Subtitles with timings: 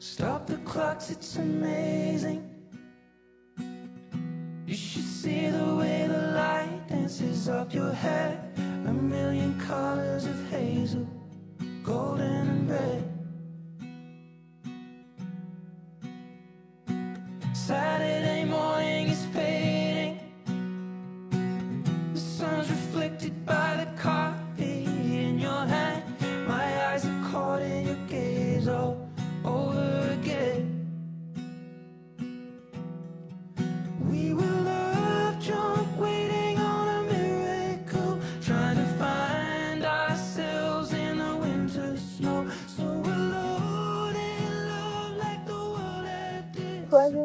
[0.00, 2.48] Stop the clocks, it's amazing.
[4.64, 8.40] You should see the way the light dances up your hair.
[8.86, 11.04] A million colors of hazel,
[11.82, 13.07] golden and red.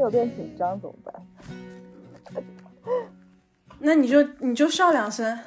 [0.04, 1.14] 有点紧张，怎么办？
[3.80, 5.40] 那你就你就笑两声，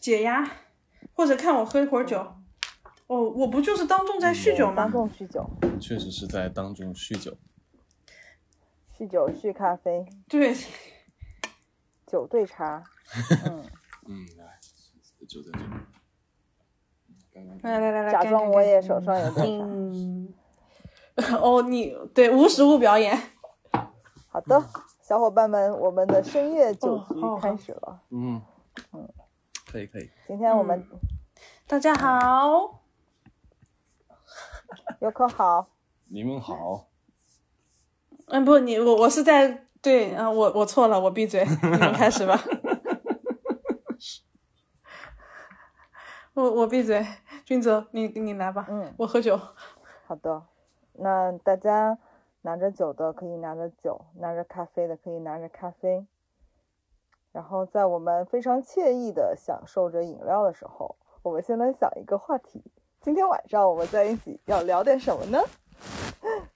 [0.00, 0.50] 解压，
[1.12, 2.18] 或者看我喝一会儿酒。
[3.08, 4.90] 哦，我不就是当众在酗酒吗当？
[4.90, 7.36] 众酗酒，确实是在当众酗酒。
[8.98, 10.54] 酗酒酗咖啡，对，
[12.06, 12.82] 酒对茶。
[13.46, 13.64] 嗯，
[14.06, 14.58] 嗯，来，
[15.28, 15.66] 酒在这里。
[17.34, 19.64] 刚刚来来来来，假装我也手上有点茶。
[19.64, 20.34] 嗯，
[21.40, 23.18] 哦，你对无实物表演。
[24.38, 24.62] 好的，
[25.02, 28.00] 小伙伴们，我们的深夜酒局开始了。
[28.10, 28.40] 嗯。
[28.92, 29.08] 嗯，
[29.68, 30.08] 可以可以。
[30.28, 30.86] 今天我们
[31.66, 32.78] 大家好，
[35.02, 35.66] 游客好，
[36.06, 36.86] 你们好，
[38.26, 42.40] 嗯，不，你我我是在对，嗯、我我错了，我闭嘴，你们开始吧。
[46.34, 47.04] 我我闭嘴，
[47.44, 49.36] 君泽，你你来吧，嗯，我喝酒。
[50.06, 50.44] 好的。
[50.92, 51.98] 那大家
[52.48, 56.06] 拿着酒的可以拿着酒，拿着咖啡的可以拿着咖啡。
[57.30, 62.64] 然后在我们非常惬意的享受着饮料的时候，我们先来想一个话题。
[63.02, 65.38] 今天晚上我们在一起要聊点什么呢？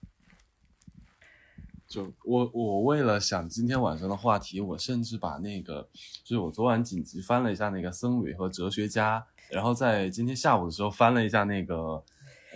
[1.86, 5.86] 就我我为了想今天晚上的话题，我甚至把那个
[6.24, 12.02] 就是我昨晚紧急翻了一下那个僧侣和哲学家，然后在今天下午的时候翻了一下那个，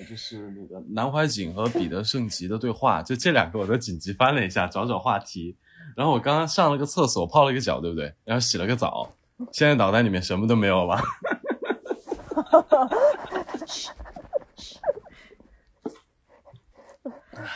[0.04, 5.56] 就是那个南怀瑾和彼得圣吉的对话，就这两个我都紧急翻了一下，找找话题。
[5.96, 8.12] 然后我刚刚上了个厕所，泡了个脚，对不对？
[8.24, 9.10] 然后洗了个澡，
[9.52, 10.98] 现在脑袋里面什么都没有了。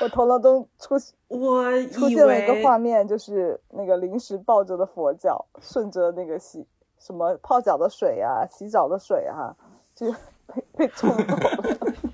[0.00, 0.94] 我头脑中出
[1.28, 6.66] 我出现了一个画面，就是那个临时抱着的佛脚，顺着那个洗
[6.98, 9.54] 什么泡脚的水啊、洗澡的水啊，
[9.94, 10.10] 就
[10.46, 12.09] 被被冲走了。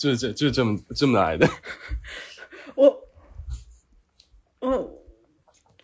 [0.00, 1.46] 就是这就是这么这么来的。
[2.74, 3.08] 我
[4.60, 5.00] 我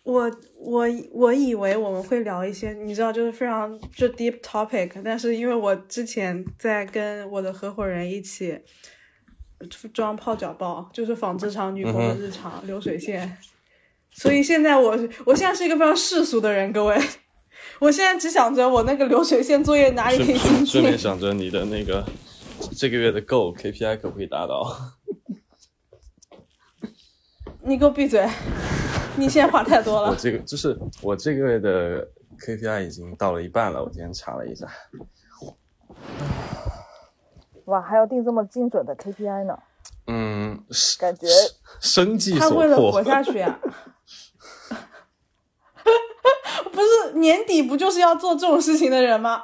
[0.03, 8.59] 我我我以为我们会聊一些，你知道，就是非常就 deep topic，但是因为我之前在跟我的合伙人一起
[9.93, 13.37] 装泡脚包，就是纺织厂女工的日常、流水线，
[14.11, 16.99] 所以现在我我现在是一个非常世俗的人，各位。
[17.79, 20.97] 我现在只想着我那个流水线作业哪里可以精顺顺便。
[20.97, 22.03] 想着你的那个
[22.75, 24.65] 这个月的 goal KPI 可不可以达到？
[27.61, 28.27] 你给我闭嘴！
[29.17, 30.15] 你现在话太多了我。
[30.15, 32.07] 这个就是我这个月的
[32.39, 34.67] KPI 已经到了一半了，我今天查了一下。
[37.65, 39.57] 哇，还要定这么精准的 KPI 呢？
[40.07, 41.27] 嗯，是感觉
[41.81, 43.03] 生计他所为了活。
[43.03, 43.59] 下去啊！
[46.71, 49.43] 不是年底不就是要做这种事情的人吗？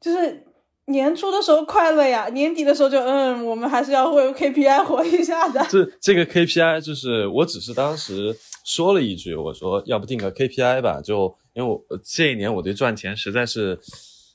[0.00, 0.46] 就是
[0.86, 5.64] 年初的时候快乐呀，年底的时候就嗯，我们还是要为 KPI 活一下的。
[5.70, 13.78] 这这个 KPI 就是我只是当时说了一句，我说要不定个 KPI 吧，就因为我这一年我对赚钱实在是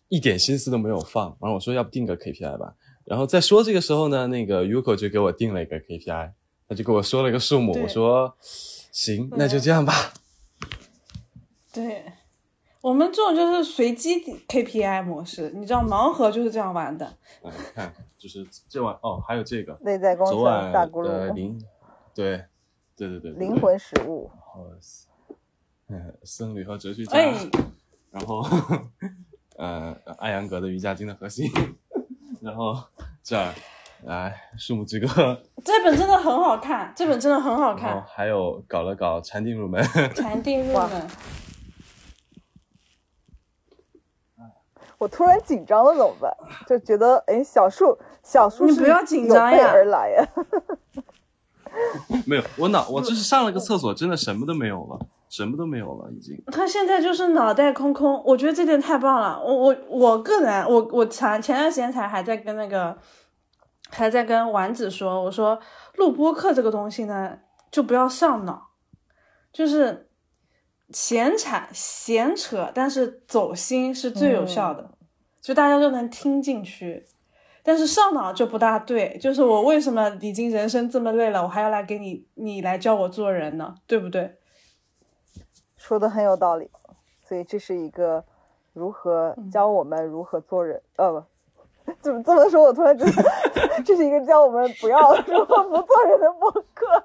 [0.08, 2.74] 一点心思都没有放，然后我说要不定个 KPI 吧，
[3.06, 6.32] 然后在说这个时候呢，那个 Yuko 就给我定了一个 KPI，
[6.70, 8.34] 他就给我说了一个数目，我说
[8.92, 10.14] 行，那就这样吧。
[11.74, 12.04] 对，
[12.88, 17.06] 我们这种就是随机 KPI 模式，你知道盲盒就是这样玩的。
[17.44, 21.62] 嗯，看就是这晚哦，还有这个内在工程昨晚大咕噜，的灵，
[22.16, 22.46] 对
[22.96, 24.32] 对对对，灵魂食物。
[24.32, 24.70] 然后，
[25.90, 27.34] 嗯，僧侣和哲学家，哎，
[28.10, 28.42] 然后，
[29.58, 31.46] 呃，艾扬格的瑜伽经的核心，
[32.40, 32.74] 然后
[33.22, 33.54] 这儿
[34.06, 35.08] 来树木之歌，
[35.66, 39.84] 这本真的很好看，这本真的很好然后看，还有搞了搞禅定入门，
[40.16, 41.06] 禅定入门。
[44.98, 46.34] 我突然紧张了怎么办？
[46.68, 50.28] 就觉得哎，小树小树你不要紧张呀而来呀。
[52.26, 55.00] 没有，我脑我就是上了个厕所，真的什么都没有了，
[55.30, 56.42] 什么都没有了，已经。
[56.52, 59.40] 他现在就是脑袋空空，我觉得这点太棒了。
[59.44, 62.98] 我我我个人，我我前前段时间才还在跟那个
[63.92, 65.60] 还在跟丸子说，我说
[65.98, 67.38] 录播课这个东西呢，
[67.70, 68.70] 就不要上脑，
[69.54, 70.07] 就是
[70.90, 74.90] 闲扯闲扯，但是走心是最有效的，
[75.42, 77.06] 就大家都能听进去。
[77.64, 83.76] 但是上脑就不大对，就是我为什么已经人生这么累了，我还要来给你你来教我做人呢？
[83.86, 84.38] 对不对？
[85.76, 86.70] 说的很有道理，
[87.28, 88.24] 所以这是一个
[88.72, 92.64] 如何教我们如何做人，呃不，怎么这么说？
[92.64, 93.12] 我突然觉得
[93.84, 97.04] 这是一个教我们不要如何不做人的博客，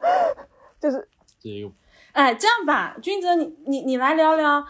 [0.78, 1.08] 就是
[1.40, 1.72] 这个
[2.14, 4.64] 哎，这样吧，君泽，你你你来聊聊，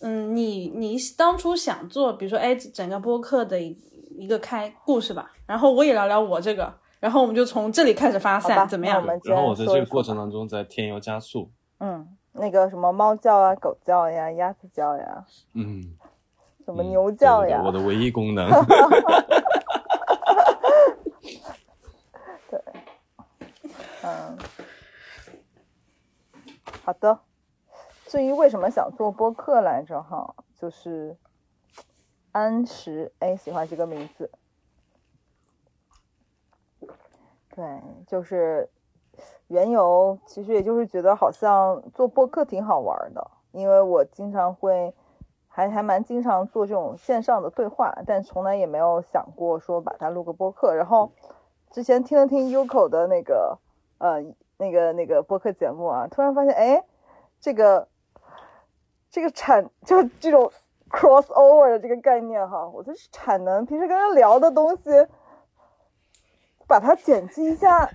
[0.00, 3.76] 嗯，你你当初想做，比如说哎，整个播客的一
[4.18, 11.50] 一个开故事吧，然后我也聊聊我这个，然后我们就从这里开始发散，怎么样然后我在这个过程，当中再添油加醋。
[11.80, 15.24] 嗯，那个什么猫叫啊、狗叫呀、鸭子叫呀、
[15.54, 15.94] 嗯，
[16.64, 18.50] 什么嗯牛叫呀，我的唯一功能。
[22.50, 22.58] 对
[24.02, 24.38] 嗯，
[26.88, 27.20] 好的。
[28.06, 31.18] 至于为什么想做播客来着哈，就是
[32.32, 34.30] 安石哎喜欢这个名字，
[37.50, 38.70] 对，就是
[39.48, 44.94] 缘由，其实也就是觉得好像做播客挺好玩的，因为我经常会
[45.46, 50.74] 还还蛮经常做这种线上的对话，但从来也没有想过说把它录个播客。
[50.74, 51.12] 然后
[51.70, 53.58] 之前听了听 Uko 的那个
[53.98, 54.24] 呃
[54.58, 56.84] 那个那个播客节目啊，突然发现哎，
[57.40, 57.88] 这个
[59.10, 60.52] 这个产就这种
[60.90, 64.90] crossover 的这个概念哈，我就是产能，平时跟人聊的东西，
[66.66, 67.90] 把它剪辑一下，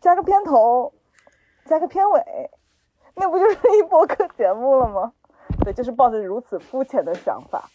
[0.00, 0.92] 加个片头，
[1.66, 2.50] 加个片尾，
[3.14, 5.12] 那不就是一播客节目了吗？
[5.64, 7.68] 对，就是抱着如此肤浅的想法，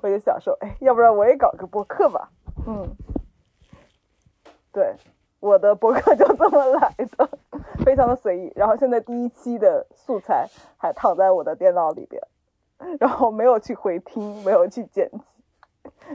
[0.00, 2.30] 我就想说，哎，要不然我也搞个播客吧。
[2.66, 2.88] 嗯，
[4.72, 4.96] 对，
[5.40, 7.28] 我的博客就这么来的，
[7.84, 8.52] 非常的随意。
[8.54, 12.22] 然后现在第一期的素材还躺在我的电脑里边，
[13.00, 15.20] 然后没有去回听，没有去剪辑。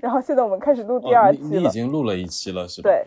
[0.01, 2.89] 然后现在我们开始录第哦，二期了，你你已经录了一期了是吧？。
[2.89, 3.05] 对。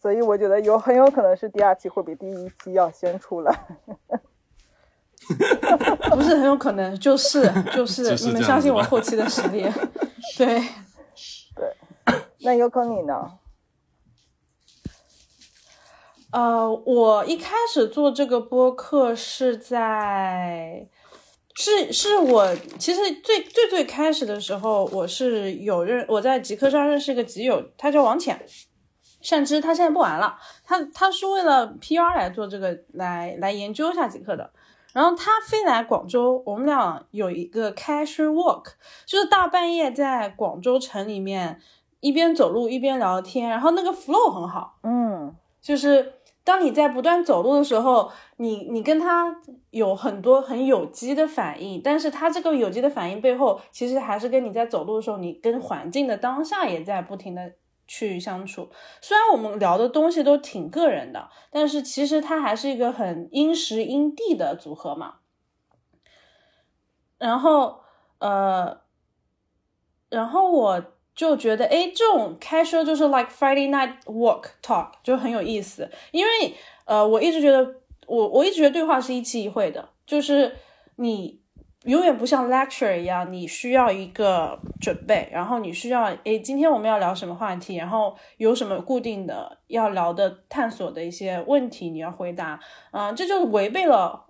[0.00, 3.66] 所以我觉得有很有可能是第二期会比第一期要先出来。
[6.10, 7.42] 不是很有可能，就是
[7.74, 9.66] 就是，就是你们相信我后期的实力。
[10.38, 10.62] 对，
[12.40, 13.38] 那有可你呢？
[16.30, 20.86] 呃，我一开始做这个播客是在，
[21.54, 28.46] 是是我其实最最最开始的时候，我是有认我在极客上认识一个极友，他叫王浅，
[29.22, 34.50] 善之，他现在不玩了，他他是为了 PR 来做这个来来研究一下极客的。
[34.92, 38.72] 然后他飞来广州，我们俩有一个 casual walk，
[39.06, 41.60] 就是大半夜在广州城里面
[42.00, 46.14] 一边走路一边聊天，然后那个 flow 很好，嗯就是
[46.44, 49.36] 当你在不断走路的时候，你你跟他
[49.70, 57.52] 有很多很有机的反应，但是他这个有机的反应背后，其实还是跟你在走路的时候，你跟环境的当下也在不停的
[57.86, 58.70] 去相处。
[59.02, 65.16] 虽然我们聊的东西都挺个人的，但是其实它还是一个很因时因地的组合嘛。
[67.18, 67.80] 然后
[68.20, 68.80] 呃，
[70.08, 70.82] 然后我
[71.18, 77.74] 就觉得，哎，这种开车就是 like Friday night walk talk 就很有意思，因为呃，我一直觉得
[78.06, 80.54] 我我一直觉得对话是一期一会的，就是
[80.94, 81.40] 你
[81.86, 92.60] 永远不像 lecture 一样，你需要一个准备，然后你需要，哎，今天我们要聊什么话题，然后有什么固定的要聊的探索的一些问题你要回答，
[92.92, 94.26] 嗯、这就是违背了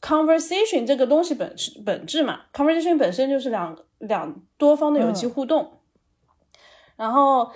[0.00, 5.79] conversation 这个东西本质本质嘛，conversation 本身就是两两多方的有机互动，
[7.00, 7.50] 然后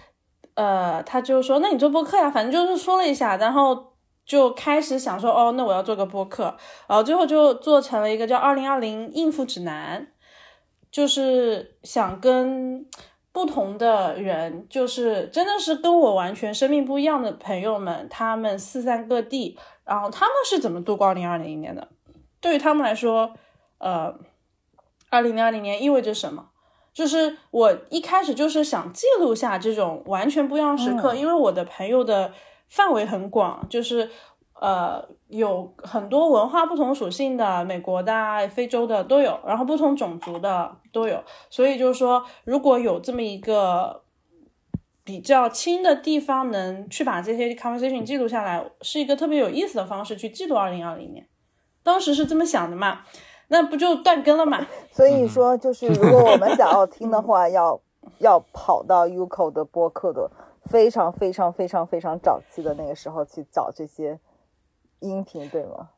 [0.54, 3.92] 呃，他就说，那你做播客呀，反正就是说了一下，然后
[4.24, 6.44] 就开始想说，哦，那我要做个播客，
[6.88, 10.00] 然后最后就做成了一个叫《二零二零应付指南》，
[10.90, 12.86] 就是想跟
[13.32, 21.88] 不同的人，就是真的是跟我完全生命不一样的朋友们，他们四散各地，然后他们是怎么度过二零二零年的？
[22.40, 23.34] 对于他们来说，
[23.76, 24.14] 呃，
[25.10, 26.46] 二零二零年意味着什么？
[26.94, 32.32] 就是我一开始就是想记录下这种完全不一样的时刻，嗯因为我的朋友的
[32.68, 34.08] 范围很广，就是
[34.60, 41.20] 呃有很多文化不同属性的，美国的啊、非洲的都有，然后不同种族的都有，
[41.50, 44.04] 所以就是说，如果有这么一个
[45.02, 51.26] 比较轻的地方，能去把这些 conversation 记录下来，是一个特别有意思的方式去记录二零二零年。
[51.82, 53.00] 当时是这么想的嘛。
[53.54, 54.66] 那不就断更了嘛？
[54.90, 57.80] 所以说，就是如果我们想要听的话， 要
[58.18, 60.28] 要跑到 Uco 的播客的
[60.64, 64.18] 非常非常非常非常早期的那个时候去找这些
[64.99, 65.90] 音频，对吗？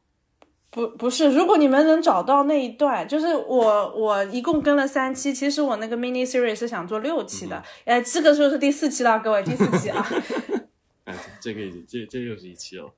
[0.71, 10.07] 不不是，如果你们能找到那一段，就是我我一共跟了三期，其实我那个 mini series 是想做六期的，哎，这个就是第四期了，各位第四期啊。
[11.05, 12.91] 哎，这个已经这这又是一期哦。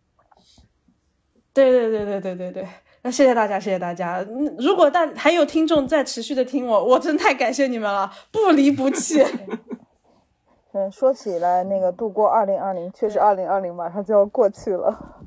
[1.53, 2.69] 对对对对对对对，
[3.03, 4.19] 那谢谢大家，谢谢大家。
[4.29, 9.23] 嗯如果大还有听众在持续的听我，我真太感谢你们了，不离不弃。
[10.73, 15.25] 嗯，说起来，那个度过二零二零，确实二零二零马上就要过去了，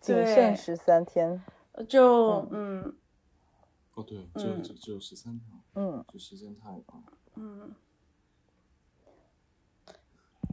[0.00, 1.42] 仅对剩十三天。
[1.88, 2.94] 就嗯
[3.94, 7.02] 哦，对，只有嗯只只有十三条，嗯，就时间太短。
[7.36, 7.74] 嗯，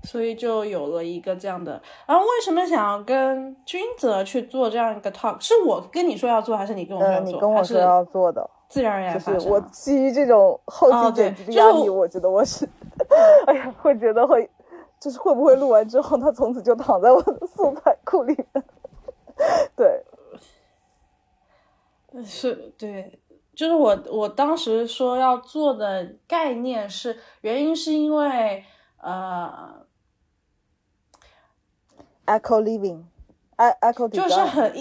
[0.03, 1.82] 所以就有了一个这样的。
[2.06, 5.39] 然后为什么想要跟君泽去做这样一个 talk？
[5.39, 7.34] 是我跟你说要做，还是你跟我说要嗯，做？
[7.34, 12.68] 你跟我说要做的，自然而然就是我基于这种后期剪辑的压力，就是我觉得我是，
[13.48, 14.50] 哎呀，会觉得会，
[15.00, 18.63] 就是会不会录完之后，他从此就躺在我的素 材库里面？
[19.75, 20.03] 对，
[22.25, 23.20] 是对，
[23.56, 28.63] 就是我我当时说要做的概念是原因是因为
[29.01, 29.86] 呃，
[32.29, 34.71] Echo living，Echo，就是很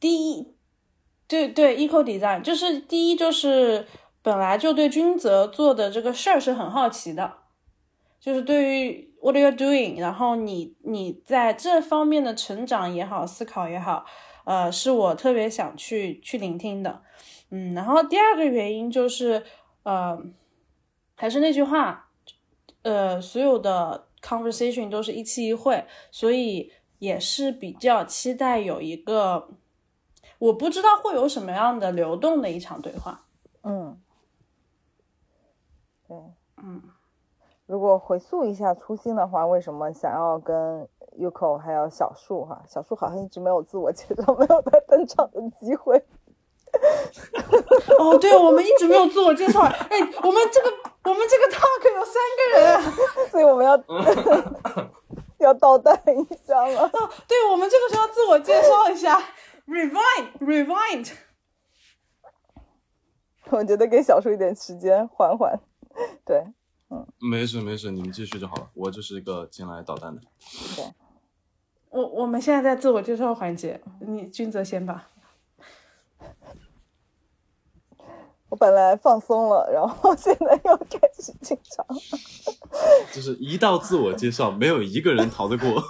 [0.00, 0.52] 第一，
[1.28, 3.86] 对对，eco design 就是第一就是
[4.20, 7.34] 本来就对君泽做的这个事儿是很好奇的，
[8.18, 14.04] 就是对于 what you're doing，然后你你在这方面的成长也好，思考也好，
[14.44, 17.02] 呃，是我特别想去去聆听的，
[17.50, 19.44] 嗯，然后第二个原因就是
[19.84, 20.20] 呃，
[21.14, 22.08] 还是那句话，
[22.82, 29.48] 呃，所有的 conversation 都是一期一会，所以也是比较期待有一个，
[30.38, 33.26] 我不知道会有什么样的流动的一场对话。
[33.62, 34.00] 嗯，
[36.08, 36.16] 对，
[36.56, 36.82] 嗯，
[37.66, 42.62] 如果回溯一下初心的话，为什么想要跟 Uko 还有小树哈？
[42.66, 46.04] 小树好像一直没有自我介绍，没有他登场的机会。
[47.98, 49.60] 哦，对，我们一直没有自我介绍。
[49.60, 50.72] 哎，我们这个
[51.04, 52.94] 我们这个 talk 有三个人啊。
[53.30, 53.76] 所以我们要
[55.38, 56.82] 要倒带一下了。
[56.92, 59.22] 哦，对，我们这个时候要自我介绍一下
[59.66, 61.12] rewind。
[63.50, 65.58] 我觉得给小树一点时间缓缓。
[66.24, 66.44] 对，
[66.90, 68.68] 嗯没事没事，你们继续就好了。
[68.74, 70.20] 我就是一个进来捣蛋的。
[70.76, 70.84] 对
[71.90, 75.08] 我我们现在在自我介绍环节，你君泽先吧。
[78.56, 81.86] 我本来放松了， 然后现在又开始紧张。
[83.12, 85.82] 就是一到自我介绍，没有一个人逃得过，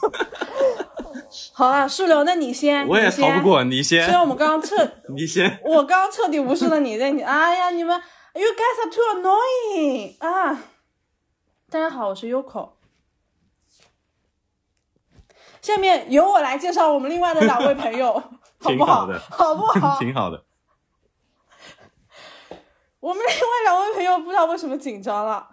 [1.54, 3.42] 好啊，树柳，那你先，我也逃不。
[3.44, 3.62] 过。
[3.62, 4.76] 你先虽，然我们刚刚彻，
[5.14, 5.60] 你先。
[5.64, 7.96] 我刚刚彻底无视了你，那你，哎呀，你们
[8.34, 10.64] ，you guys are too annoying 啊！
[11.70, 12.70] 大家好，我是 Yoko。
[15.62, 18.12] 下面由我来介绍我们另外的两位朋友，
[18.58, 19.06] 好不好？
[19.06, 19.98] 挺好的好不好？
[20.00, 20.42] 挺好的。
[23.06, 25.48] 我们另外两位朋友不知道为什么紧张了，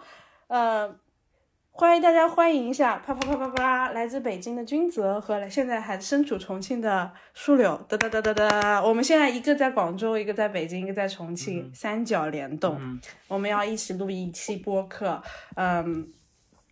[0.47, 0.89] 呃，
[1.69, 15.21] 欢迎大家欢迎一下，啪啪啪啪啪，来自北京的君泽和现在还身处重庆的树柳，哒哒哒哒哒，我们现在一个在广州，一个在北京，一个在重庆，三角联动，我们要一起录一期播客，
[15.55, 16.11] 嗯，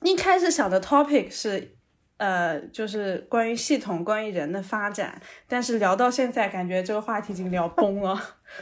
[0.01, 1.77] 一开始想的 topic 是。
[2.17, 8.15] 呃，就是关于系统、关于人的发展，但是聊到现在，感觉这个话题已经聊崩了，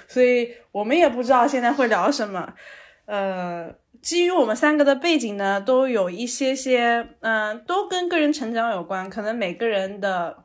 [0.07, 2.53] 所以我们也不知道现在会聊什么。
[3.05, 9.09] 呃，基于我们三个的背景呢，都有一些些，嗯、都跟个人成长有关。
[9.09, 10.43] 可能每个人的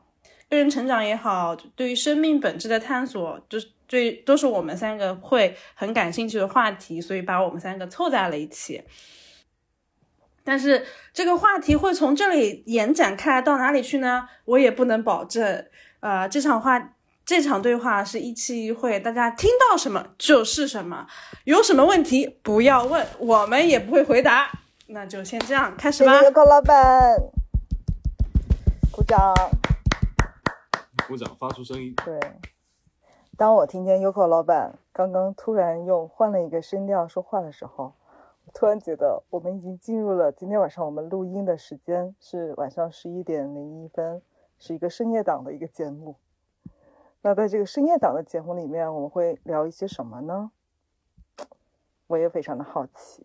[0.49, 8.83] 个人成长也好，对于生命本质的探索，就是对，都是我们三个会很感兴趣的话题，所以把我们三个凑在了一起。
[10.43, 14.27] 但是这个话题会从这里延展开来到哪里去呢？
[14.47, 15.67] 我也不能保证。
[16.01, 16.95] 呃，这场话
[17.25, 21.07] 这场对话是一期一会，大家听到什么就是什么，
[21.45, 24.51] 有什么问题不要问，我们也不会回答。
[24.89, 26.31] 那就先这样开始吧谢谢。
[26.31, 27.19] Uko 老板，
[28.93, 29.33] 鼓掌。
[31.09, 31.95] 鼓掌，发出声音。
[32.05, 32.21] 对，
[33.39, 37.95] 当我听见 Uko 老板刚刚突然用换了一个声调说话的时候，
[38.45, 44.21] 我突然觉得我们已经进入了今天晚上我们录音的时间是晚上十一点零一分，
[44.59, 46.17] 是一个深夜档的一个节目。
[47.27, 50.51] 那在这个深夜档的节目里面，我们会聊一些什么呢？
[52.07, 53.23] 我也非常的好奇。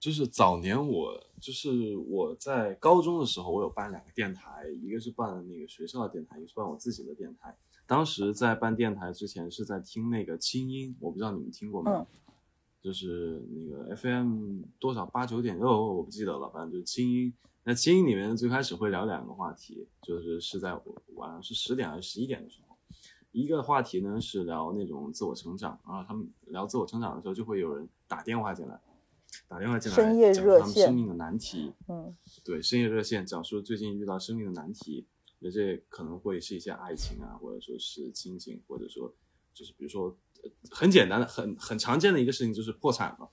[0.00, 7.56] 就是早年我就是我在高中的时候，我有办两个电台，一个是办那个学校的电台，一个是办我自己的电台。
[7.86, 11.98] 当时在办电台之前是在听那个清音，我不知道你们听过没有？
[11.98, 12.06] 嗯
[12.82, 17.32] 就是那个 FM 多少八九点六，我不记得了，反正就是清音。
[17.62, 20.76] 那清音里面最开始会聊两个话题，就是是在
[21.14, 22.71] 晚上是十点还是十一点的时候，
[23.32, 28.78] 一个话题呢是聊那种自我成长，然后他们聊自我成长的时候，就会有人打电话进来，
[29.48, 35.06] 打电话进来深夜讲热线他们生命的难题，嗯对，深夜热线讲述最近遇到生命的难题，
[35.38, 39.12] 那这可能会是一些爱情啊，或者说是亲情，或者说
[39.54, 43.30] 就是比如说呃很简单的、很很常见的一个事情就是破产了，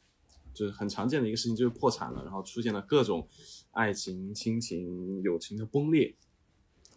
[0.53, 3.27] 就是很常见的一个事情就是破产了，然后出现了各种
[3.71, 6.15] 爱情、亲情、友情的崩裂。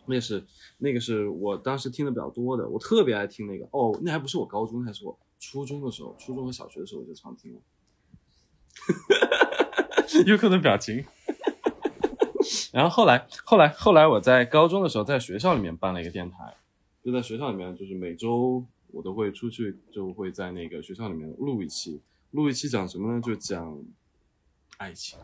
[0.06, 0.44] 那是
[0.78, 7.60] 那个是我当时听的比较多的，我特别爱听那个哦，那还不是我高中，那是我初中的时候，初中和小学的时候我就常听了。
[10.26, 11.04] 有可能表情。
[12.72, 16.56] 然后后来，后来，后来，我在高中的时候，在学校里面办了一个电台，
[17.02, 23.20] 就在学校里面，就是每周我都会出去，就会在那个学校里面录一期，录一期讲什么呢？
[23.20, 23.78] 就讲
[24.78, 25.18] 爱情。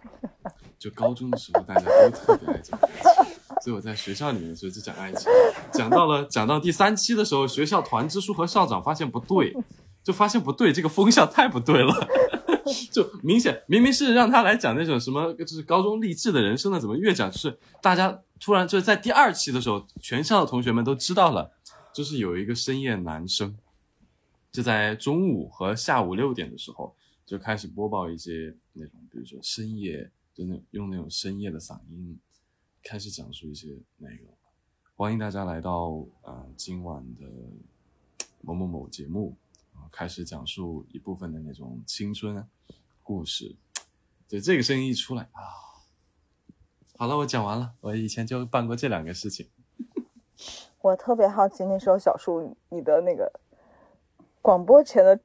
[0.79, 5.31] 就高中的时候，大家都特别爱讲爱情，所以我在学校里面的时候就讲爱情。
[5.73, 9.55] 讲到了讲到第三期的时候，学校团支书和校长发现不对，
[10.03, 11.95] 就发现不对，这个风向太不对了。
[12.93, 21.50] 就明显明明是让他来讲那种什么，就是高中励志的人生的，怎么越讲就是大家突然就是在第二期的时候，全校的同学们都知道了，
[21.95, 23.57] 就是有一个深夜男生，
[24.53, 32.19] 就在中午和下午六点的时候就开始播报一些那种，比如说深夜，就那用那种深夜的嗓音
[32.88, 33.68] 开始讲述一些
[33.99, 34.33] 内容，
[34.97, 37.26] 欢迎大家来到呃今晚的
[38.40, 39.37] 某某某节目。
[39.92, 42.49] 开始讲述一部分的那种青春
[43.02, 43.54] 故事，
[44.26, 45.85] 就这个声音一出来啊，
[46.97, 47.75] 好了，我讲完了。
[47.83, 49.50] 我以前就办过这两个事情。
[50.80, 53.30] 我特别好奇，那时候小树你的那个
[54.40, 55.21] 广播前的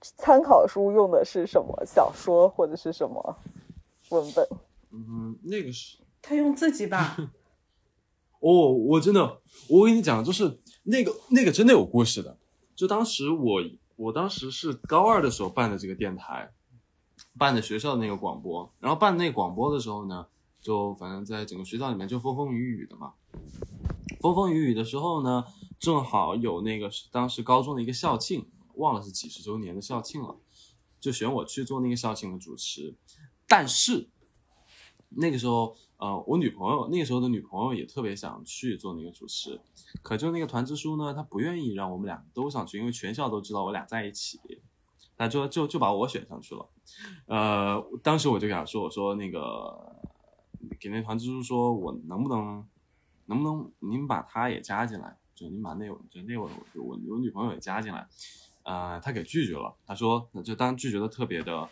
[0.00, 3.36] 参考书用的是什么小说或者是什么
[4.08, 4.48] 文本？
[4.90, 7.16] 嗯，那个是他用自己吧，
[8.40, 12.38] 哦，我真的，我跟你讲，就是那个那个真的有故事的。
[12.74, 13.60] 就当时我
[13.96, 16.50] 我当时是高二的时候办的这个电台，
[17.38, 20.26] 办的学校的那个广播，然后办那广播的时候呢，
[20.60, 23.12] 就反正在整个学校里面就风风雨雨的嘛。
[24.20, 25.44] 风风雨雨的时候呢，
[25.78, 30.36] 正好有那个当时高中的一个校庆，忘了是几十周年的校庆了，
[30.98, 32.94] 就选我去做那个校庆的主持。
[33.46, 34.08] 但是
[35.10, 39.58] 那个时候，呃，我女朋友那个时候的女朋友也特别想去做那个主持，
[40.02, 44.38] 可就那个团支书呢，他不愿意让我们俩都上去，因为全校都知道我俩在一起，
[45.16, 46.68] 那就就就把我选上去了。
[47.24, 49.96] 呃，当时我就给他说，我说那个
[50.78, 52.68] 给那团支书说，我能不能
[53.24, 58.06] 能不能您把他也加进来，就您把那我就那我我我女朋友也加进来，
[58.64, 61.66] 呃，他给拒绝了，他说就当拒绝的特别的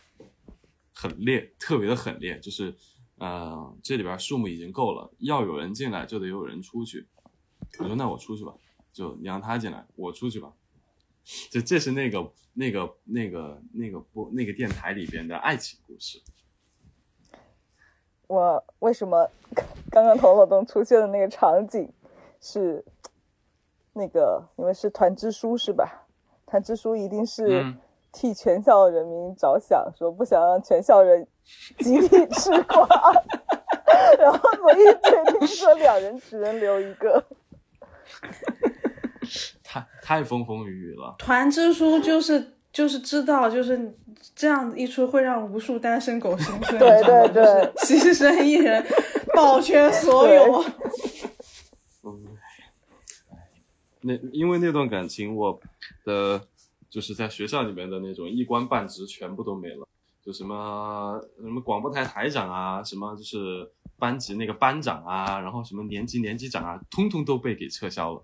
[0.94, 2.74] 很烈，特别的狠烈，就是。
[3.22, 7.06] 呃，这里边数目已经够了，要有人进来就得有人出去。
[7.78, 8.52] 我说那我出去吧，
[8.92, 10.52] 就你让他进来，我出去吧。
[11.48, 16.20] 这这是那个那个那个那个播那个电台里边的爱情故事。
[18.26, 19.30] 我为什么
[19.88, 21.92] 刚刚头脑中出现的那个场景
[22.40, 22.84] 是
[23.92, 24.48] 那个？
[24.56, 26.08] 因为是团支书是吧？
[26.44, 27.78] 团支书一定是嗯
[28.12, 31.26] 替全校人民着想，说不想让全校人
[31.78, 32.86] 集体吃瓜，
[34.18, 37.24] 然后所以决定说两人只能留一个。
[39.62, 41.14] 太太风风雨雨了。
[41.18, 43.96] 团支书就是就是知道就是
[44.34, 47.42] 这样一出会让无数单身狗心碎，对对对
[47.76, 48.84] 牺牲一人
[49.34, 50.62] 保全所有。
[52.04, 52.36] 嗯，
[54.02, 55.58] 那因为那段感情，我
[56.04, 56.40] 的
[56.92, 59.88] 就是在学校里面的那种一官半职全部都没了，
[60.22, 68.22] 就什么什么广播台台长啊，什么就是班级那个班长啊，然后什么年级年级长啊，通通都被给撤销了。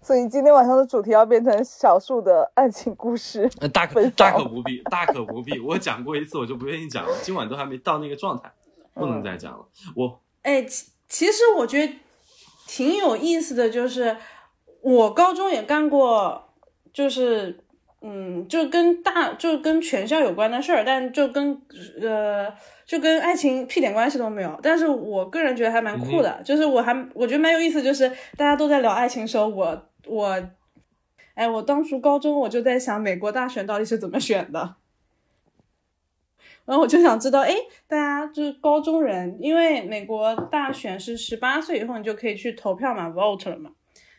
[0.00, 3.50] 所以今天晚上的主题要变成小树的爱情故事。
[3.60, 5.60] 呃，大可大可不必，大可不必。
[5.60, 7.14] 我讲过一次，我就不愿意讲了。
[7.22, 8.50] 今晚都还没到那个状态，
[8.94, 9.68] 不能再讲了。
[9.94, 11.92] 我哎，其其实我觉得
[12.72, 14.16] 挺有意思的，就是
[14.80, 16.54] 我高中也干过，
[16.92, 17.58] 就是
[18.00, 21.60] 嗯，就跟大就跟全校有关的事儿，但就跟
[22.00, 22.46] 呃
[22.86, 24.56] 就跟爱情屁点关系都没有。
[24.62, 30.40] 但是我个人觉得还蛮酷的，就是我还我觉得蛮有意思，就是大家都在聊爱情的时候，我我
[31.34, 34.76] 哎，我当初高中我就在想美国大选到底是怎么选的。
[36.70, 37.52] 然后我就想知道，哎，
[37.88, 43.72] 大家就是高中人，因为美国大选是十八岁以后你就可以去投票嘛，vote 了嘛。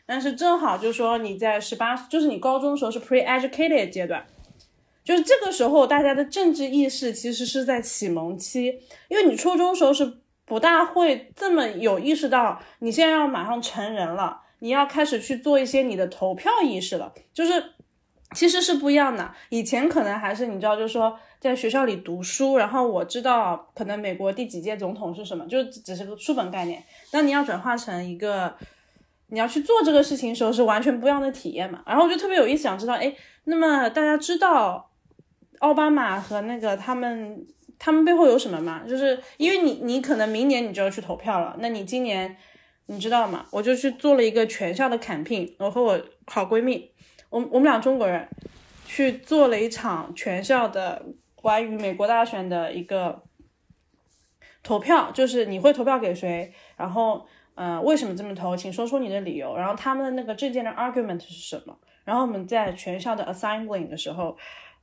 [0.04, 4.26] 但是正好就是说你在十八，就是你高中的时候是 pre-educated 阶段，
[5.02, 8.66] 就是这个时候大家的政治意识其实是在启蒙期，
[9.08, 17.64] 因为你初中时候是不大会这么有意识到，你现在要马上成人了，你要开始去做一些你的投票意识了，就是
[18.34, 19.32] 其实是不一样的。
[19.48, 26.82] 以前可能还是你知道，就是说在学校里读书，然后我知道可能美国第几届总统是什么，就只是个书本概念。
[27.12, 28.54] 那你要转化成一个。
[29.28, 31.82] 你要去做这个事情的时候是完全不一样的体验嘛？
[31.86, 33.10] 然后我就特别有意思，想知道，哎，
[33.44, 34.90] 那么大家知道
[35.60, 37.46] 奥巴马和那个他们
[37.78, 38.82] 他们背后有什么吗？
[38.86, 42.36] 就是因为你你可能明年你就要去投票了，那你今年
[42.88, 43.46] 你知道吗？
[43.50, 46.90] 我就去做了一个全校的 campaign，我和我好闺蜜，
[47.32, 48.28] 我我们俩中国人
[48.86, 53.22] 去做了一场全校的关于美国大选的一个
[54.62, 57.26] 投票，就是你会投票给谁，然后。
[57.54, 58.56] 呃，为什么这么投？
[58.56, 59.54] 请说出你的理由。
[59.54, 61.78] 然后他们的那个证件的 argument 是什么？
[62.02, 64.34] 然后我们在全校的 assembly 的时候，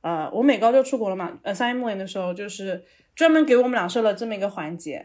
[0.02, 2.84] 呃，我美高就出国了嘛，assembly 的时候就是
[3.16, 5.04] 专门给我们俩设了这么一个环节，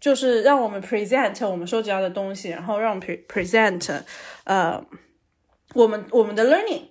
[0.00, 4.00] 就是让我们 present 我们收集到的东西，然后让我们 pre present
[4.44, 4.82] 呃
[5.74, 6.88] 我们我们的 learning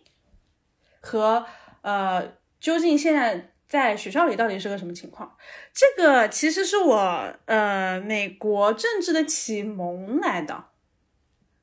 [1.01, 1.45] 和
[1.81, 3.53] 呃究竟现在。
[3.69, 5.35] 在学校里到底是个什么情况？
[5.73, 10.63] 这个其实是我呃美国政治的启蒙来的，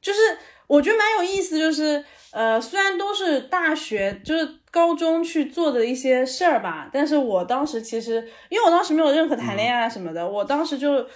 [0.03, 0.19] 就是
[0.67, 8.17] 我觉得蛮有意思，就是呃虽然都是大学就是高中去做的一些事儿吧，但是我当时其实
[8.51, 11.09] 因为我当时没有任何谈恋爱什么的，我当时就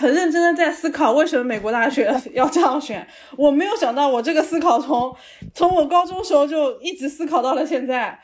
[0.00, 5.14] 很认真的在思考为什么美国大学 要这样选，我没有想到我这个思考从
[5.52, 8.18] 从我高中时候就一直思考到了现在。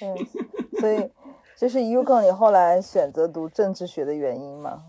[0.00, 0.16] 嗯，
[0.80, 1.10] 所以
[1.58, 4.82] 这是 U 更你后来选择读政治学的原因吗？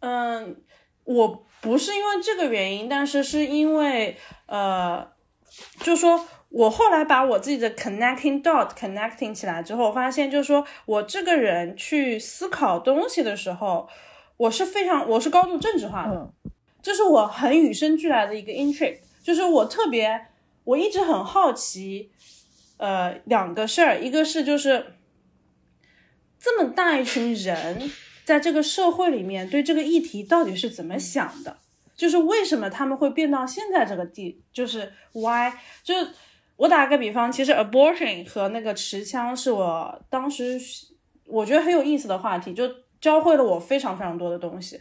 [0.00, 0.60] 嗯，
[1.04, 5.06] 我不是因为这个原因，但是是因为呃，
[5.84, 13.88] 就说我后来把我自己的 connecting dot connecting 起来之后，发现就是说我这个人去思考东西的时候，
[14.36, 16.32] 我是非常我是高度政治化的，
[16.82, 20.26] 这是我很与生俱来的一个 intrigue，就是我特别
[20.64, 22.10] 我一直很好奇。
[22.78, 24.94] 呃，两个事儿，一个是就是
[26.38, 27.90] 这么大一群人
[28.24, 31.58] 在这个社会里面对这个议题到底是怎么想的，
[31.94, 35.52] 就是为什么他们会变到现在这个地，就是 why，
[35.84, 36.10] 就是
[36.60, 40.60] 我打个比方，其实 abortion 和那个持枪是我当时
[41.24, 42.70] 我觉得很有意思的话题，就
[43.00, 44.78] 教会了我非常非常多的东西，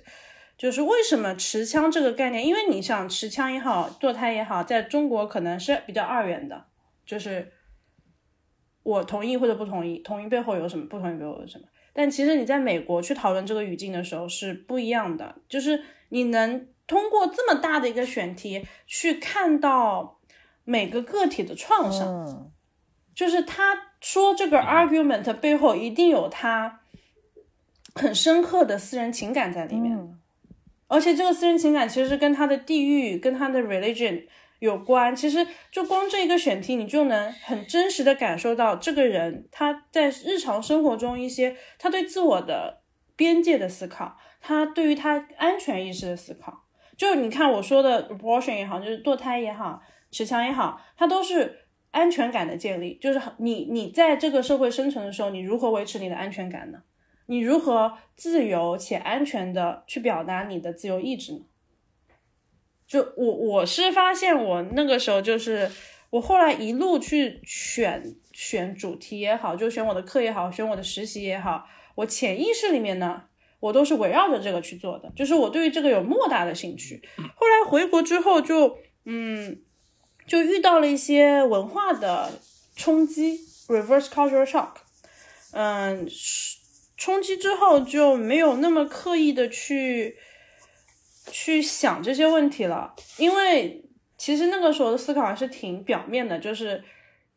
[0.57, 6.65] 就是为什么持枪这个概念，因为你想持枪也好，堕胎也好，在中国可能是比较二元的，
[7.05, 7.53] 就是。
[8.81, 10.87] 我同意或者不同意，同意背后有什么？
[10.87, 11.65] 不同意背后有什么？
[11.93, 20.18] 但其实你在美国去讨论这个语境的时候是不一样的，就是你能通过这么大的一个选题去看到
[20.69, 22.51] 每个个体的创伤，
[23.15, 26.81] 就是他说这个 argument 背后一定有他
[27.95, 29.97] 很深刻的私人情感在里面，
[30.87, 34.27] 而且这个私人情感其实跟他的地域、跟他的 religion。
[34.59, 42.81] 有关，其实就光这一个选题，你就能很真实的感受到这个人他在日常生活中一些他对自我的
[43.15, 46.65] 边界的思考，他对于他安全意识的思考。
[46.97, 52.97] 就你看我说的 abortion 也好，就是堕胎也好，持枪也好，它都是安全感的建立。
[53.01, 56.83] 就是你你在这个社会生存的时候，你如何维持你的安全感呢？
[57.27, 61.41] 你如何自由且安全的去表达你的自由意志呢？
[62.87, 65.69] 就我我是发现我那个时候就是
[66.09, 73.25] 我后来一路去选选主题也好，就选我的课也好，选我的实习也好，我潜意识里面呢，
[73.59, 76.99] 我都是围绕着这个去做的，就是我对于这个有莫大的兴趣。
[77.15, 79.61] 后来回国之后就嗯，
[80.29, 82.31] 就遇到了一些文化的
[82.77, 84.75] 冲击，reverse cultural shock，
[85.51, 86.07] 嗯，
[86.95, 90.15] 冲击之后就没有那么刻意的去。
[91.31, 93.85] 去想这些问题了，因为
[94.17, 96.83] 其实那个时候的思考还是挺表面的，就是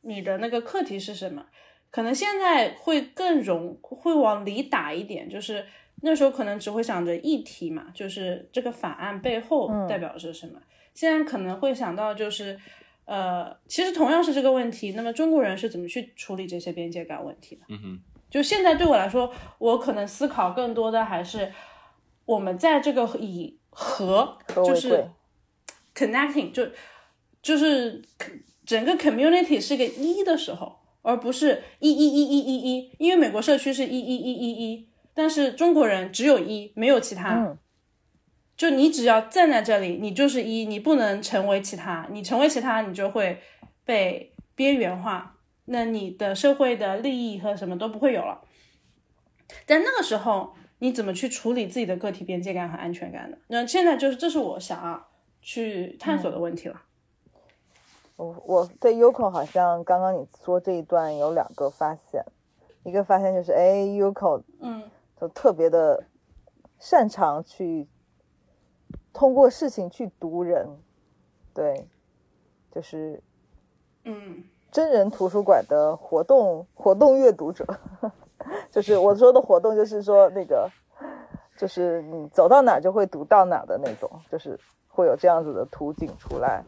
[0.01, 1.45] 你的那个课题是什么？
[1.91, 5.67] 可能现在会更容会往里打一点，就是
[6.01, 10.59] 那时候可能只会想着议题嘛，就是这个法案背后代表是什么。
[10.95, 12.59] 现在可能会想到就是，
[13.05, 17.63] 呃，其实同样是这个问题，那么中国人是怎么去处理这些边界感问题的？
[17.69, 21.53] 嗯哼，就现在对我来说，我可能思考更多的还是
[22.25, 23.59] 我们在这个以。
[23.75, 25.03] 和就是
[25.95, 26.63] connecting 就
[27.41, 28.03] 就是
[28.67, 37.35] 整个 community 是个一的时候，而不是一一一一一一，因为美国社区是一一一一一，但是中国人只有一，没有其他。
[37.35, 37.57] 嗯
[38.63, 43.41] 就你只要站在这里，你就是一，你不能成为其他，你成为其他，你就会
[43.85, 48.41] 被边缘化，那你的社会的利益和什么都不会有了。
[49.67, 53.37] 但那个时候，你怎么去处理自己的个体边界感和安全感呢？
[53.49, 55.09] 那现在就是，这是我想要
[55.41, 56.81] 去探索的问题了。
[58.15, 62.25] 我我对 Yuko 好像刚刚你说这一段有两个发现，
[62.85, 64.85] 一个发现就是哎，Yuko 嗯
[65.21, 66.05] 就特别的
[66.79, 67.89] 擅长去
[69.13, 70.67] 通过事情去读人，
[71.55, 71.87] 对，
[72.71, 73.23] 就是
[74.05, 77.67] 嗯真人图书馆的活动活动阅读者，
[78.71, 80.71] 就是我说的活动，就是说那个，
[81.57, 86.65] 就是你走到哪就会读到哪的那种，就是会有这样子的图景出来。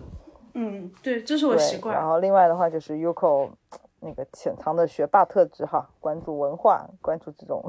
[0.55, 2.07] 嗯，对，这是我习惯，然。
[2.07, 3.51] 后另外的话就是 Yuko
[3.99, 7.61] 那个潜藏的学霸特质哈，关注文化，关注这种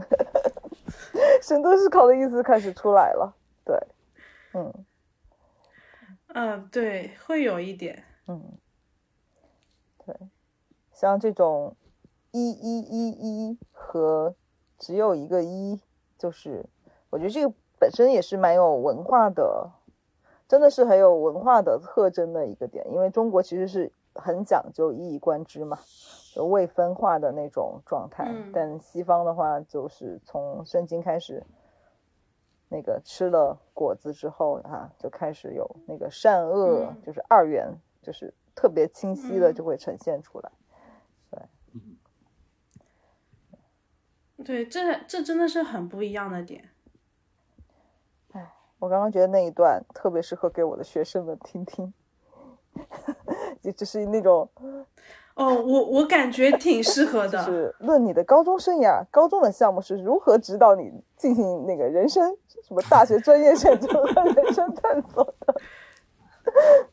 [1.42, 3.34] 深度思考的意思开始出来了。
[3.64, 3.76] 对，
[4.56, 4.86] 嗯
[6.28, 8.06] 嗯，对，会有一点。
[8.28, 8.58] 嗯，
[10.06, 10.16] 对，
[10.94, 11.76] 像这种
[12.32, 14.34] 一一一一和
[14.78, 15.82] 只有一个一，
[16.18, 16.66] 就是
[17.10, 19.72] 我觉得这个本身也是蛮有文化的，
[20.48, 25.80] 真的是很有文化的特征的一个点，因为中国其实是很讲究一以贯之嘛，
[26.34, 31.44] 就未分化的那种状态，嗯但西方的话就是从圣经开始。
[32.70, 40.52] 那个吃了果子之后啊，就开始有那个善恶，嗯就是二元，就是特别清晰的嗯就会呈现出来。
[44.44, 46.70] 对，这这真的是很不一样的点。
[48.34, 51.94] 哎我刚刚觉得那一段特别适合给我的学生们听听，
[53.64, 54.50] 也就是那种
[55.36, 57.44] 哦，我我感觉挺适合就的。
[57.44, 65.62] 是论你的高中生涯，高中的项目是如何指导你进行那个人生什么大学专业选择和人生探索的。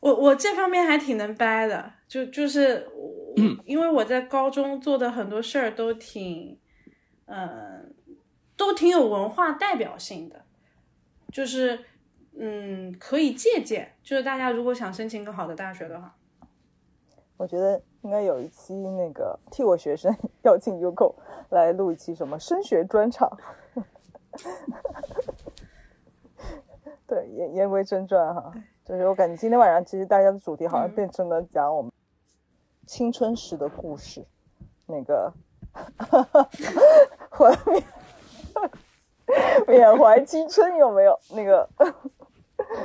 [0.00, 2.86] 我我这方面还挺能掰的，就就是
[3.64, 6.58] 因为我在高中做的很多事儿都挺，
[7.26, 7.94] 嗯、
[8.56, 10.44] 都挺有文化代表性的，
[11.32, 11.84] 就是
[12.42, 16.16] 嗯可以借鉴，就是大家如果想申请个好的大学的话，
[17.36, 20.10] 我觉得应该有一期那个替我学生
[20.44, 21.14] 邀请 Uko
[21.50, 23.30] 来录一期什么升学专场。
[27.06, 28.50] 对，言言归正传哈，
[28.86, 31.92] 就是我感觉今天晚上其实大家的主题好像嗯变成了讲我们
[32.86, 34.24] 青春时的故事，
[34.86, 35.30] 那个
[37.30, 37.84] 怀缅
[39.66, 41.20] 缅怀青春有没有？
[41.34, 41.68] 那个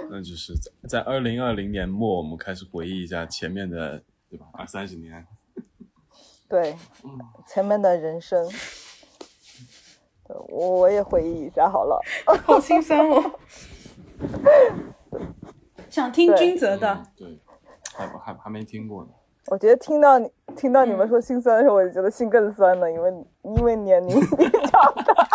[0.10, 4.45] 那就是在在二零二零年末，我们开始回忆一下前面的，对吧？
[4.54, 5.26] 二三十年，
[6.50, 6.76] 对
[7.48, 8.48] 前面的人生，
[10.50, 12.02] 我我也回忆一下好了。
[12.45, 13.32] 好心酸哦。
[15.89, 17.39] 想听君泽的嗯，对，
[17.95, 19.10] 还还还没听过呢。
[19.48, 25.30] 我觉得听到你听到你们嗯说心酸的时候，我就觉得心更酸了，因为因为年龄比较大。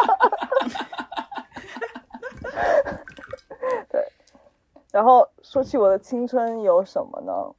[4.93, 7.55] 然后说起我的青春有什么呢？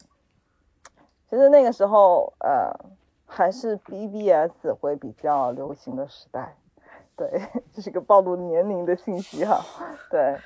[1.30, 2.74] 其实那个时候，呃，
[3.26, 6.56] 还是 BBS 会比较流行的时代。
[7.16, 7.42] 对，
[7.74, 9.64] 这是个暴露年龄的信息哈。
[10.10, 10.38] 对，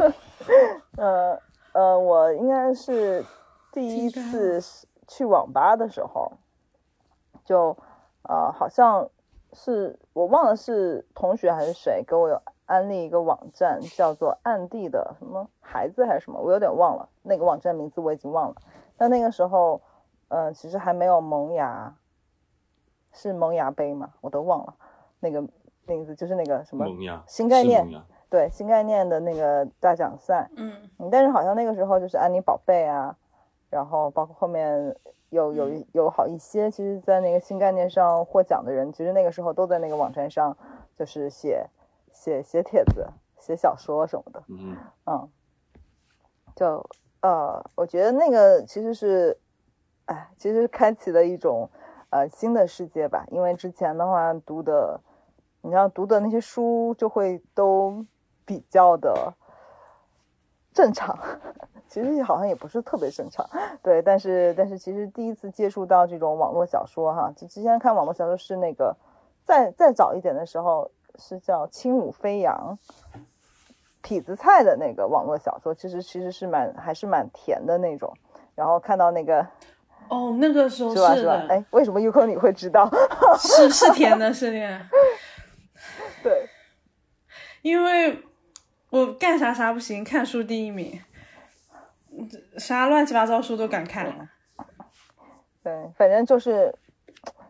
[0.96, 1.38] 呃
[1.72, 3.24] 呃，我应该是
[3.72, 4.62] 第一次
[5.06, 6.32] 去网吧的时候，
[7.44, 7.76] 就
[8.22, 9.10] 呃，好像
[9.52, 18.56] 是我忘了是同学还是谁给我有安利一个网站，叫做暗地的什么孩子还是什么，我有点忘了那个网站名字我已经忘了。
[18.96, 19.80] 但那个时候，
[20.28, 21.94] 呃，其实还没有萌芽，
[23.12, 24.10] 是萌芽杯嘛？
[24.20, 24.74] 我都忘了
[25.20, 25.42] 那个
[25.86, 27.86] 名字，就是那个什么萌芽，新概念
[28.30, 30.48] 对新概念的那个大奖赛。
[30.56, 33.16] 嗯嗯，但是好像那个时候就是安妮宝贝啊，
[33.68, 34.96] 然后包括后面
[35.30, 40.56] 有有有好一些，其实，在那个新概念上获奖的人，其实那个时候都在那个网站上，
[40.96, 41.66] 就是写
[42.24, 43.06] 写写帖子、
[43.38, 44.42] 写小说什么的。
[44.48, 45.28] 嗯嗯，
[46.56, 46.88] 就
[47.20, 49.36] 呃，我觉得那个其实是，
[50.06, 51.68] 哎，其实开启了一种
[52.08, 53.26] 呃新的世界吧。
[53.30, 54.98] 因为之前的话读的，
[55.60, 58.06] 你知道读的那些书就会都
[58.46, 59.34] 比较的
[60.72, 61.18] 正常，
[61.90, 63.46] 其实好像也不是特别正常，
[63.82, 64.00] 对。
[64.00, 68.96] 但是但是其实第一次接触到这种网络小说哈，就之前看网络小说是那个
[69.44, 72.78] 再再早一点的时候是叫《轻舞飞扬》。
[74.02, 78.14] 痞子菜的那个网络小说，其实其实是蛮还是蛮甜的那种。
[78.54, 79.40] 然后看到那个
[80.08, 81.38] 哦，那个时候是吧是吧？
[81.38, 82.86] 的，哎，为什么 Uko 你会知道？
[83.40, 84.86] 是是甜的，是甜的。
[86.22, 86.46] 对，
[87.62, 88.22] 因为
[88.90, 91.00] 我干啥啥不行，看书第一名，
[92.58, 94.28] 啥乱七八糟书都敢看。
[95.62, 96.74] 对，反正就是，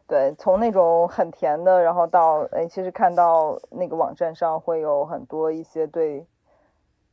[0.07, 6.27] 对，从那种很甜的，然后到哎，其实看到那个网站上会有很多一些对，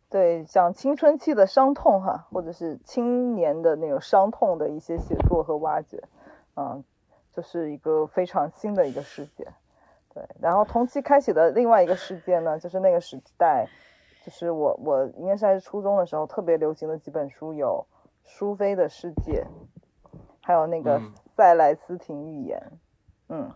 [0.09, 6.03] 对，像青春期的伤痛哈，或者是青年的那种伤痛的一些写作和挖掘，
[6.57, 6.83] 嗯，
[7.33, 9.47] 就是一个非常新的一个世界。
[10.13, 13.67] 对，然后同期开启的另外一个世界呢，就是那个时代，
[14.25, 17.85] 就是我我应该是还是初中的时候特别流行的几本书有
[18.29, 19.45] 《苏菲的世界》，
[20.41, 22.61] 还有那个嗯塞莱斯廷寓言，
[23.33, 23.49] 嗯，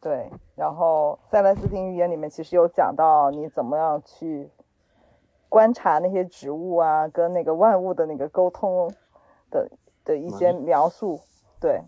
[0.00, 4.48] 对，然后塞莱斯汀寓言里面其实有讲到你怎么样去
[5.48, 8.88] 观察那些植物啊，跟那个万物的那个沟通
[9.50, 9.68] 的
[10.04, 11.20] 的一些嗯描述，
[11.60, 11.82] 对，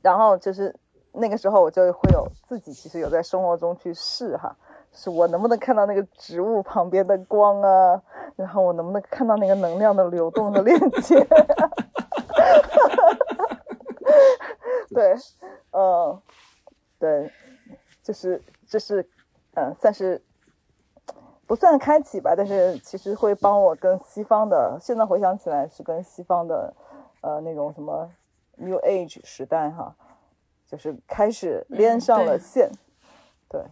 [0.00, 0.72] 然后就是
[1.10, 4.56] 那个时候我就会有自己其实有在生活中去试哈，
[4.92, 8.00] 是我能不能看到那个植物旁边的光啊，
[8.36, 11.26] 然后我能不能看到那个能量的流动的链接。
[14.94, 15.14] 对，
[15.78, 16.20] 嗯，
[16.98, 17.30] 对，
[18.02, 19.08] 就是就是，
[19.54, 20.20] 嗯，算是
[21.46, 26.74] 不算开启吧，但是其实会帮我跟西方的，现在回想起来是跟西方的，
[27.20, 28.10] 呃，那种什么
[28.56, 29.94] New Age 时代哈，
[30.66, 32.70] 就是开始连上了对线，
[33.48, 33.62] 对，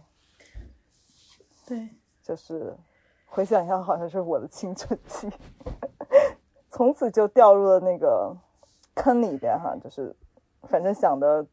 [1.65, 1.89] 对，
[2.23, 2.73] 就是
[3.25, 5.29] 回想一下，好像是我的青春期，
[6.71, 8.33] 从此就掉入了那个
[8.95, 10.15] 坑里边哈，就是
[10.69, 11.45] 反正想的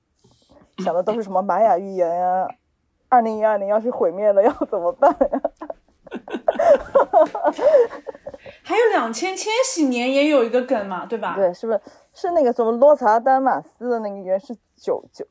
[0.78, 2.48] 想的都是什么玛雅预言呀、
[3.08, 5.40] 二零一二年要是毁灭了要怎么办呀？
[8.62, 11.34] 还有两千千禧年也有一个梗嘛，对吧？
[11.37, 11.80] 对，是不是
[12.12, 15.26] 是那个什么洛查丹马斯的那个预言是九九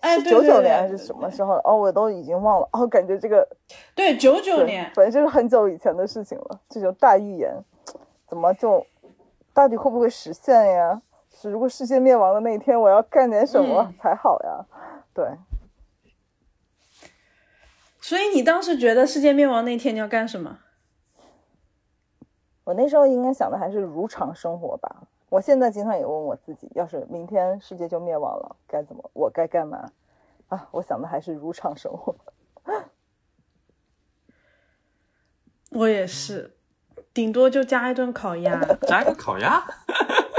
[0.00, 1.60] 哎，是九九年还是什么时候？
[1.64, 2.68] 哦，我都已经忘了。
[2.72, 3.48] 哦，感觉这个
[3.94, 6.60] 对，九九年，反正就是很久以前的事情了。
[6.68, 7.54] 这种大预言，
[8.28, 8.84] 怎么就
[9.54, 11.00] 到底会不会实现呀？
[11.46, 14.66] 是如果世界灭亡的那一天，我要干点什么嗯才好呀？
[15.14, 15.24] 对，
[18.00, 20.58] 所以你当时觉得世界灭亡那天你要干什么？
[22.64, 25.08] 我那时候应该想的还是如常生活吧。
[25.28, 29.10] 我现在经常也问我自己，要是明天世界就灭亡了，该怎么？
[29.12, 29.90] 我该干嘛？
[30.48, 32.14] 啊，我想的还是如常生活。
[35.70, 36.56] 我也是，
[37.12, 39.62] 顶多就加一顿烤鸭， 加一个烤鸭，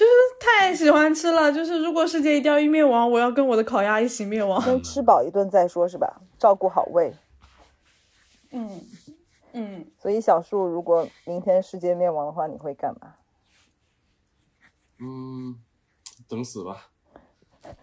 [0.00, 1.52] 就是太喜欢吃了。
[1.52, 4.58] 就是如果世界一定要灭亡，我要跟我的烤鸭一起灭亡。
[4.62, 6.22] 先吃饱一顿再说，是吧？
[6.38, 7.12] 照顾好胃。
[8.50, 8.80] 嗯
[9.52, 13.16] 嗯，所以小树，如果明天世界灭亡的话，你会干嘛？
[15.00, 15.60] 嗯，
[16.26, 16.86] 等死吧，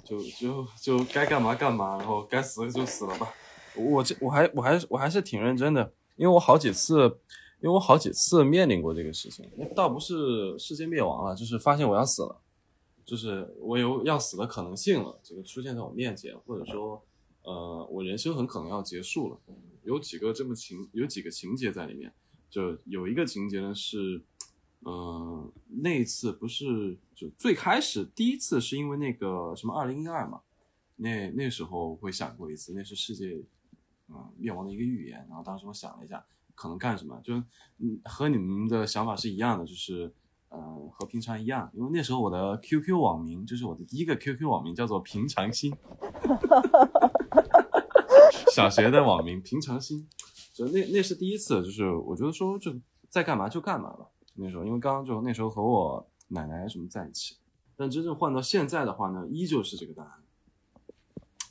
[0.03, 3.31] 就就就该干嘛干嘛，然后该死就死了吧。
[3.75, 7.19] 我这我还我还我还是挺认真的，因为我好几次，
[7.59, 12.41] 因为我好几次面临过这个事情，倒不是世界灭亡了，就是发现我要死了，
[13.03, 17.03] 就是我有要死的可能性了，这个出现在我面前，或者说，
[17.43, 19.39] 呃，我人生很可能要结束了。
[19.83, 22.13] 有几个这么情，有几个情节在里面，
[22.49, 24.21] 就有一个情节呢是，
[24.85, 30.41] 嗯、那一次不是就最开始第一次是因为那个什么二零一二嘛，
[30.97, 33.41] 那那时候会想过一次，那是世界
[34.09, 36.23] 嗯灭亡的一个预言，然后当时我想了一下，
[36.57, 37.35] 可能干什么，就
[37.77, 40.11] 嗯和你们的想法是一样的，就是
[40.49, 40.59] 呃
[40.91, 45.71] 和平常一样，因为那时候我的 QQ 网名就是我的第一个 QQ 网名叫做平常心，
[48.51, 50.09] 小学的网名平常心，
[50.51, 52.73] 就那那是第一次，就是我觉得说就
[53.07, 54.07] 在干嘛就干嘛吧。
[54.33, 54.65] 那时候。
[54.65, 57.37] 因为刚刚就那时候和我奶奶什么在一起，
[57.75, 60.11] 但真正换到现在的话呢，依旧是这个答案，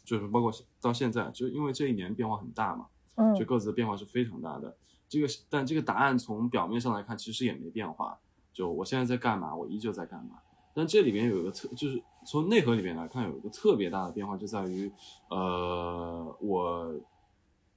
[0.05, 3.35] 就是包括到现在，就因为这一年变化很大嘛，嗯。
[3.35, 4.77] 就各自的变化是非常大的。
[5.09, 8.19] 这个但这个答案从表面上来看，其实也没变化。
[8.52, 10.40] 就我现在在干嘛，我依旧在干嘛。
[10.75, 14.90] 但这里面有一个特，就是从内核里面来看，有一个特别大的变化，就在于，
[15.31, 16.94] 呃，我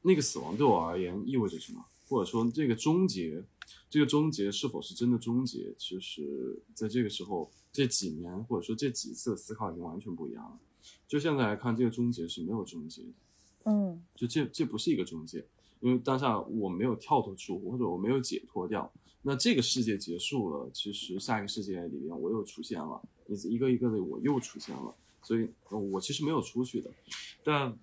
[0.02, 3.42] 那个死亡对我而言意味着什么，或者说这个终结，
[3.90, 10.58] 这个终结是否是真的终结，其实在这个时候这几年或者说这几次思考已经完全不一样了。
[11.08, 13.10] 就现在来看，这个终结是没有终结的。
[13.66, 15.46] 嗯就这这不是一个中介，
[15.80, 18.92] 因为当下我没有跳脱出，或者我没有解脱掉。
[19.22, 26.90] 那这个世界结束了，其实下一个世界里面我又出现了，一一个一个的我又出现了，所以我其实没有出去的。
[27.44, 27.78] 但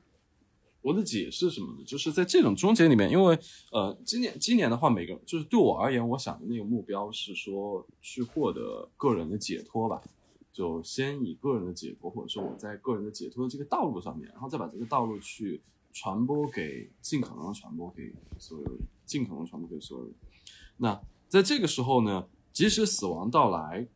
[0.81, 1.85] 我的解释什么呢？
[1.85, 3.39] 就是在这种终结里面，因为
[3.73, 10.03] 呃，今年今年的话，每个就是对我而言，我想的那个目标是说去获得个人的解脱吧。
[10.53, 15.61] 就先以个人的解脱，或者说我在个人的解脱的这个道路上面，然后再把这个道路去
[15.97, 18.77] 传播给尽可能传播给所有人，
[19.07, 20.15] 尽可能传播给所有人。
[20.77, 23.89] 那在这个时候呢，即使死亡到来，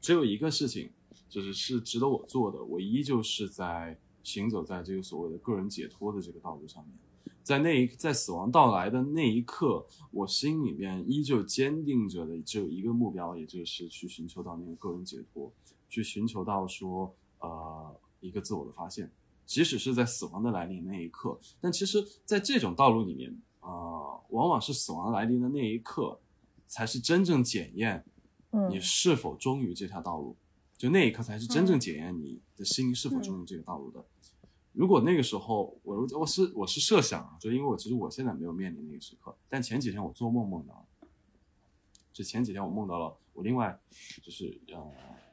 [0.00, 0.90] 只有一个事情，
[1.28, 6.92] 就是是值得我做的，我依旧是在行走在这个所谓的个人解脱的这个道路上面。
[7.44, 15.52] 在那一在死亡到来的那一刻，我心里面依旧坚定着的只有一个目标，也就是去寻求到那个个人解脱，
[15.88, 19.08] 去寻求到说呃一个自我的发现，
[19.52, 21.38] 即使是在死亡的来临那一刻。
[21.60, 23.30] 但其实，在这种道路里面
[23.60, 26.18] 啊、呃往往是死亡来临的那一刻，
[26.66, 28.02] 才是真正检验
[28.52, 30.34] 嗯你是否忠于这条道路，
[30.78, 34.02] 就那一刻才是真正检验你的心是否忠于这个道路的。
[34.72, 40.86] 如果那个时候我我是我是设想啊，就因为我其实我现在没有面临那个时刻，但前几天我做梦梦到，
[42.10, 43.78] 就前几天我梦到了我另外
[44.22, 44.90] 就是呃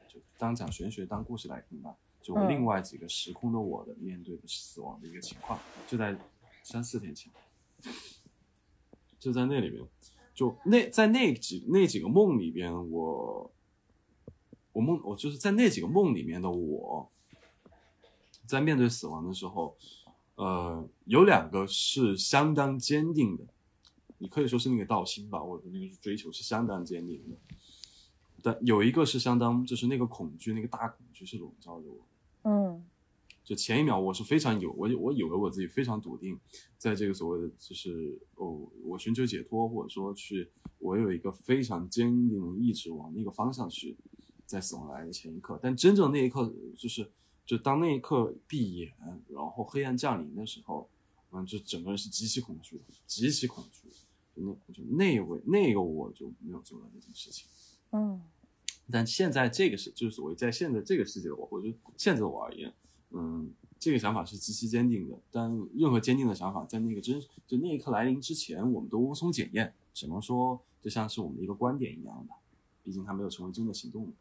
[0.08, 5.58] 就当讲玄学当故事来听吧，就另外几个时空的我的面对的死亡的一个情况，
[5.88, 6.16] 就在
[6.62, 7.32] 三四天前，
[9.18, 9.82] 就在那里面，
[10.34, 13.50] 就那在那几那几个梦里边，我
[14.72, 17.10] 我梦我就是在那几个梦里面的我，
[18.46, 19.76] 在面对死亡的时候，
[20.34, 23.44] 呃，有两个是相当坚定的，
[24.18, 27.36] 你可以说是那个道心吧，或者那个追求是相当坚定的，
[28.42, 32.06] 但有一个是相当就是那个恐惧，那个大恐惧是笼罩着我。
[32.44, 32.84] 嗯。
[33.42, 36.38] 就前一秒我是非常有我我以为我自己非常笃定，
[36.78, 43.96] 在这个所谓的就是哦，我寻求解脱，或者说去我有一个非常坚定的意志往那个方向去，
[44.46, 47.10] 在死亡来的前一刻，但真正那一刻就是
[47.44, 48.94] 就当那一刻闭眼，
[49.28, 50.88] 然后黑暗降临的时候，
[51.32, 53.88] 嗯，就整个人是极其恐惧的，极其恐惧，
[54.36, 57.48] 就那就那位那个我就没有做到那件事情。
[57.90, 58.22] 嗯
[58.90, 62.72] 但现在这个是就是所谓在现在这个世界的我，或者现在的我而言，
[63.10, 65.16] 嗯，这个想法是极其坚定的。
[65.30, 72.34] 但任何坚定的想法，在那个真就那一刻来临之前，我们都无从检验，只能说就像是我们的一个观点一样的，
[72.82, 74.12] 毕竟它没有成为真的行动。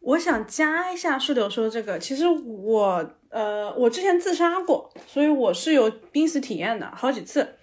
[0.00, 7.56] 我想加一下树柳说这个，其实我呃，我之前自杀过，所以我是有濒死体验的，好几次。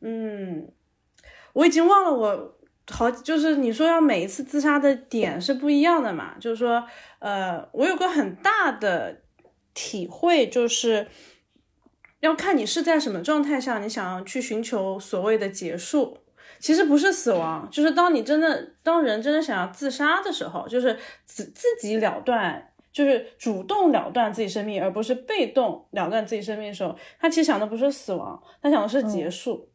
[0.00, 0.72] 嗯，
[1.52, 2.58] 我已经忘了我
[2.90, 6.34] 好，就是你说要每一次自杀的点是不一样的嘛？
[6.40, 6.84] 就是说，
[7.20, 9.22] 呃，我有个很大的
[9.72, 11.06] 体会，就是
[12.20, 16.18] 要看你是在什么状态下，你想要去寻求所谓的结束。
[16.58, 29.71] 其实不是死亡，就是当你真的当人真的想要自杀的时候，就是自自己了断，就是主动了断自己生命，而不是被动了断自己生命的时候，他其实想的不是死亡，他想的是结束。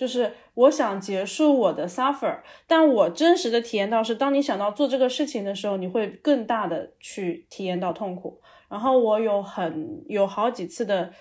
[0.00, 8.40] 就是我想结束我的 suffer，但我真实的体验到是，当你想到做这个事情的时候，你会更大的去体验到痛苦。
[8.70, 11.12] 然后我有很有好几次的，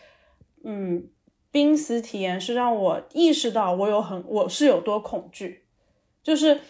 [0.64, 1.10] 嗯，
[1.52, 5.66] 濒死体验是让我意识到我有很我是有多恐惧，
[6.24, 6.62] 就是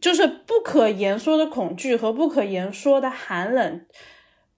[0.00, 3.86] 就是不可言说的恐惧和不可言说的寒冷，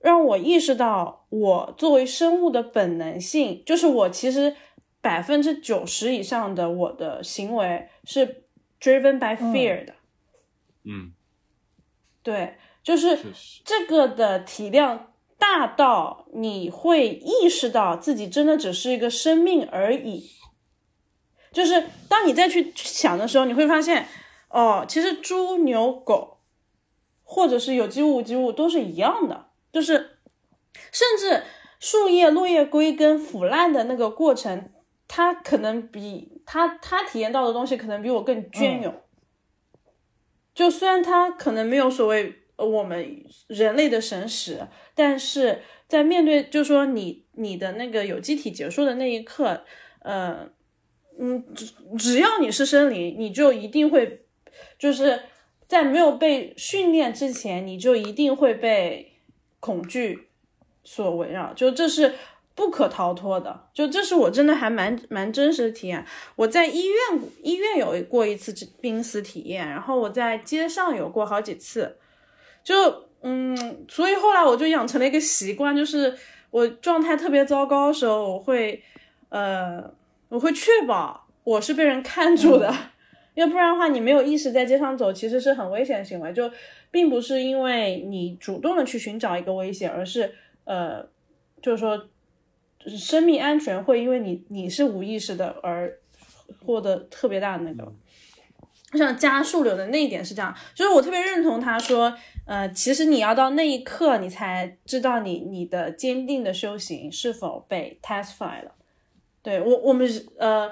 [0.00, 4.56] 让我意识到我作为生物的本能性，就是我其实
[5.02, 8.44] 百分之九十以上的我的行为是
[8.80, 9.94] driven by fear 的，
[10.84, 11.12] 嗯，
[12.22, 13.18] 对，就是，
[13.64, 20.30] 这个的体量大到你会意识到自己真的只是一个生命而已。
[21.52, 24.06] 就是当你再去想的时候，你会发现，
[24.48, 26.38] 哦，其实猪、牛、狗，
[27.24, 30.18] 或者是有机物、无机物都是一样的，就是
[30.90, 31.42] 甚至
[31.78, 34.70] 树叶、落叶归根、腐烂的那个过程，
[35.14, 38.94] 它可能比他他体验到的东西可能比我更隽永。
[40.54, 49.64] 就虽然他可能没有所谓呃我们人类的神识，但是在面对就说你你的那个有机体结束的那一刻，
[50.00, 50.48] 呃，
[51.20, 51.66] 嗯，只
[51.98, 54.24] 只要你是生灵，你就一定会
[54.78, 55.24] 就是
[55.68, 59.12] 在没有被训练之前，你就一定会被
[59.60, 60.28] 恐惧
[60.82, 62.14] 所围绕，就这是
[62.54, 63.68] 不可逃脱的。
[63.72, 66.04] 就这是我真的还蛮蛮真实的体验。
[66.36, 71.96] 我在医院医院有过一次濒死体验，然后我在街上有过好几次，
[72.62, 72.74] 就
[73.22, 76.16] 嗯，所以后来我就养成了一个习惯，就是
[76.50, 78.82] 我状态特别糟糕的时候，我会
[79.28, 79.82] 呃，
[80.28, 82.74] 我会确保我是被人看住的。
[83.34, 86.30] 要不然的话，你没有意识在街上走，其实是很危险的行为。
[86.34, 86.50] 就
[86.90, 90.34] 并不是因为你主动的去寻找一个危险，而是
[90.64, 91.02] 呃，
[91.62, 92.10] 就是说，就是
[92.86, 95.98] 生命安全会因为你你是无意识的而
[96.64, 97.92] 获得特别大的那个。
[98.94, 102.14] 像加速流的那一点是这样，就是我特别认同他说，
[102.44, 108.72] 呃，其实你要到那一刻，你才知道你你的坚定的修行是否被 testify 了。
[109.42, 110.06] 对我，我们
[110.36, 110.70] 呃，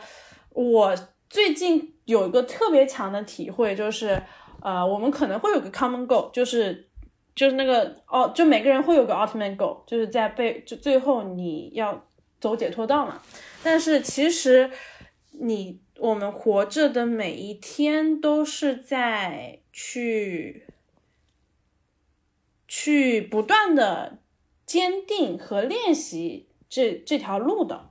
[0.50, 0.94] 我
[1.30, 4.22] 最近有一个特别强的体会，就是
[4.60, 6.89] 呃，我们可能会有个 common goal，就是
[7.34, 12.06] 就是那个哦，就每个人会有个 ultimate goal，就是在被就最后你要
[12.40, 13.20] 走解脱道嘛。
[13.62, 14.70] 但是其实
[15.32, 20.66] 你我们活着的每一天都是在去
[22.66, 24.18] 去不断的
[24.66, 27.90] 坚定和练习这这条路的。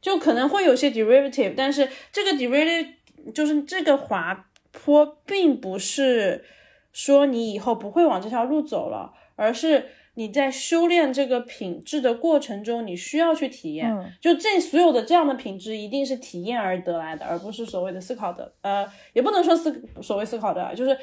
[0.00, 2.94] 就可能会有些 derivative，但是这个 derivative
[3.34, 6.44] 就是这个滑坡，并不是
[6.92, 13.94] 说你以后不会往这条路走了，而是你在修炼这个品质的过程中，你需要去体验。
[13.94, 18.52] 嗯就这所有的这样的品质，一定是体验而得来的，而不是所谓的思考的。
[18.62, 20.98] 呃，也不能说思所谓思考的，就是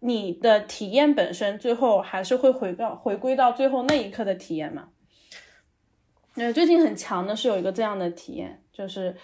[0.00, 4.90] 你的体验本身，最后还是会回到回归到最后那一刻的体验嘛。
[6.36, 9.16] 呃，最近很强的是有一个这样的体验，就是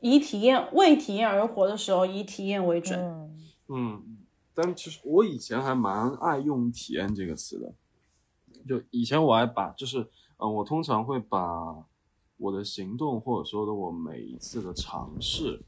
[0.00, 3.00] 以体验为体验而活的时候，以体验为准。
[3.00, 3.30] 嗯
[3.72, 4.02] 嗯，
[4.62, 7.74] 但其实我以前还蛮爱用“体验”这个词的。
[8.68, 10.06] 就以前我还把，就是，
[10.36, 11.86] 嗯、我通常会把
[12.36, 15.62] 我的行动或者说的我每一次的尝试，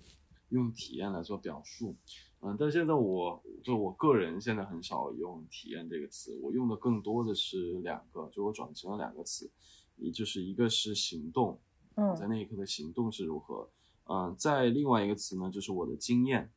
[0.51, 1.97] 用体验来做表述。
[2.41, 9.51] 嗯，但现在我就我个人现在很少用“体验”这个词，我用的更多的是两个，就我转成了两个词，
[9.97, 11.59] 也就是一个是行动，
[11.95, 13.71] 嗯在嗯那一刻的行动是如何。
[14.05, 16.51] 嗯、在另外一个词呢，就是我的经验。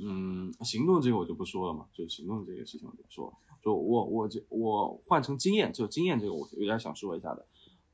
[0.00, 3.32] 嗯，行动这个我就不说了嘛，就行动这个事情我就不说了。
[3.60, 7.46] 就我我这我换成经验，就经验这个我有点想说一下的。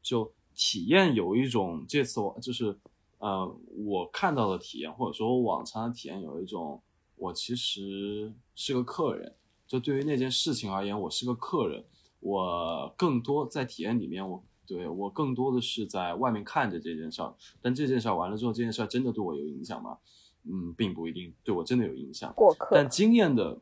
[0.02, 2.78] 就体验有一种，这次我就是
[3.18, 6.82] 呃我看到的体验，或者说我往常的体验有一种，
[7.16, 9.34] 我其实是个客人。
[9.66, 11.84] 就对于那件事情而言，我是个客人。
[12.20, 19.98] 我更多在体验里面，我对我更多的是在外面看着这件事儿，但这件事儿完了之后，这件事儿真的对我有影响吗？
[20.44, 22.32] 嗯，并不一定对我真的有影响。
[22.34, 23.58] 过客但经验的，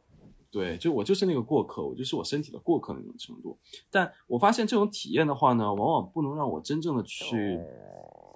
[0.51, 3.59] 对，就我就是那个过客，我就是我身体的过客那种程度。
[3.91, 7.59] 但我发现这种体验的话呢，往往不能让我真正的去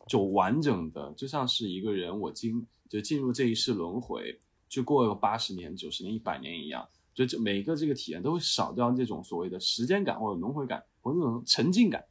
[0.09, 4.39] 就完整的，就像是一个人我经就进入这一世轮回，
[4.69, 6.87] 去过个八十年、九十年、一百年一样。
[7.13, 12.05] 就这每一个这个体验都会少掉这种所谓的时间感或者轮回感或者那种沉浸感。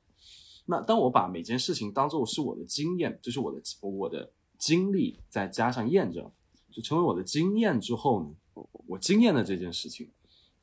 [0.66, 4.28] 那当我把每件事情当做是我的经验，就是我的我的
[4.66, 6.32] 经历，再加上验证，
[6.72, 10.10] 就成为我的经验之后呢，我我经验的这件事情，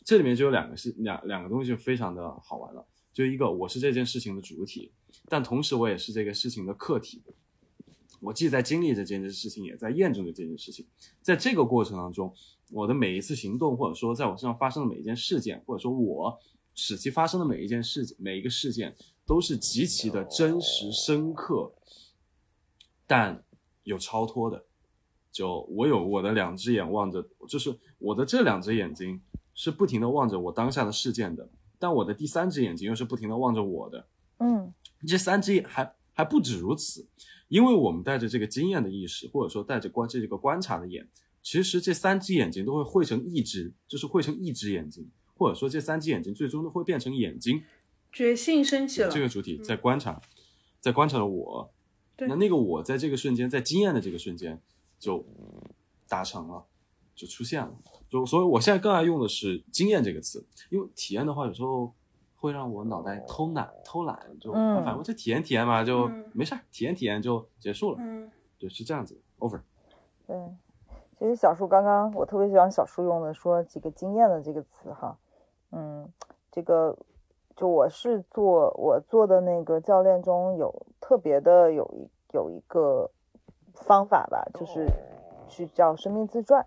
[0.05, 2.85] 这里面就有两个是两两个东西就非常的好玩了。
[3.13, 4.91] 就一个我是这件事情的主体，
[5.29, 7.23] 但同时我也是这个事情的客体。
[8.19, 10.85] 我既在经历着这件事情，也在验证着这件事情。
[11.21, 12.35] 在这个过程当中，
[12.73, 16.37] 我的每一次行动，或者说在我身上发生的每一件事件，或者说我
[16.75, 21.73] 使其发生的每一件事、每一个事件，都是极其的真实、深刻，
[23.07, 23.45] 但
[23.85, 24.65] 有超脱的。
[25.31, 29.19] 就我有我的两只眼望着，就是我的这两只眼睛
[29.55, 34.07] 是不停的望着我当下的事件的，但我的第三只眼睛又是不停的望着我的。
[34.41, 34.75] 嗯
[35.09, 37.09] 这三只眼还还不止如此，
[37.49, 41.09] 因为我们带着这个经验的意识，或者说带着观这个观察的眼，
[41.43, 47.63] 其实这三只眼睛都会汇成一只，就是汇成一只眼睛，或者说这三只眼睛最终都会变成眼睛。
[48.13, 50.21] 觉性升起了，这个主体在观察，
[50.79, 51.73] 在观察着我。
[52.17, 54.61] 对那那个我在这个瞬间，在经验的这个瞬间
[54.99, 55.25] 就
[56.09, 56.65] 达成了，
[57.15, 57.73] 就出现了。
[58.09, 61.93] 就所以，我现在更爱用的是“经验”这个词，因为体验的话，有时候
[62.37, 67.97] 会让我脑袋偷懒，偷懒就嗯反正就体验体验嘛，就嗯没事儿，体验体验就结束了。
[68.01, 69.63] 嗯对，是这样子，over。
[70.27, 70.37] 对，
[71.19, 75.19] 其实小树刚刚我特别喜欢小树用的说几个经验的这个词哈，
[75.71, 76.07] 嗯，
[76.51, 76.97] 这个
[77.63, 83.09] 就我是做我做的那个教练中有特别的有一有一个
[83.73, 84.85] 方法吧，就是
[85.47, 86.67] 去叫生命自传。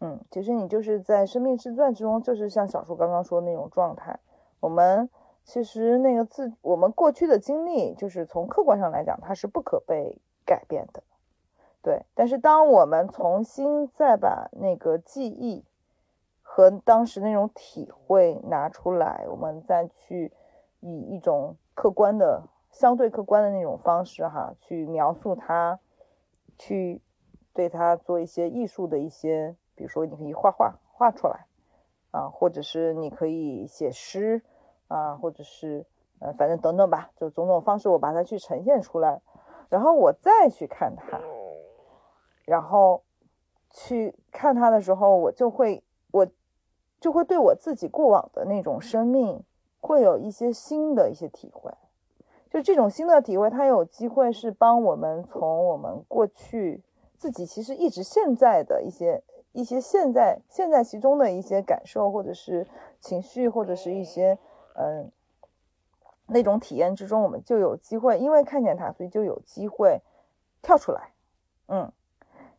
[0.00, 4.18] 嗯，其实你就是在生命自传之中，就是像小树刚刚说的那种状态。
[4.60, 5.10] 我们
[5.44, 11.02] 其实那个自我们过去的经历，就是从客观上来讲，它是不可被改变的。
[11.82, 15.66] 对，但是当我们重新再把那个记忆
[16.50, 20.32] 和当时那种体会拿出来，我们再去
[20.80, 25.78] 以一种客观的、相对客观的那种方式哈，去描述它，
[26.56, 27.02] 去
[27.52, 31.46] 对它做一些艺术的一些，比如说你可以画画画出来
[32.12, 34.42] 啊，或者是你可以写诗，
[34.88, 35.86] 啊，或者是
[36.18, 39.20] 呃，反正等等吧，就种种方式我把它去呈现出来，
[39.68, 41.20] 然后我再去看它，
[42.46, 43.04] 然后
[43.70, 45.87] 去看它的时候，我就会我
[47.00, 49.42] 就会对我自己过往的那种生命
[49.80, 51.72] 会有一些新的一些体会。
[52.50, 56.82] 就这种新的体会，它有机会是帮我们从我们过去
[57.18, 59.22] 自己其实一直现在的一些
[59.52, 62.66] 一些现在现在其中的一些感受，或者是
[63.00, 64.38] 情绪，或者是一些
[64.74, 65.12] 嗯
[66.26, 70.00] 那种体验之中，我们就有机会，因为看见它，所以就有机会
[70.62, 71.12] 跳出来，
[71.66, 71.92] 嗯，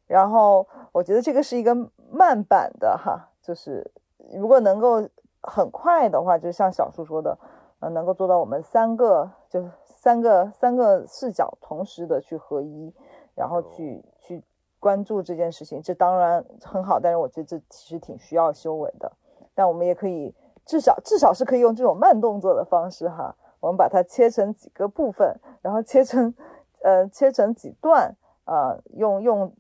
[0.06, 1.76] 然后我觉得这个是一个
[2.12, 3.90] 慢版的哈，就是
[4.34, 5.08] 如果能够
[5.42, 7.38] 很快的话，就像小树说的。
[7.82, 12.94] 呃，能够做到我们三个，就三个三个视角同时的去合一，
[13.36, 14.44] 然后去去
[14.82, 19.10] 关注这件事情，这当然很好，但是我觉得这其实挺需要修为的。
[19.56, 26.36] 但我们也可以至少至少是可以用这种慢动作的方式哈，我们把它切成几个部分，然后切成
[26.84, 28.14] 呃切成几段，
[28.44, 29.54] 呃用用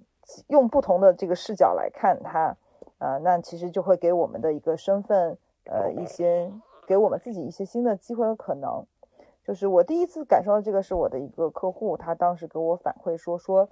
[0.47, 2.53] 用不同的这个视角来看它，
[2.99, 6.51] 呃那其实就会给我们的一个身份呃一些。
[6.87, 8.83] 给我们自己一些新的机会和可能，
[9.43, 13.69] 就是我第一次感受到这个是我的一个客户，他当时给我反馈说说，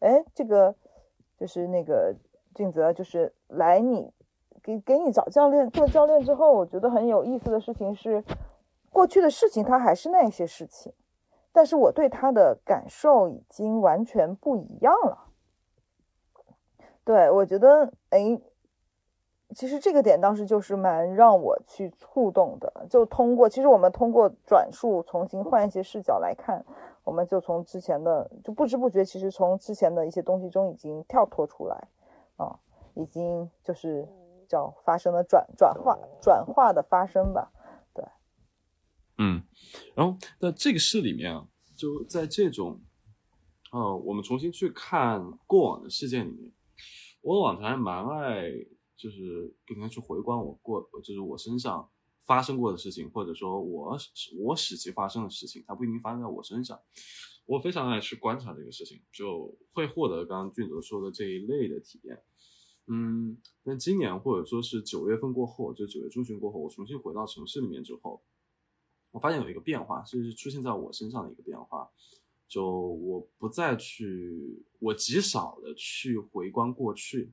[0.00, 0.74] 哎，这个
[1.36, 2.12] 就是那个
[2.56, 4.12] 俊泽，就是来你
[4.60, 8.24] 给给你找教练做教练之后，我觉得很有意思的事情是，
[8.90, 10.92] 过去的事情他还是那些事情，
[11.52, 15.28] 但是我对他的感受已经完全不一样了。
[17.04, 18.40] 对我觉得，哎。
[19.54, 26.62] 其实这个点当时就是蛮让我去触动的，就通过其实我们通过转述重新换一些视角来看，
[27.02, 31.88] 我们就从之前的就不知不觉，其实从之前的一些东西中已经跳脱出来，
[32.36, 32.60] 啊，
[32.94, 34.06] 已经就是
[34.46, 37.50] 叫发生了转转化转化的发生吧，
[37.94, 38.04] 对，
[39.16, 39.42] 嗯，
[39.94, 42.78] 然后在这个事里面啊，就在这种，
[43.72, 46.52] 呃，我们重新去看过往的事件里面，
[47.22, 48.42] 我往常还蛮爱。
[48.98, 51.88] 就是不停的去回观我过，就是我身上
[52.26, 53.96] 发生过的事情，或者说我
[54.40, 56.78] 我使其发生的事情，它不一定发生在我身上。
[57.46, 62.22] 我非常爱去观察这个事情，就会获得刚刚俊泽说的这一类的体验。
[62.88, 68.22] 嗯，那今年或者说是九月份过后，就九月中旬过后，我重新回到城市里面之后，
[69.12, 71.88] 我发现有一个变化，是出现在我身上的一个变化，
[72.46, 77.32] 就我不再去，我极少的去回观过去。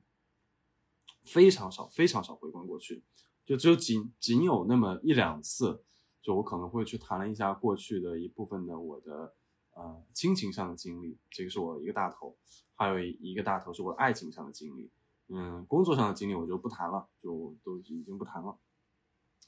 [1.26, 3.02] 非常少，非常少回观过去，
[3.44, 5.82] 就只有仅仅有那么一两次，
[6.22, 9.34] 就我可能会去谈了一下过去的一部分的我的
[9.74, 12.36] 呃亲情上的经历，这个是我一个大头，
[12.74, 14.90] 还有一个大头是我的爱情上的经历，
[15.28, 18.56] 嗯，工作上的经历我就不谈了，就都已经不谈了，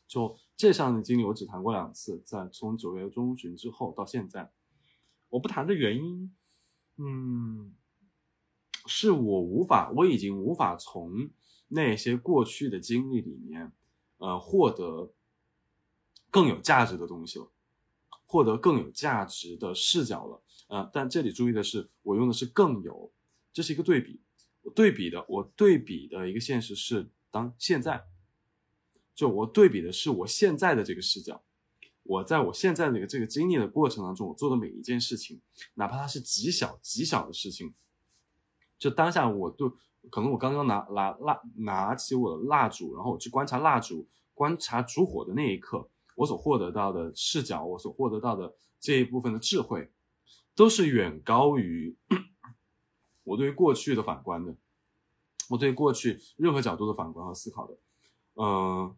[0.07, 4.51] 就这上的经历我只谈过两次，在从九月中旬之后到现在，
[5.29, 6.35] 我不谈的原因，
[6.97, 7.75] 嗯，
[8.87, 11.31] 是我无法，我已经无法从。
[11.69, 13.73] 那些过去的经历里面，
[14.17, 15.13] 呃，获得
[16.31, 17.51] 更有价值的东西了，
[18.25, 23.13] 获得更有价值的视角了，呃，但这里注意的是，我用的是更有，
[23.53, 24.19] 这是一个对比，
[24.63, 28.07] 我对比的，我对比的一个现实是当现在，
[29.15, 31.45] 就我对比的是我现在的这个视角，
[32.03, 35.43] 我在我现在的这个经历的过程当中，我做的每一件事情，
[35.75, 37.75] 哪怕它是极小极小的事情，
[38.79, 39.71] 就当下我对。
[40.11, 49.91] 可能我刚刚拿拿蜡拿起我的蜡烛，然后我去观察蜡烛、观察烛火的那一刻，我所获得到的视角，我所获得到的这一部分的智慧，
[50.55, 51.97] 都是远高于
[53.25, 54.57] 我对于过去的反观的，
[55.51, 57.77] 我对过去任何角度的反观和思考的。
[58.35, 58.97] 嗯，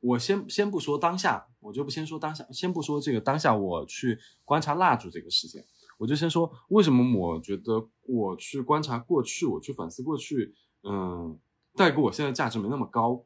[0.00, 5.64] 我先先不说当下，我就不先说当下，先不说这个当下，我去观察蜡烛这个事件。
[5.98, 11.38] 我就先说，为什么我觉得我去观察过去，我去反思过去，嗯，
[11.74, 13.24] 带给我现在价值没那么高，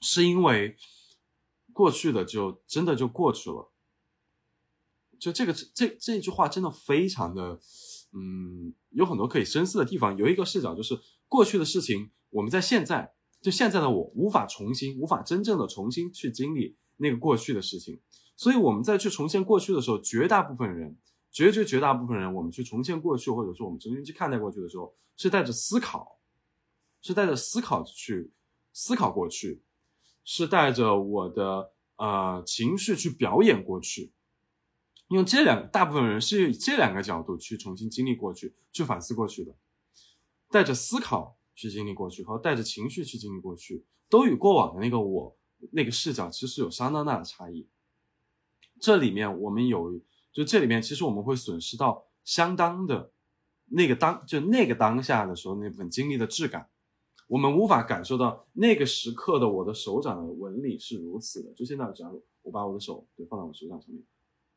[0.00, 0.76] 是因为
[1.72, 3.72] 过去的就真的就过去了。
[5.18, 7.58] 就这个这这句话真的非常的，
[8.12, 10.16] 嗯，有很多可以深思的地方。
[10.16, 18.00] 有一个视角就是过去的事情，我们在现在就现在的我无法重新，无法真正的重新去经历那个过去的事情，
[18.36, 20.98] 所以我们在去重现过去的时候，绝大部分人。
[21.36, 26.18] 绝绝绝大部分人，我们去重现过去，或者说我们重新去看待过去的时候，是带着思考，
[27.02, 28.32] 是带着思考去
[28.72, 29.62] 思考过去，
[30.24, 34.14] 是带着我的呃情绪去表演过去。
[35.08, 39.54] 用这两大部分人是以这两个角度去重新经历过去，去反思过去的，
[40.48, 45.36] 带着思考去经历过去和带着情绪去经历过去，都与过往的那个我
[45.72, 47.68] 那个视角其实有相当大的差异。
[48.80, 50.00] 这里面我们有，
[50.36, 53.10] 就这里面其实我们会损失到相当的
[53.70, 56.68] 那个当就那个当下的时候那部分经历的质感，
[57.26, 61.50] 我们无法感受到那个时刻的我的手掌的纹理是如此的。
[61.54, 64.04] 就现在，假如我把我的手对放在我手掌上面，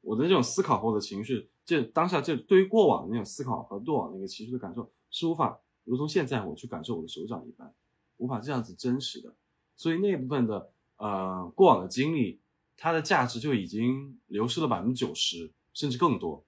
[0.01, 7.73] 我的这种思考后的情绪，这当下这对于过往的那种思考和过往那个情绪的感受是无法如同现在我去感受我的手掌一般，
[8.17, 9.33] 无法这样子真实的。
[9.77, 12.41] 所以那部分的呃过往的经历，
[12.75, 16.45] 它的价值就已经流失了百分之九十甚至更多。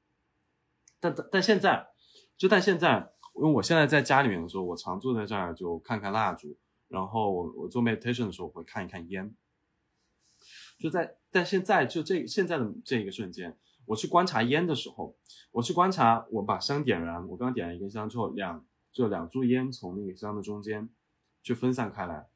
[1.00, 1.88] 但但但现在，
[2.38, 6.58] 就但现在，因为我现在在家里面的时候，我常坐在这儿就看看蜡烛，
[6.88, 9.36] 然后我我做 meditation 的时候我会看一看烟。
[10.80, 15.16] 就在但现在就这现在的这一个瞬间，我去观察烟的时候，
[15.52, 20.90] 我去观察我把香点燃，我刚点燃一根香之后，两就两柱烟从那个香的中间
[21.44, 22.28] 去分散开来。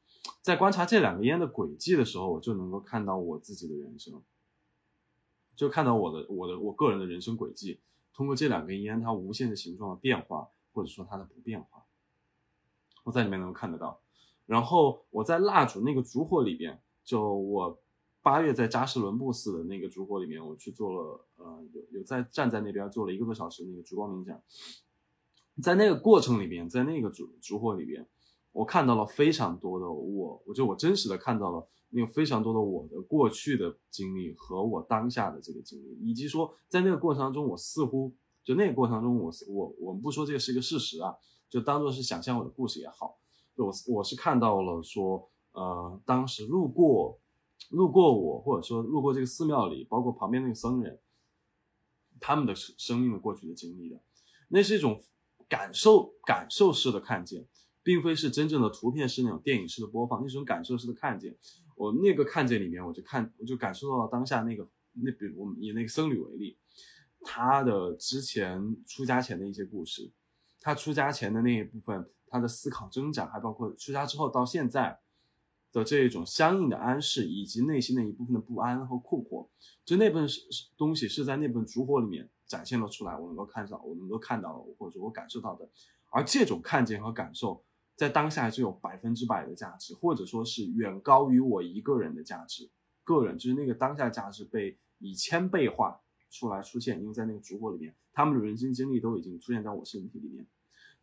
[0.42, 4.22] 在观察这两个烟的轨迹的时候，我就能够看到我自己的人生，
[5.56, 7.80] 就看到我的我的我个人的人生轨迹。
[8.14, 11.84] 通过这两根烟，它无限的形状的变化，或者说它的不变化，
[13.04, 14.00] 我在里面能够看得到。
[14.46, 17.78] 然后我在蜡烛那个烛火里边，就我
[18.22, 24.40] 八月在扎什伦布寺的那个烛火里面，我去做了呃有有在站在那边做了一个多小时那个烛光冥想，
[25.62, 28.06] 在那个过程里边，在那个烛烛火里边。
[28.52, 38.14] 我看到了非常多的我，我就我真实的看到了那个非常多的我的过去的经历和我当下的这个经历，以及说在那个过程当中，我似乎
[38.44, 41.14] 就那个过程当中，我我我们不说这个是一个事实啊，
[41.48, 43.18] 就当做是想象我的故事也好，
[43.56, 47.18] 我我是看到了说，呃，当时路过
[47.70, 50.98] 路过我，或者说路过这个寺庙里，包括旁边那个僧人，
[52.20, 54.00] 他们的生命的过去的经历的，
[54.48, 55.02] 那是一种
[55.48, 57.46] 感受感受式的看见。
[57.82, 61.36] 并非是真正的图片式那种电影式的播放，那种感受式的看见。
[61.76, 66.58] 我那个看见里面，我就看，我就感受到了当下那个那，比如我们以那个僧侣为例，
[67.20, 70.10] 他的之前出家前的一些故事，
[70.58, 74.98] 他出家前的那一部分，他的思考挣扎，还包括出家之后到现在
[75.70, 79.46] 的这一种相应的安适，以及内心的一部分的不安和困惑，
[79.84, 80.40] 就那部分是
[80.78, 85.68] 东西是在那本烛火里面展现了出来，我能够看到，我能够看到，或者说我感受到的，
[86.10, 87.65] 而这种看见和感受。
[87.96, 92.70] 在当下就有百分之百的价值，或者说是远高于我一个人的价值。
[93.02, 100.46] 个人就是那个当下价值被以千倍化出来出现，因为在那个烛火里面，他们的人生经历都已经出现在我身体里面。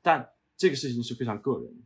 [0.01, 1.83] 但这个事情是非常个人、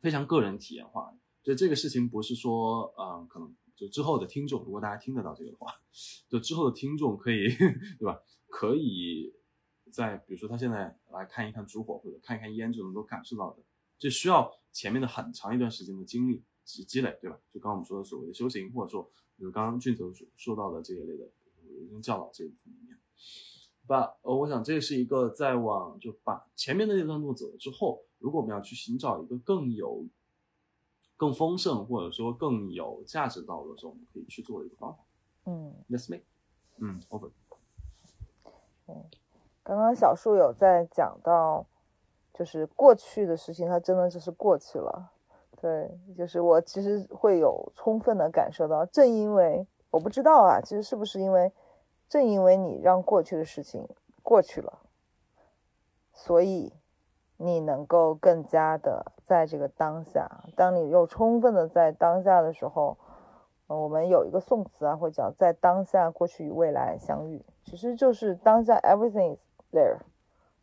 [0.00, 1.18] 非常个人体验化的。
[1.42, 5.72] 就这个事情不是说，嗯，可能就之后的听众，如果大家听得到这个的话，
[6.28, 7.48] 就之后的听众可以，
[7.98, 8.20] 对吧？
[8.48, 9.32] 可以
[9.92, 13.62] 在比如说他现在来看一看烛火，或者看一看烟，就能够感受到的。
[13.98, 17.36] 这需要前面的很长一段时间的经历积积累，对吧？
[17.52, 19.02] 就刚刚我们说的所谓的修行，或者说，
[19.36, 21.24] 比如刚刚俊泽说说到的这一类的
[21.64, 22.96] 人生教导这一部分里面，
[23.86, 30.06] 把呃，我想这是一个在往就把前面的那段路走了之后，如果我们要去寻找一个更有、
[31.16, 34.98] 更丰盛或者说更有价值的道路的时候，我们可以去做的一个方法。
[35.46, 36.24] 嗯，Let's make，
[36.76, 37.30] 嗯，Over。
[38.86, 39.04] 嗯，
[39.64, 41.66] 刚刚小树有在讲到。
[42.38, 45.10] 就是过去的事情，它真的就是过去了。
[45.60, 51.52] 对，就是我其实会有充分的感受到，正因为我不知道啊，其实是不是因为，
[52.08, 53.88] 正因为你让过去的事情
[54.22, 54.78] 过去了，
[56.12, 56.72] 所以
[57.38, 60.44] 你能够更加的在这个当下。
[60.54, 62.96] 当你又充分的在当下的时候，
[63.66, 69.40] 我们有一个宋词啊，会讲在当下，过去与未来相遇，其实就是当下，everything is
[69.72, 69.96] there。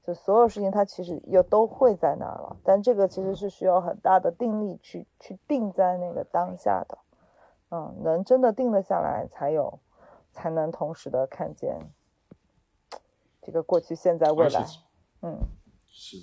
[0.06, 7.00] 就所有事情，它其实又都会在那儿了，但这个其实是需要很大的定力去去定在那个当下的，
[7.72, 9.80] 嗯，能真的定得下来，才有，
[10.32, 11.80] 才能同时的看见
[13.42, 14.64] 这个过去、现在、未来，
[15.24, 15.40] 嗯，
[15.90, 16.18] 是，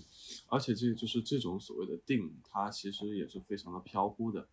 [0.48, 4.46] 而且这就是这种所谓的定，它其实也是非常的飘忽的。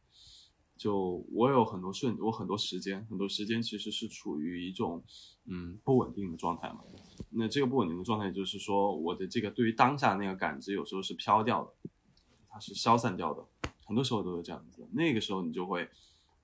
[0.79, 5.03] 就我有很多瞬，我很多时间，很多时间其实是处于一种
[5.45, 6.79] 嗯不稳定的状态嘛。
[7.31, 11.89] 那这个不稳定的状态，就是说我的这个对于当下那个感知，有时候是飘掉的，
[12.47, 13.45] 它是消散掉的，
[13.85, 14.87] 很多时候都是这样子。
[14.93, 15.85] 那个时候你就会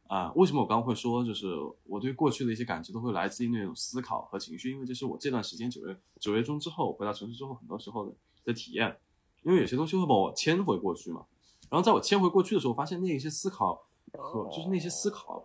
[0.08, 1.48] 啊，为什么我刚刚会说，就是
[1.86, 8.14] 我对过去的一些感知都会来自于那种思考和情绪，因为这是我这段时间九月九月中之后回到城市之后，很多时候的
[8.44, 8.98] 的体验。
[9.44, 11.26] 因为有些东西会把我牵回过去嘛，
[11.70, 13.85] 然后在我牵回过去的时候，发现那一些思考。
[14.14, 15.44] 和就是那些思考，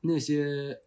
[0.00, 0.80] 那些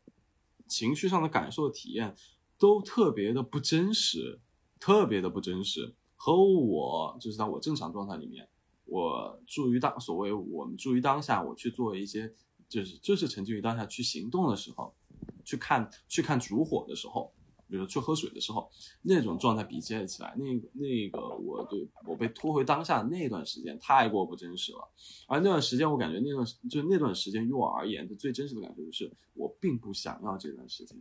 [0.67, 2.15] 情绪上的感受体验，
[2.57, 4.39] 都特别的不真实，
[4.79, 5.95] 特别的不真实。
[6.15, 8.47] 和我就是在我正常状态里面，
[8.85, 12.33] 我注于当所谓我们注于当下，我去做一些
[12.69, 14.95] 就是就是沉浸于当下去行动的时候，
[15.43, 17.33] 去看去看烛火的时候，
[17.69, 18.69] 比如去喝水的时候，
[19.01, 24.91] 那种状态比较起来，那个那个我对我被拖回当下的那段时间太过不真实了。
[25.27, 30.97] 而那段时间，我感觉那段就那段时间，于我而言，的最真实的感觉就是我并不想要这段时间。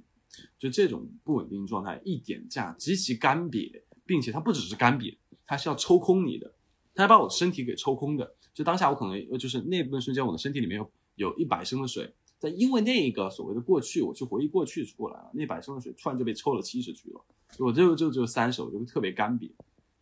[0.58, 6.54] 就这种不稳定状态，一点价极其干瘪，并且它不只是干瘪，它是要抽空你的，
[6.94, 8.34] 它要把我的身体给抽空的。
[8.54, 17.24] 就当下我可能就是那部分瞬间，我的身体里面有有一百升的水，但因为那个所谓的过去，我去回忆过去过来了，那百升的水突然就被抽了七十去了，
[17.61, 19.53] 我就就就三十，我就特别干瘪，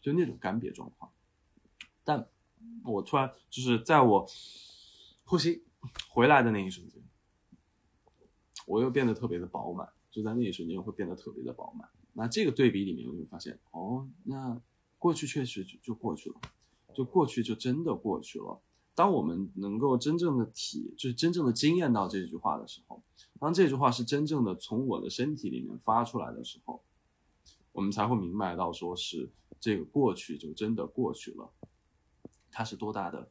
[0.01, 1.13] 就那种干瘪状况。
[2.03, 2.27] 但
[2.87, 4.27] 我突然就是在我
[5.25, 5.63] 呼吸
[6.09, 7.03] 回来的那一瞬间，
[8.67, 9.87] 我又变得特别的饱满。
[10.11, 11.89] 就在那一瞬间会变得特别的饱满。
[12.15, 14.61] 那这个对比里面，我就发现，哦，那
[14.99, 16.41] 过去确实就就过去了，
[16.93, 18.61] 就过去就真的过去了。
[19.01, 23.03] 当我们能够真正的体，就是真正的经验到这句话的时候，
[23.39, 26.85] 当这句话是真正的从我的身体里面发出来的时候，
[27.73, 31.51] 我们才会明白到，说是这个过去就真的过去了。
[32.51, 33.31] 它是多大的？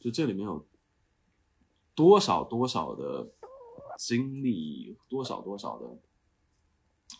[0.00, 0.66] 就这里面有
[1.94, 3.30] 多少多少的。
[3.98, 5.98] 经历多少多少的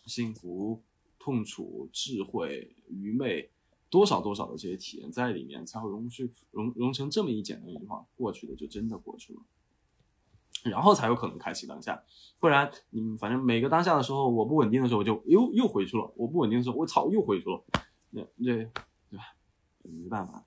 [0.07, 0.81] 幸福、
[1.19, 3.51] 痛楚、智慧、愚昧，
[3.91, 9.41] 多少多少的这些体验在里面，才会融去融融成这么一简单一句话：过去的就真的过去了，
[10.65, 12.03] 然后才有可能开启当下。
[12.39, 17.65] 不然，你反正每个当下的时候，我不稳定的时候，我就又又回去了；我不稳定的时候，我操又回去了。
[18.11, 18.65] 那那对
[19.17, 19.35] 吧？
[19.83, 20.45] 没办法。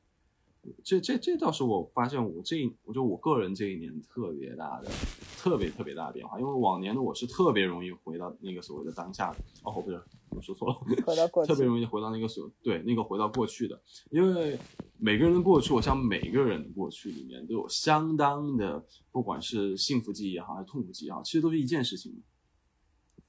[0.83, 4.89] 这这这倒是我发现，我这一我就我个人这一年特别大的、
[5.37, 6.39] 特别特别大的变化。
[6.39, 9.99] 因为往年的我是特别容易回到那个所谓的当下的，哦不是，
[10.29, 13.81] 我说错了，回到过去，特别容易回到那个所对那个回到过去的。
[14.11, 14.57] 因为
[14.97, 22.21] 每个人的过去，我想每个人的过去里面都有相当的，不管是幸福记忆也好，还是痛苦记忆也好，其实都是一件事情。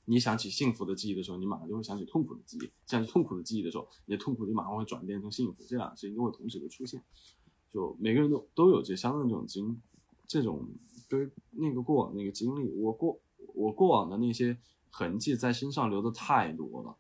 [0.05, 5.65] 你想起幸福的记忆的时候，你马上就会想起痛苦的记忆；想起痛苦的记忆的时候，你的痛苦就马上会转变成幸福。
[5.65, 7.03] 这两个事情都会同时的出现。
[7.71, 9.81] 就每个人都都有这相应的这种经，
[10.27, 10.69] 这种
[11.09, 13.21] 对那个过往那个经历，我过
[13.55, 14.59] 我过往的那些
[14.91, 16.99] 痕迹在身上留的太多了，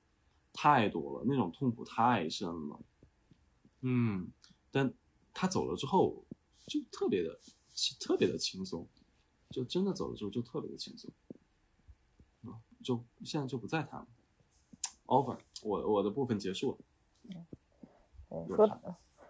[0.52, 2.80] 太多了，那种痛苦太深了。
[3.80, 4.30] 嗯，
[4.70, 4.94] 但
[5.34, 6.24] 他走了之后，
[6.68, 7.38] 就特别的
[8.00, 8.88] 特别的轻松，
[9.50, 11.10] 就真的走了之后就特别的轻松。
[12.82, 14.06] 就现在就不再谈了
[15.06, 16.78] ，over，我我的部分结束了。
[18.30, 18.80] 嗯，说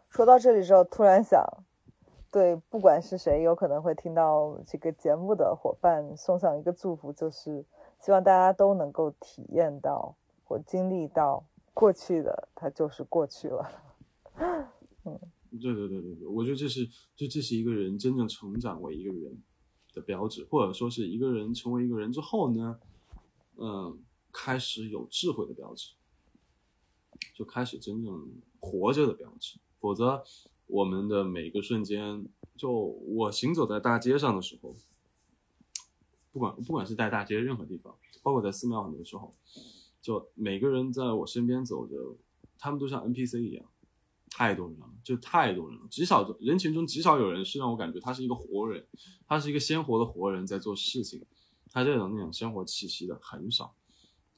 [0.09, 1.45] 说到这里之后，突然想，
[2.31, 7.65] 对，不管是谁有可能会听到这个节目的伙伴，送上一个祝福，就是
[8.01, 11.45] 希望大家都能够体验到或经历到
[11.75, 13.71] 过去的，它就是过去了。
[15.05, 15.19] 嗯，
[15.51, 16.87] 对对对对对，我觉得这是
[17.17, 19.43] 就这是一个人真正成长为一个人
[19.93, 22.79] 的标志，或者说是一个人成为一个人之后呢？
[23.57, 25.93] 嗯，开始有智慧的标志，
[27.35, 29.59] 就开始真正活着的标志。
[29.79, 30.25] 否则，
[30.67, 32.27] 我们的每个瞬间，
[32.57, 34.75] 就我行走在大街上的时候，
[36.33, 39.35] 不管不管是在大街任何地方，包括在寺庙很多时候，
[40.01, 42.17] 就每个人在我身边走着，
[42.59, 43.67] 他们都像 NPC 一样，
[44.31, 45.87] 太多人了，就太多人了。
[45.91, 48.87] 极少人群中极少有人是让我感觉他是一个活人，
[49.27, 51.25] 他是一个鲜活的活人在做事情。
[51.73, 53.75] 他这种那种生活气息的很少，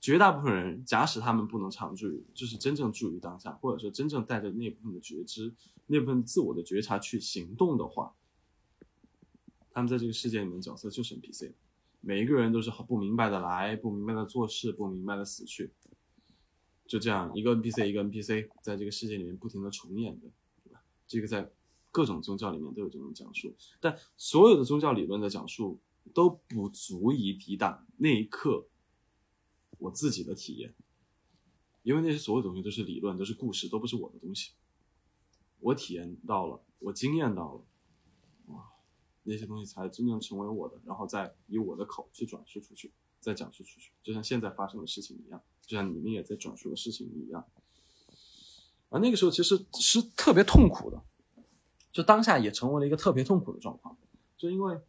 [0.01, 5.53] 绝大部分人，假使他们不能常驻于，就是真正驻于当下，或者说真正带着那部分的觉知、
[5.89, 8.15] 那部分自我的觉察去行动的话，
[9.73, 11.55] 他们在这个世界里面角色就是 NPC，
[12.01, 15.73] 每一个人都是不明白的来，不明白的做事，不明白的死去，
[16.87, 20.29] 就这样一个 NPC 一个 NPC 在这个世界里面不停的重演的，
[21.09, 21.51] 这个在
[21.91, 25.81] 各种宗教里面都有这种讲述，但所有的宗教理论的讲述。
[26.13, 28.69] 都不足以抵挡那一刻
[29.79, 30.75] 我自己的体验，
[31.83, 34.53] 因为那些所有东西都是理论，都是故事，都不是我的东西。
[35.61, 37.65] 我体验到了，我经验到了，
[38.47, 38.71] 哇，
[39.23, 47.47] 那些东西才真正成为我的，然后再以我的口去转述出去，再讲述出去，就像现在发生的事情一样，就像你们也在转述的事情一样。
[48.91, 51.03] 而那个时候其实是特别痛苦的，
[51.91, 53.97] 就当下也成为了一个特别痛苦的状况，
[54.37, 54.81] 就因为。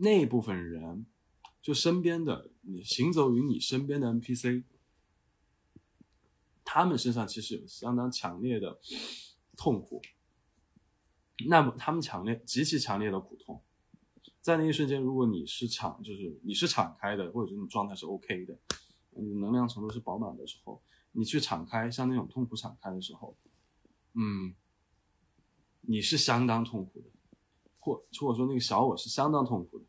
[0.00, 1.06] 那部分人，
[1.60, 4.62] 就身边的你行走于你身边的 NPC，
[6.64, 8.78] 他们身上其实有相当强烈的
[9.56, 10.00] 痛苦。
[11.48, 13.60] 那么他们强烈、极其强烈的苦痛，
[14.40, 18.56] 在那一瞬间，如果你是敞，就是你是敞开的，或者说你状态是 OK 的，
[19.10, 20.80] 你能量程度是饱满的时候，
[21.10, 23.36] 你去敞开，像那种痛苦敞开的时候，
[24.14, 24.54] 嗯，
[25.80, 27.06] 你是相当痛苦的。
[27.80, 29.84] 或或者说那个小我是相当痛苦的，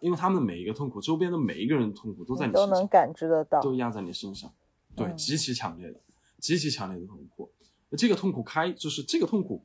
[0.00, 3.60] 因为他们的每一个痛苦，周边的每一个人的痛苦都在你都身上能，感知得到。
[3.60, 4.52] 都压在你身上，
[4.96, 6.00] 对，嗯极其强烈的，
[6.38, 7.52] 极其强烈的痛苦。
[7.96, 9.62] 这个痛苦开，就是这个痛苦，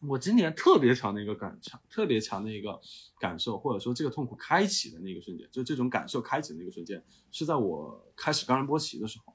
[0.00, 2.80] 我今年特别强的一个感强，特别强的一个
[3.20, 9.34] 感受，或者说这个痛苦开启的那个瞬间，就这种感受开启的那个瞬间，是在我开始冈仁波齐的时候，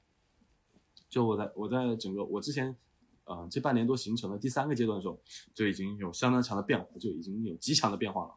[1.08, 2.76] 就我在我在整个我之前。
[3.28, 5.20] 呃，这半年多形成的第三个阶段的时候，
[5.52, 8.32] 就已经有相当强的变化，就已经有极强的变化了。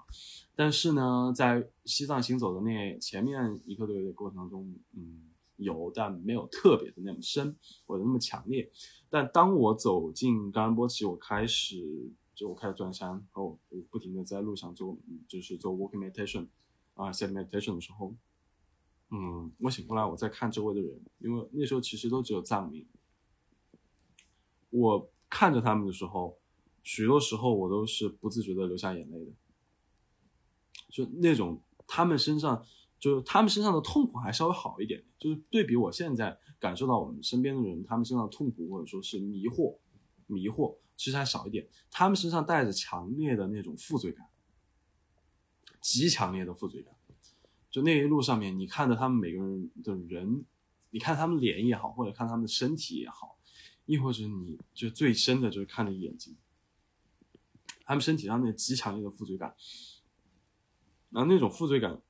[0.54, 7.56] 但是呢，在西藏行走的那前面一个多月的过程当中，嗯，有，但没有特别的那么深
[7.88, 8.70] 或者那么强烈。
[9.10, 16.48] 但当我走进冈仁波齐，我开始就我开始转山，然后我不停的在路上做，就是做 walking meditation
[16.96, 18.14] 啊、set meditation 的时候，
[19.10, 22.86] 嗯，我醒过来，我在看周围的人，因为那时候其实都只有藏民。
[24.72, 26.38] 我看着他们的时候，
[26.82, 29.32] 许多时候我都是不自觉的流下眼泪的，
[30.90, 32.66] 就那种他们身上，
[33.00, 39.78] 就是他们身上的痛苦还稍微好一点，就是对比我现在感受到我们身边的人，他们身上的痛苦或者说是迷惑，
[40.28, 44.28] 迷惑其实还少一点，他们身上带着强烈的那种负罪感，
[45.80, 46.94] 极强烈的负罪感。
[47.70, 50.44] 就那一路上面，你看着他们每个人的人，
[50.90, 53.31] 你看他们脸也好，或者看他们的身体也好，
[53.86, 56.38] 亦或者你就最深的就是看着眼睛，
[57.84, 59.56] 他们身体上那极强烈的负罪感，
[61.10, 62.02] 然后那种负罪感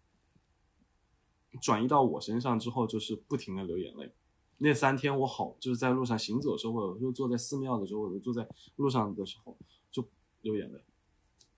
[1.61, 4.13] 转移到我身上之后，就是不停的流眼泪。
[4.57, 9.57] 那三天我好就是在路上行走的时候，或者说坐在寺庙的时候，或者坐在路上的时候，
[9.89, 10.07] 就
[10.41, 10.83] 流眼泪，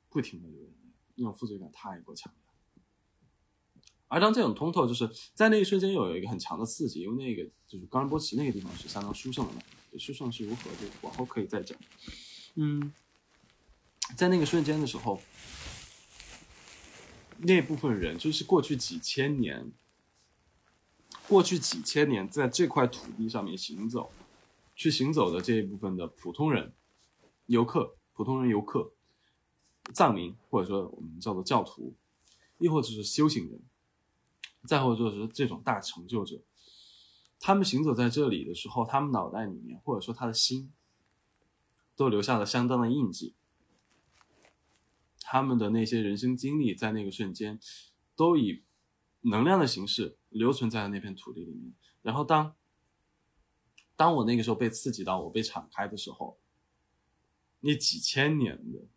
[0.09, 0.77] 不停的流眼泪，
[1.15, 2.41] 那种负罪感太过强烈。
[4.07, 9.61] 而当这种通透，就是在那一瞬间有一个很强的刺激，因为那个就是冈仁波齐那个地方是相当殊胜的嘛，
[9.93, 11.77] 对殊胜是如何，就往后可以再讲。
[12.55, 12.91] 嗯，
[14.17, 15.21] 在那个瞬间的时候，
[17.37, 19.71] 那部分人就是过去几千年，
[21.27, 24.11] 过去几千年在这块土地上面行走，
[24.75, 26.73] 去行走的这一部分的普通人、
[27.45, 28.93] 游客、普通人游客、
[29.93, 31.93] 藏民，或者说我们叫做教徒，
[32.57, 33.61] 亦或者是修行人，
[34.65, 36.41] 再或者说是这种大成就者，
[37.45, 40.71] 他们行走在这里的时候，他们脑袋里面或者说他的心，
[41.93, 43.35] 都留下了相当的印记。
[45.19, 47.59] 他们的那些人生经历，在那个瞬间，
[48.15, 48.63] 都以
[49.23, 51.73] 能量的形式留存在了那片土地里面。
[52.01, 52.55] 然后当，
[53.97, 56.39] 当我那个时候被刺激到，我被敞开的时候，
[57.59, 58.87] 那几千年的，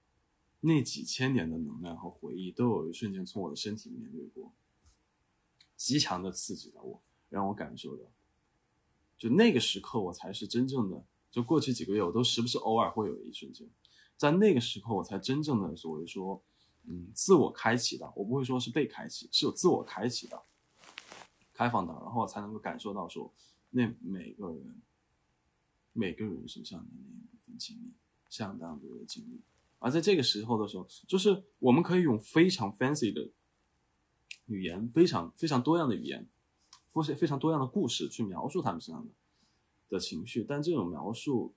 [0.61, 4.55] 那几千年的能量和回忆，都有一瞬间从我的身体里面掠过，
[5.74, 8.05] 极强的刺激到我，让我感受到，
[9.18, 11.04] 就那个时刻，我才是真正的。
[11.30, 13.68] 就过去几个月，我都时不时偶尔会有一瞬间。
[14.16, 16.42] 在那个时刻，我才真正的所谓说，
[16.84, 18.10] 嗯，自我开启的。
[18.16, 20.42] 我不会说是被开启，是有自我开启的，
[21.52, 23.30] 开放的，然后我才能够感受到说，
[23.70, 24.80] 那每个人，
[25.92, 27.92] 每个人身上的那一部分经历，
[28.30, 29.42] 相当多的经历。
[29.78, 33.30] 而在这个时候的时候，就是我们可以用非常 fancy 的
[34.46, 36.26] 语言，非常非常多样的语言，
[36.97, 39.12] 或是非常多样的故事去描述他们身上的
[39.90, 41.55] 的情绪，但这种描述，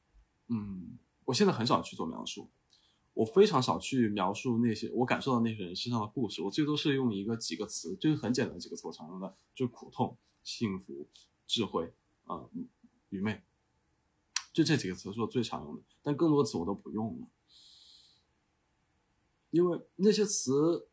[0.47, 0.99] 嗯。
[1.23, 2.49] 我现在很少去做描述，
[3.13, 6.41] 我非常少去描述那些我感受到那些人身上的故事。
[6.41, 11.07] 我最多是用一个几个词，就是很简单的几个词，我常用的就是苦痛、幸福、
[11.45, 12.49] 智慧啊、
[13.09, 13.43] 愚昧，
[14.51, 15.83] 就这几个词是我最常用的。
[16.01, 17.27] 但更多词我都不用了，
[19.51, 20.89] 因为那些词，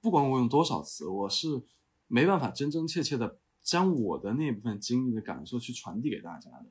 [0.00, 1.62] 不管我用多少词，我是
[2.08, 6.66] 没办法真真切切的将我的那部分经历的感受去传递给大家的。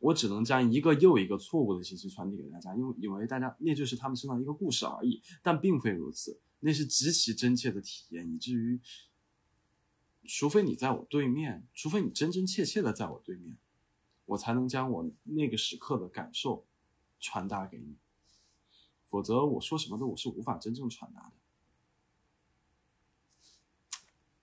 [0.00, 8.78] 我只能将一个又一个错误的信息传递给大家，因为以为大家那就是他们身上的一个故事而已，但并非如此，那是极其真切的体验，以至于，
[10.28, 13.56] 除非你在我对面，除非你真真切切的在我对面，
[14.26, 16.66] 我才能将我那个时刻的感受
[17.18, 17.96] 传达给你，
[19.06, 21.32] 否则我说什么的我是无法真正传达的。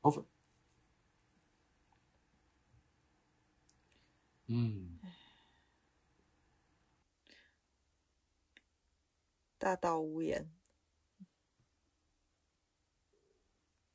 [0.01, 0.25] over。
[4.55, 4.99] 嗯。
[9.57, 10.51] 大道无言。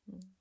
[0.06, 0.34] 嗯，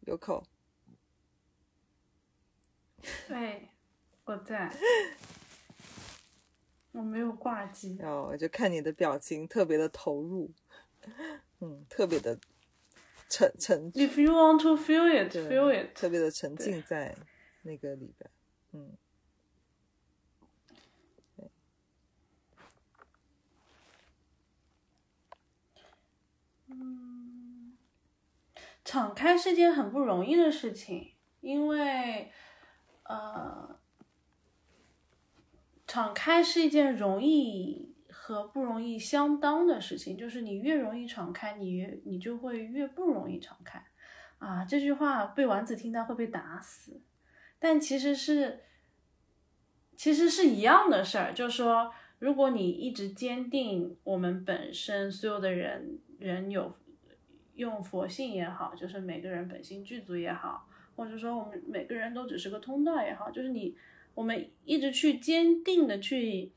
[0.00, 0.46] 有口。
[3.26, 3.70] 对，
[4.24, 4.70] 我在，
[6.92, 7.98] 我没有挂机。
[8.02, 10.50] 哦我就看你的表情特别的投入，
[11.60, 12.38] 嗯，特别的
[13.28, 15.94] 沉沉，If you want to feel it, feel it。
[15.94, 17.14] 特别的沉浸在
[17.62, 18.30] 那个里边，
[18.72, 18.96] 嗯，
[28.84, 32.32] 敞开是件很不容易的事情，因为，
[33.02, 33.77] 呃，
[35.88, 43.82] 敞开是一件容易和不容易相当的事情，就是你越容易敞开，你越你就会越不容易敞开。
[44.38, 47.00] 啊，这句话被丸子听到会被打死，
[47.58, 48.60] 但其实是，
[49.96, 56.76] 其实是一样的事儿，就是说，如果你一直坚定我们本身所有的人人有
[57.54, 63.74] 用佛性也好，就是每个人本性具足也好，或者说我们每个人都只是个通道也好，就是你
[64.18, 66.52] 我们一直去坚定的去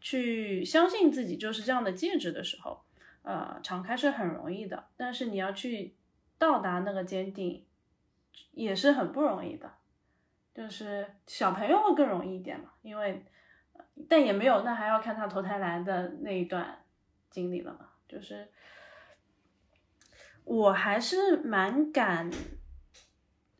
[0.00, 2.82] 去相信自己就是这样的戒指的时候，
[3.22, 5.94] 呃，敞开是很容易的，但是你要去
[6.38, 7.64] 到达那个坚定
[8.50, 9.72] 也是很不容易的，
[10.52, 13.24] 就是小朋友会更容易一点嘛，因为
[14.08, 16.84] 但也没有，那还要看他投胎来的那一段
[17.30, 18.48] 经历了嘛，就是。
[20.42, 22.30] 我还是蛮感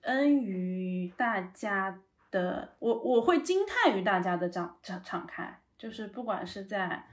[0.00, 2.00] 恩于大家
[2.30, 7.04] 的，我我会惊叹于大家的敞敞敞开，就是不管是在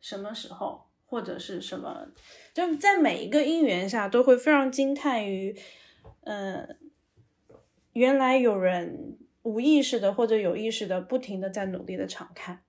[0.00, 2.08] 什么时候或者是什么，
[2.54, 5.56] 就在每一个因缘下都会非常惊叹于，
[6.22, 6.78] 嗯，
[7.92, 12.62] 原来有人无意识的或者有意识的不停的在努力的敞开，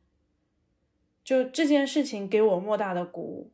[1.23, 3.51] 就这件事情给我莫大的鼓舞。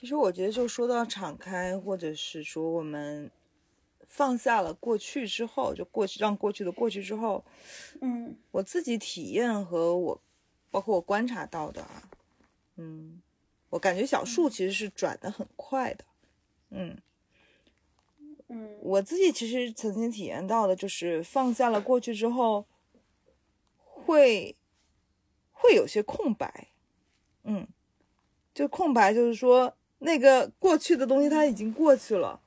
[0.00, 3.30] 其实我觉得，就说到敞开，或者是说我们
[4.06, 7.44] 放下了过去之后，就过去让过去的过去之后，
[8.00, 8.34] 嗯。
[8.50, 10.22] 我自己体验和我，
[10.70, 12.08] 包括我观察到的啊，
[12.76, 13.20] 嗯，
[13.68, 16.04] 我感觉小树其实是转的很快的，
[16.70, 16.96] 嗯，
[18.48, 18.78] 嗯。
[18.80, 22.64] 我自己其实曾经体验到的就是放下了过去之后，
[23.76, 24.56] 会
[25.52, 26.68] 会有些空白，
[27.44, 27.68] 嗯，
[28.54, 32.40] 就空白就是说那个过去的东西它已经过去了，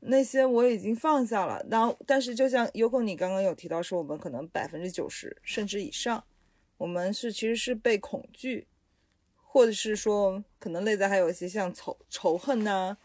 [0.00, 1.64] 那些我已经放下了。
[1.70, 6.24] 然后，但是就像优酷你刚刚有提到说，我们可能百分之九十甚至以上，
[6.78, 8.66] 我们是其实是被恐惧，
[9.36, 12.96] 或者是说可能内在还有一些像仇仇恨呐、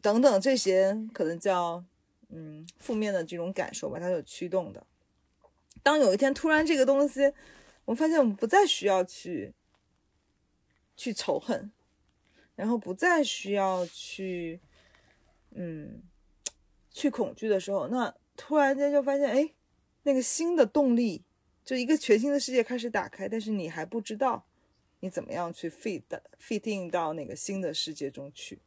[0.00, 1.84] 等等这些可能叫
[2.30, 4.86] 嗯负面的这种感受吧，它有驱动的。
[5.82, 7.32] 当有一天突然这个东西，
[7.84, 9.52] 我发现我们不再需要去
[10.96, 11.70] 去仇恨，
[12.54, 14.60] 然后不再需要去
[15.50, 16.02] 嗯
[16.90, 19.54] 去恐惧的时候，那突然间就发现，哎，
[20.02, 21.24] 那个新的动力，
[21.64, 24.46] 就一个全新的世界开始打开，但是你还不知道
[25.00, 26.02] 你怎么样去 fit
[26.40, 28.60] fit in 到那个新的世界中去，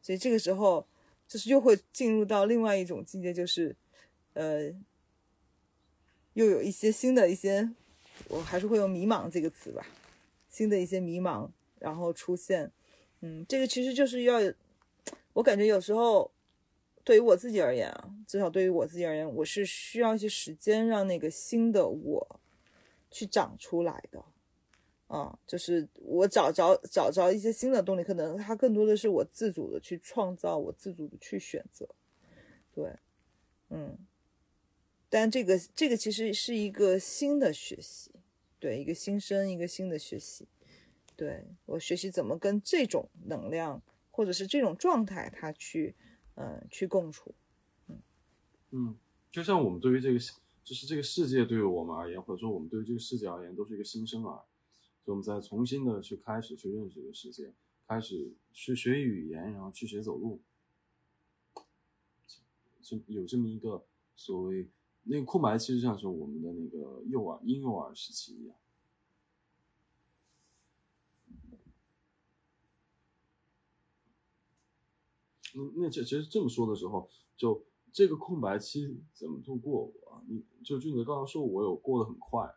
[0.00, 0.86] 所以这个时候
[1.28, 3.76] 就是又会进入到另外一种境界，就是
[4.34, 4.72] 呃。
[6.34, 7.68] 又有一些新的一些，
[8.28, 9.84] 我还是会用“迷茫”这个词吧，
[10.48, 11.50] 新的一些迷茫，
[11.80, 12.70] 然后出现，
[13.20, 14.38] 嗯，这个其实就是要，
[15.32, 16.30] 我感觉有时候
[17.04, 22.40] 对于我自己而言啊，至少对于我自己而言，我是需要一些时间让那个新的我
[23.10, 24.24] 去长出来的，
[25.08, 31.88] 啊，就是我找着找着一些新的动力，可能它更多的是我自主的去创造，我自主的去选择，
[32.74, 32.96] 对，
[33.68, 33.98] 嗯。
[35.12, 38.12] 但这个这个其实是一个新的学习，
[38.60, 40.46] 对一个新生，一个新的学习，
[41.20, 45.94] 对我学习怎么跟这种能量或者是这种状态，它去，
[46.34, 47.34] 嗯，去共处。
[48.70, 48.96] 嗯，
[49.30, 50.18] 就像我们对于这个，
[50.64, 54.40] 就是这个世界对于我们而言，或者说我们对于这个世界而言，都是一个新生儿，
[55.04, 57.52] 所以我们在重新的去开始去认识这个世界，
[57.86, 60.40] 开始去学语言，然后去学走路，
[62.80, 63.84] 这有这么一个
[64.16, 64.66] 所谓。
[65.02, 68.56] 那个空白其实像是我们的那个幼儿婴幼儿时期一样。
[75.54, 80.22] 嗯，那这其实这么说的时候，就这个空白期怎么度过啊？
[80.28, 82.54] 你就俊泽刚刚说，我有过得很快，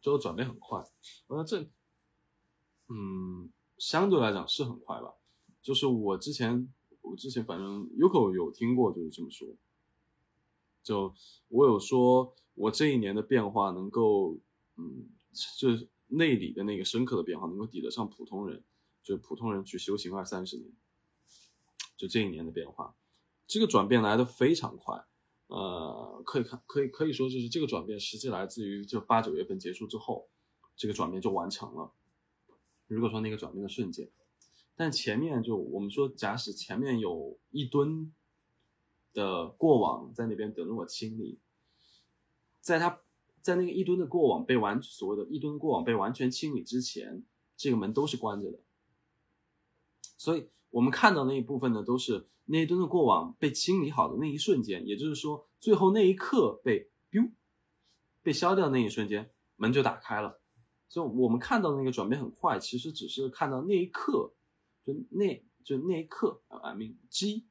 [0.00, 0.82] 就转变很快。
[1.28, 1.68] 那这，
[2.88, 5.14] 嗯，相对来讲是很快吧。
[5.60, 9.48] 就是我之前，我之前反正 Yoko 有听过，就是这么说。
[10.82, 11.14] 就
[11.48, 14.38] 我有说，我这一年的变化能够，
[14.76, 15.08] 嗯，
[15.56, 18.64] 就是内里的那个深刻的变化，能够抵得上普通人，
[19.02, 20.72] 就普通人去修行二三十年，
[22.02, 22.96] 就这一年的变化，
[23.46, 25.06] 这个转变来的非常快，
[25.46, 30.28] 呃，可以看，可以可以说就是这个转变实际来自于就八九月份结束之后，
[30.74, 31.92] 这个转变就完成了。
[32.88, 34.10] 如果说那个转变的瞬间，
[34.74, 38.12] 但前面就我们说，假使前面有一吨
[39.12, 41.38] 的过往在那边等着我清理，
[42.60, 43.00] 在他
[43.40, 47.24] 在那个一吨的过往被完所谓的一吨过往被完全清理之前，
[47.56, 48.58] 这个门都是关着的。
[50.18, 57.30] 所以我们看到那一部分呢，都是那一吨的过往被清理好的那一瞬间，也就是说，最后那一刻被 biu
[58.22, 60.40] 被消掉的那一瞬间，门就打开了。
[60.88, 64.32] 所以我们看到的那个转变很快，其实只是看到那一刻，
[64.82, 67.46] 就那就那一刻，I mean 鸡，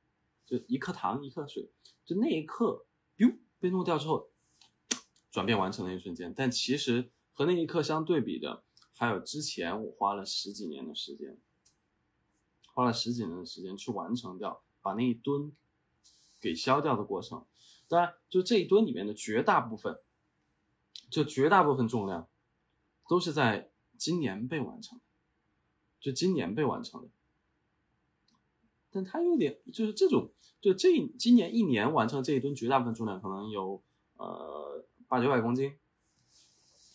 [0.46, 1.72] 就一颗糖一颗水，
[2.04, 2.86] 就那一刻
[3.16, 4.30] biu 被弄掉之后，
[5.32, 6.34] 转变完成的一瞬间。
[6.36, 8.64] 但其实和那一刻相对比的，
[8.96, 11.40] 还有之前我花了十几年的时间。
[12.74, 15.52] 花了十几年的时间去完成掉，把那一吨
[16.40, 17.46] 给消掉的过程。
[17.88, 20.00] 当然，就这一吨里面的绝大部分，
[21.10, 22.30] 就绝大部分重量，
[23.10, 25.04] 都是在今年被完成的，
[26.00, 27.10] 就今年被完成的。
[28.90, 30.32] 但它有点，就是这种，
[30.62, 30.90] 就这
[31.20, 33.84] 今年一年完成这一吨绝大部分重量，可能有
[34.16, 35.78] 呃八九百公斤。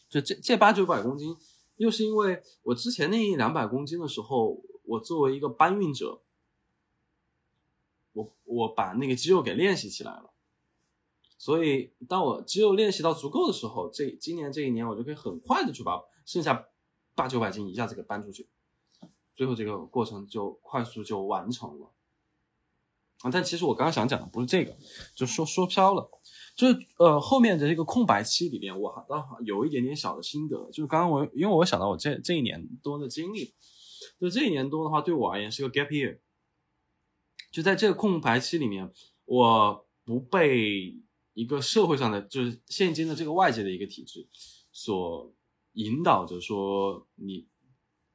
[0.09, 1.37] 就这这八九百公斤，
[1.77, 4.65] 又是因为我之前那一两百公斤的时候。
[4.87, 6.23] 我作为一个搬运者，
[8.13, 10.31] 我我把那个肌肉给练习起来了，
[11.37, 16.69] 所以当我肌肉练习到足够的时候，这今年这一年我就可以很快的去把剩下
[17.15, 18.49] 八九百斤一下子给搬出去，
[19.35, 21.93] 最后这个过程就快速就完成了。
[23.23, 24.77] 啊，但其实我刚刚想讲的不是这个，
[25.15, 26.11] 就说说飘了，
[26.55, 33.55] 就是呃后面的这个空白期里面，我好像有一点点小的心得，就是刚刚我因为我想到我这这一年多的经历。
[34.19, 36.19] 就这一年多的话，对我而言是个 gap year。
[37.51, 38.93] 就在这个空白期里面，
[39.25, 40.99] 我不被
[41.35, 44.29] 一个社会上的，就是现今的这个外界的一个体制
[44.73, 45.35] 所
[45.73, 47.47] 引导着，说你，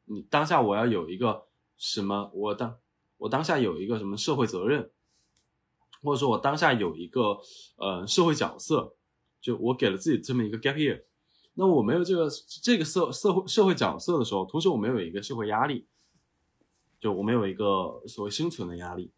[0.05, 1.47] 你当下我要有一个
[1.77, 2.77] 什么，我当，
[3.17, 4.91] 我当下有一个什么社会责任，
[6.01, 7.39] 或者说我当下有一个
[7.77, 8.95] 呃社会角色，
[9.39, 11.03] 就我给了自己这么一个 gap year。
[11.53, 12.29] 那我没有这个
[12.61, 15.87] 这个社社会社会角色的时候，同时我没有一个社会压力，
[17.01, 19.11] 就我们有一个所谓生存的压力，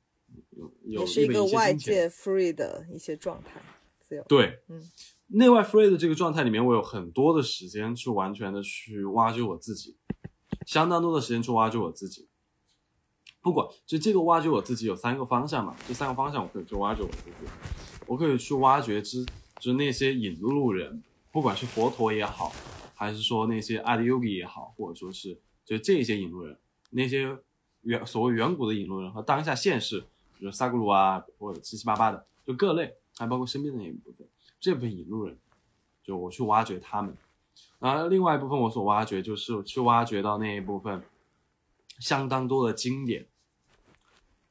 [0.86, 3.62] 有是一个外界界 free 的一些状态，
[4.00, 4.24] 自由。
[4.28, 4.82] 对，嗯，
[5.28, 9.98] 内外 free 的这个状态里面，我有很多的时间去完全的去挖掘我自己，
[10.66, 12.30] 相当多的时间去挖掘我自己。
[13.42, 17.32] 不管就这个挖掘我自己有三个方向嘛，这三个方向我可以去挖掘我自己，
[18.08, 19.26] 我可以去挖掘之
[19.60, 21.04] 就是那些引路人。
[21.34, 22.54] 不管是佛陀也好，
[22.94, 26.56] 还是说那些阿迪尤吉也好，或者说是就这些引路人，
[26.92, 27.36] 那些
[27.84, 30.02] 远所谓远古的引路人和当下现世，
[30.38, 34.28] 比如萨古鲁啊，或者七七八八的，就各类，还包括身边的那一部分，
[34.60, 35.38] 这部分引路人，
[36.04, 37.16] 就我去挖掘他们。
[37.80, 41.04] 然后另外一部分我所挖掘就是去挖掘到那一部分
[42.00, 43.28] 相当多的经典，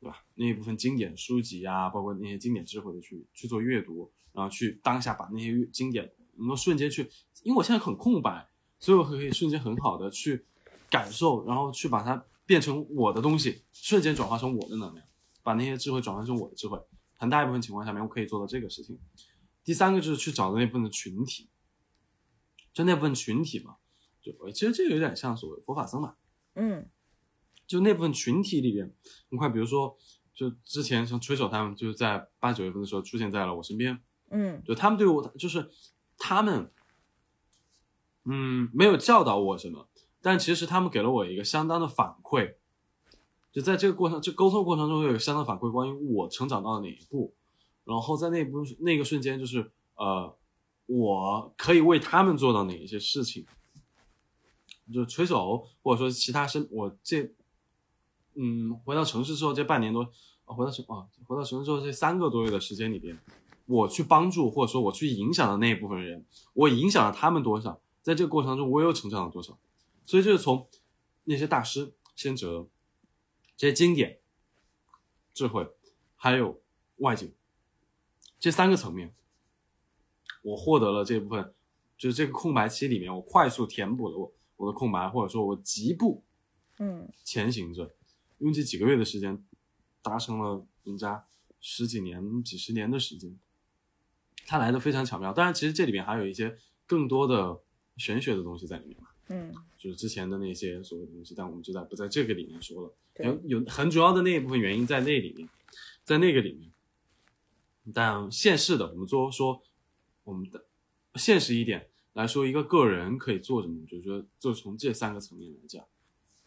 [0.01, 0.25] 对吧？
[0.35, 6.11] 那一部分经典书籍啊，包括那些经典智慧的去去做阅读，然后去当下把那些经典。
[6.37, 7.03] 能够瞬间去，
[7.43, 8.49] 因为我现在很空白，
[8.79, 10.43] 所以我可以瞬间很好的去
[10.89, 15.07] 感受，然后去把它变成我的东西，瞬间转化成我的能量，
[15.43, 16.79] 把那些智慧转换成我的智慧。
[17.15, 18.99] 很大一部分情况下面，我可以做到这个事情。
[19.65, 21.49] 第三个就是去找到那部分的群体，
[22.73, 23.77] 就那部分群体嘛，
[24.21, 26.17] 就其实这个有点像所谓佛法僧嘛，
[26.55, 26.89] 嗯
[27.67, 28.93] 就那部分群体里边，
[29.31, 29.97] 很快，比如说，
[30.35, 35.71] 就之前像吹手他们，就是在八九月份的时候出现在了我身边，嗯就他们对我就是。
[36.25, 36.71] 他们，
[38.27, 39.89] 嗯，没有教导我什么，
[40.23, 42.55] 但其实他们给了我一个相当的反馈，
[43.53, 47.35] 就在这个过程，这沟通过程中有相当反馈，关于我成长到了哪一步，
[47.85, 50.35] 然后在那部那个瞬间，就是呃，
[50.87, 53.45] 我可以为他们做到哪一些事情，
[54.93, 57.31] 就吹手或者说其他生，我这，
[58.35, 60.09] 嗯，回到城市之后这半年多，
[60.45, 63.19] 回到城啊，回到城市之后这三个多月的时间里边。
[63.67, 67.81] 我去帮助或者说我去影响的那一部分人，我影响了他们多少？
[68.03, 69.57] 在这个过程中，我又成长了多少？
[70.05, 70.69] 所以，就是从
[71.25, 72.69] 那些大师、先哲、
[73.57, 74.21] 这些经典、
[75.33, 75.67] 智慧，
[76.17, 76.63] 还有
[76.97, 77.33] 外景
[78.39, 79.15] 这三个层面，
[80.43, 81.55] 我获得了这部分，
[81.97, 86.25] 就是这个空白期里面，我快速填补了我我的空白，或者说我疾步
[86.79, 87.95] 嗯前行着，
[88.39, 89.45] 用这几个月的时间，
[90.03, 91.25] 达成了人家
[91.61, 93.39] 十几年、几十年的时间。
[94.45, 97.63] 它来的非常巧妙，当然，其实这里面还有一些更多的
[97.97, 102.95] 玄学的东西在里面嘛，嗯，就是之前的那些所谓的东西，但我们就在不在这个里面说了。
[103.25, 105.49] 有有很主要的那一部分原因在那里面，
[106.05, 106.71] 在那个里面。
[107.95, 109.63] 但现实的，我们说说
[110.25, 110.67] 我们的
[111.15, 113.87] 现实一点，来说，一个个人可以做什么？
[113.87, 115.83] 就是说，就从这三个层面来讲，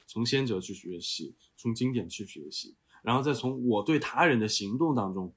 [0.06, 5.34] 从先哲去学习，从经典去学习，然后再从我对他人的行动当中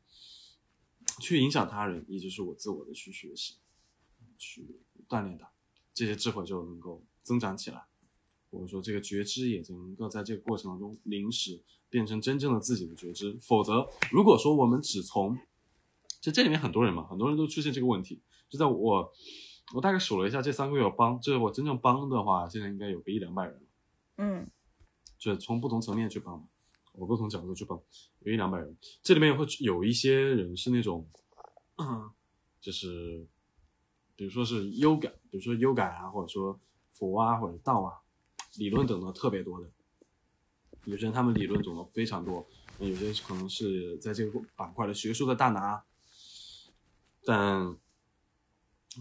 [1.20, 3.55] 去影响他人，也就是我自我的去学习，
[4.37, 5.51] 去锻炼他，
[5.93, 7.84] 这些智慧就能够增长起来。
[8.50, 13.38] 或者说，这个觉知也能够在这个过程当中临时变成真正的自己的觉知。
[13.42, 15.36] 否则，如果说我们只从，
[16.18, 18.22] 就这里面很多人嘛，很多人都出现这个问题。
[18.48, 19.12] 就在我，
[19.74, 23.66] 我大概数了一下，这三个月我帮，就是我真正帮的话，现在应该有个一两百人了。
[24.16, 24.50] 嗯
[25.18, 26.48] 就是从不同层面去帮，
[26.94, 27.78] 我不同角度去帮，
[28.20, 28.74] 有一两百人。
[29.02, 31.06] 这里面会有一些人是那种，
[31.76, 32.10] 嗯，
[32.62, 33.26] 就是
[34.16, 36.59] 比如说是优感，比如说优感啊，或者说
[36.99, 38.01] 佛啊，或者道啊，
[38.57, 39.70] 理论懂得特别多的。
[40.85, 42.47] 有些人他们理论懂得非常多，
[42.79, 45.83] 有些可能是在这个板块的学术的大拿，
[47.25, 47.77] 但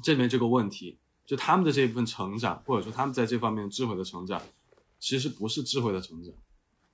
[0.04, 4.42] 这里面这个问题，就他们的这一部分成长，或者说他们在这方面智慧的成长，
[5.00, 6.34] 其实不是智慧的成长，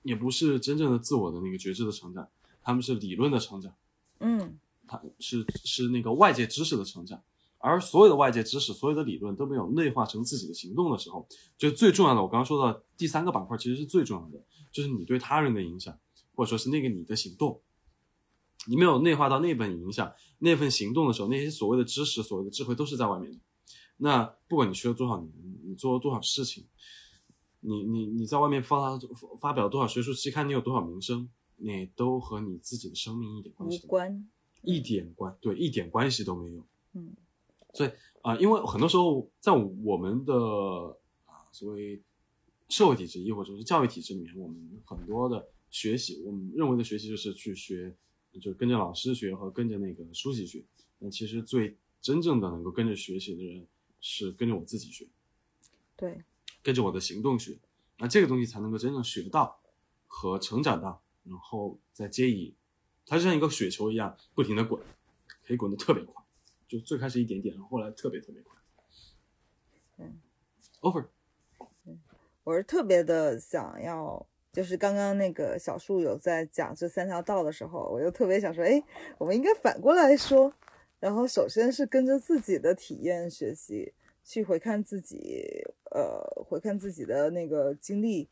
[0.02, 2.28] 也不是真正的自我的那个觉知的成长，
[2.62, 3.74] 他们是理论的成长，
[4.20, 7.20] 嗯他是是那个外界知识的成长，
[7.64, 11.26] 而所有的外界知识、所有的理论都没有内化成自己的行动的时候，
[11.56, 15.98] 就最重要的，我刚刚说到第三个板块其实是最重要的，就是你对他人的影响，
[16.34, 17.62] 或者说是那个你的行动，
[18.68, 23.38] 你没有内化到那份影响、那份行动的时候，那些所谓的知识、所谓的智慧都是在外面的。
[23.96, 25.32] 那不管你学了多少年，
[25.64, 26.66] 你做了多少事情，
[27.60, 28.98] 你你你在外面发
[29.40, 34.28] 发表多少学术期刊，你有多少名声，你都和你自己的生命一点关无系都关。
[34.60, 36.66] 一点关对一点关系都没有。
[36.94, 37.14] 嗯，
[37.74, 37.90] 所以
[38.22, 40.32] 啊、因为很多时候在我们的
[41.26, 42.00] 啊所谓
[42.70, 47.94] 社会体制，亦或者是教育体制里面，我们很多的学习，我们认为的学习就是去学，
[48.32, 50.64] 就是跟着老师学和跟着那个书籍学。
[51.00, 53.66] 那其实最真正的能够跟着学习的人，
[54.00, 55.06] 是跟着我自己学，
[55.94, 56.22] 对，
[56.62, 57.58] 跟着我的行动学，
[57.98, 59.60] 那这个东西才能够真正学到
[60.06, 62.54] 和成长到，然后再接以，
[63.04, 64.80] 它就像一个雪球一样不停的滚，
[65.46, 66.23] 可以滚得特别快，
[66.66, 68.56] 就最开始一点点，然后后来特别特别快。
[69.98, 70.20] 嗯
[70.80, 71.06] ，over，
[72.42, 78.82] 我是特别的想要，就是刚刚那个小树有在讲这三条道的时候，我就特别想说，哎，
[79.18, 80.52] 我们应该反过来说，
[80.98, 83.92] 然后首先是跟着自己的体验学习，
[84.24, 88.28] 去回看自己，呃，回看自己的那个经历，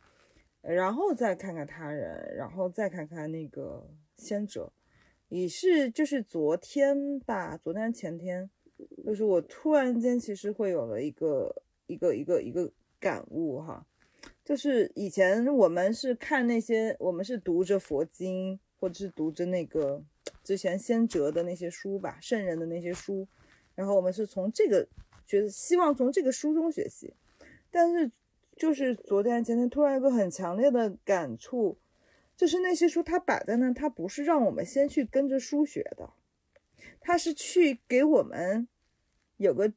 [0.62, 4.72] 然后再看看他人，然后再看看那个先者，
[5.32, 8.50] 也是就是昨天吧，昨天前天，
[9.02, 13.86] 就是我突然间其实会有了一个一个一个一个感悟哈，
[14.44, 20.04] 就是以前我们是看那些，我们是读着佛经，或者是读着那个
[20.44, 23.26] 之前先哲的那些书吧，圣人的那些书，
[23.74, 24.86] 然后我们是从这个
[25.24, 27.14] 觉得希望从这个书中学习，
[27.70, 28.12] 但是
[28.54, 31.78] 就是昨天前天突然有个很强烈的感触，
[32.43, 36.10] 就是那些书它摆在那，它不是让我们先去跟着书学的，
[37.01, 38.66] 它是去给我们
[39.36, 39.73] 有个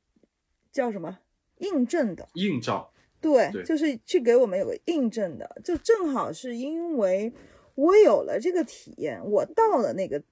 [0.72, 1.20] 叫什么
[1.58, 2.28] 印证的。
[2.34, 7.32] 印照，对，对就是去给我们有个印证的，就正好是因为
[7.76, 10.24] 我有了这个体验，我到了那个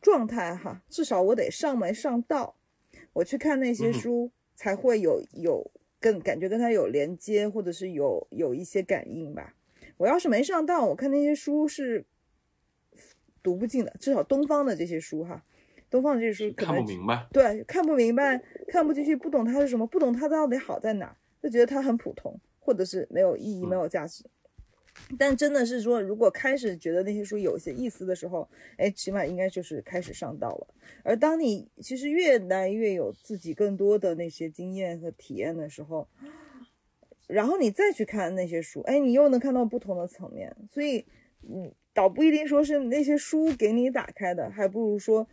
[0.00, 2.54] 状态哈，至少我得上没上道，
[3.14, 5.68] 我去看那些书，才会有有
[5.98, 9.56] 跟感觉跟它有连接，或者是有有一些感应吧。
[10.04, 12.04] 我要是没上当，我看那些书是
[13.42, 15.42] 读不进的，至少东方的这些书哈，
[15.88, 24.22] 东方的这些书可看能不明白，对，看不明白，看不进去，不懂它是什么，不懂它到底好在哪儿，就觉得它很普通，或者是没有意义、没嗯有价值。
[25.18, 30.66] 但真的是说，如果开始觉得那些书有些意思的时候，哎，起码应该就是开始上道了。
[31.02, 36.06] 而当你其实越来越有自己更多的那些经验和体验的时候，
[37.26, 40.54] 然后你再去看那些书，哎，你又能看到不同的层面。
[40.70, 41.04] 所以，
[41.42, 45.26] 嗯，倒不一定说是那些书给你打开的，还不如说，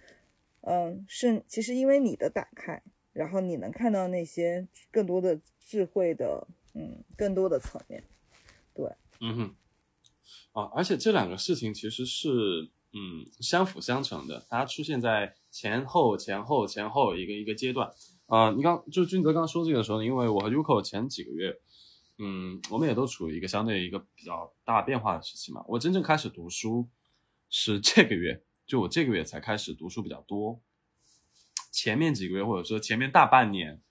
[0.62, 2.82] 嗯，是其实因为你的打开，
[3.12, 8.04] 然后你能看到那些更多的智慧的，嗯，更多的层面。
[8.74, 8.90] 对
[9.20, 9.56] 嗯哼，
[10.54, 12.30] 啊，而且这两个事情其实是
[12.94, 17.92] 嗯相辅相成的，它出现在前后前后前后一个一个阶段。
[18.28, 21.54] 啊、你刚就俊泽刚说这个时候，因为我和 Yuko 前几个月，
[22.24, 25.66] 嗯，我们也都处于一个相对一个比较大变化的时期嘛。
[25.68, 26.88] 我真正开始读书
[27.50, 30.62] 是这个月，就我这个月才开始读书比较多。
[31.72, 33.82] 前面几个月或者说前面大半年，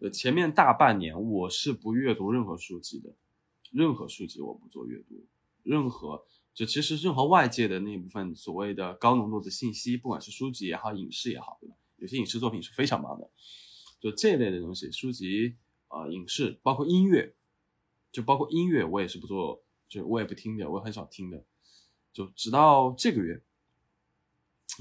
[0.00, 3.14] 呃，前面大半年我是不阅读任何书籍的。
[3.70, 5.24] 任何书籍我不做阅读，
[5.62, 11.76] 任何就其实任何外界的那部分所谓的高浓度的信息，不管是书籍也好，影视也好，对吧？
[11.96, 13.30] 有些影视作品是非常棒的，
[14.00, 15.54] 就这一类的东西，书籍、
[15.88, 17.34] 呃影视，包括音乐，
[18.12, 21.44] 就包括音乐，我也是不做，就我也不听的，我也很少听的。
[22.12, 23.42] 就直到这个月，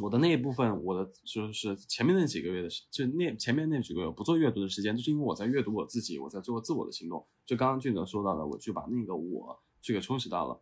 [0.01, 7.25] 我的那一部分，我的就是前面那几个月的，就那前面那几个月不做阅读的时间，就是因为我在阅读我自己，我在做自我的行动。
[7.45, 10.61] 就刚刚俊德说到的，我去把那个我去给充实到了。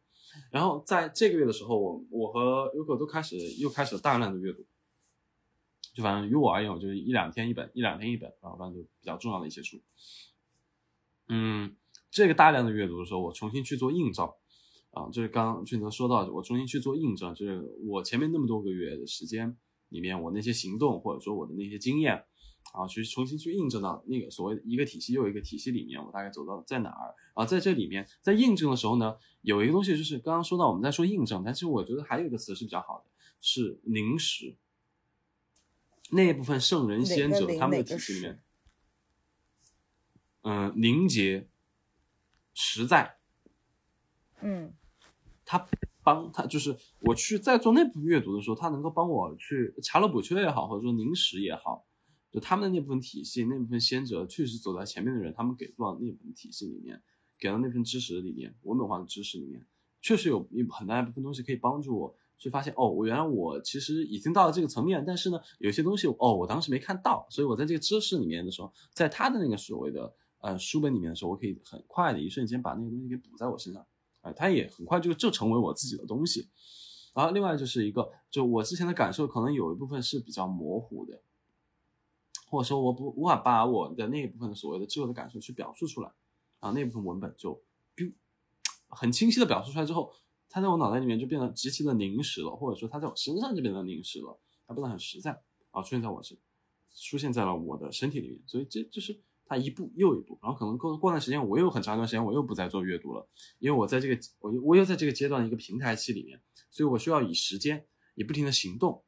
[0.51, 4.63] 然后在这个月的时候，我我和 Uko 都开始又开始大量的阅读。
[5.91, 9.81] 就反正于我而言，我就是一两天一本，一两天一本，然后反正就比较重要的一些书。
[11.27, 11.75] 嗯，
[12.11, 14.37] 这个大量的阅读的时候，我重新去做映照。
[14.91, 19.55] 啊，就是刚刚俊泽说到，我重新去做印证，就是我前面那么多个月的时间
[19.89, 22.25] 里面，我那些行动或者说我的那些经验，
[22.73, 27.45] 啊，去重新去印证到那个所谓一个体系又一个体系里面，我大概走到在哪儿啊？
[27.45, 34.57] 在这里面，在印证的时候呢，有一个东西就是刚刚说到我们在说印证，但其实我觉得还有一个词是比较好的，是凝实。
[36.09, 38.41] 那一部分圣人先者他们的体系里面，
[40.41, 41.47] 嗯，凝结
[42.59, 43.17] 实在。
[44.41, 44.73] 嗯，
[45.45, 45.67] 他
[46.03, 51.85] 帮他就是我去在做那部分阅读的时候，他能够帮我去查漏补缺也好，或者说凝实也好，
[52.31, 57.01] 就他们的那部分体系，那部分先哲确实走在前面的人，他们给出到那部分体系里面，
[57.39, 59.65] 给到那份知识里面，文本化的知识里面，
[60.01, 73.85] 确实有一很大一部分东西可以帮助我去发现，哦，我原来我其实已经到了这个层面，但是呢，有些东西哦，我当时没看到，所以我在这个知识里面的时候，在他的那个所谓的呃书本里面的时候，我可以很快的一瞬间把那个东西给补在我身上。
[74.21, 76.49] 啊，它也很快就就成为我自己的东西，
[77.13, 81.21] 然后另外就是一个，就我之前的感受可能有一部分是比较模糊的，
[82.49, 86.11] 或者说我不无法把我的那一部分所谓的自我的感受去表述出来，
[86.59, 87.61] 啊，那部分文本就，
[88.89, 90.11] 很清晰的表述出来之后，
[90.49, 94.37] 它在我脑袋里面就变得极其的凝实了，或者说它在我身上就变得凝实了，
[94.67, 95.31] 它变得很实在，
[95.71, 96.37] 啊，出现在我身，
[96.93, 99.21] 出现在了我的身体里面，所以这就是。
[99.49, 103.27] 它一步又一步，然后可能过过段时间，我又很长一段时间我又不再做阅读了，
[103.57, 106.39] 因为我在这个我我又在这个阶段一个平台期里面，
[106.69, 109.03] 所以我需要以时间以不停的行动，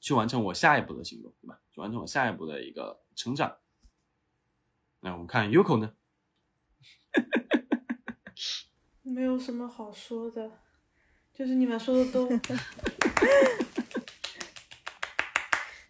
[0.00, 1.60] 去完成我下一步的行动，对吧？
[1.72, 3.56] 去完成我下一步的一个成长。
[5.00, 5.94] 那我们看 Uko 呢？
[9.02, 10.60] 没有什么好说的，
[11.34, 12.28] 就是你们说的都。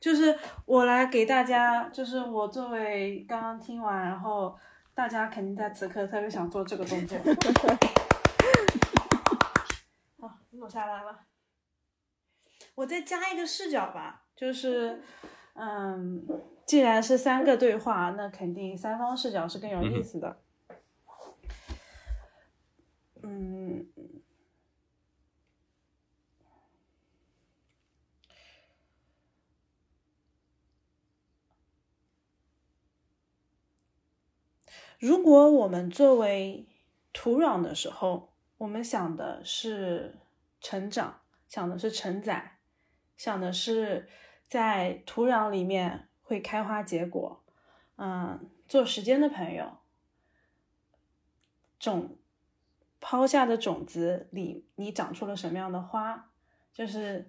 [0.02, 4.58] 就是我来给大家，就是我作为刚刚听完，然后
[4.92, 7.16] 大家肯定在此刻特别想做这个动作。
[10.18, 11.20] 好，落下来了。
[12.74, 15.00] 我再加一个视角吧，就是，
[15.54, 16.26] 嗯，
[16.66, 20.36] 既然是三个对话，那肯定三方视角是更有意思的。
[23.22, 23.86] 嗯。
[35.02, 36.64] 如果我们作为
[37.12, 40.14] 土壤的时候，我们想的是
[40.60, 42.58] 成长，想的是承载，
[43.16, 44.08] 想的是
[44.46, 47.42] 在土壤里面会开花结果。
[47.96, 49.78] 嗯，做时间的朋友，
[51.80, 52.16] 种
[53.00, 56.30] 抛下的种子里，你长出了什么样的花？
[56.72, 57.28] 就是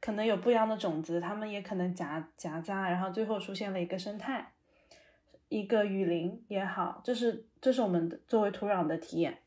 [0.00, 4.53] 可能有不一样的种子，它们也可能夹夹杂，然后最后出现了一个生态。
[5.54, 9.38] 一个雨林也好，这是这是我们的作为土壤的体验。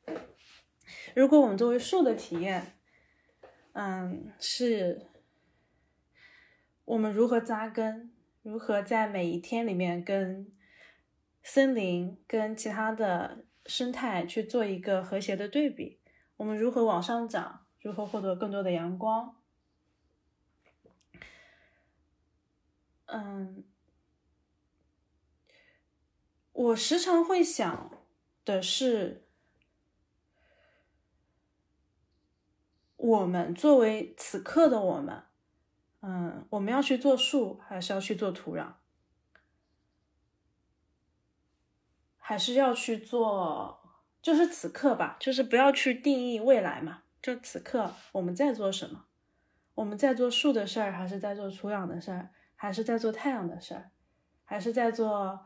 [1.13, 2.77] 如果我们作为树的体验，
[3.73, 5.07] 嗯，是
[6.85, 8.09] 我们如何扎根，
[8.41, 10.49] 如何在每一天里面跟
[11.43, 15.99] 森林、跟其他的生态去做一个和谐的对比，
[16.37, 19.35] 我们如何往上涨，如何获得更多的阳光，
[23.07, 23.65] 嗯。
[26.57, 27.91] 我时常会想
[28.43, 29.27] 的是，
[32.95, 35.21] 我们作为此刻的我们，
[36.01, 38.73] 嗯，我们要去做树，还是要去做土壤，
[42.17, 43.79] 还是要去做，
[44.19, 49.05] 就是此刻吧，就是不要去定义未来嘛，就此刻我们在做什么？
[49.75, 53.91] 我们在做树的事儿，还是在做土壤的事儿，还是在做太阳的事儿，
[54.43, 55.45] 还是在做？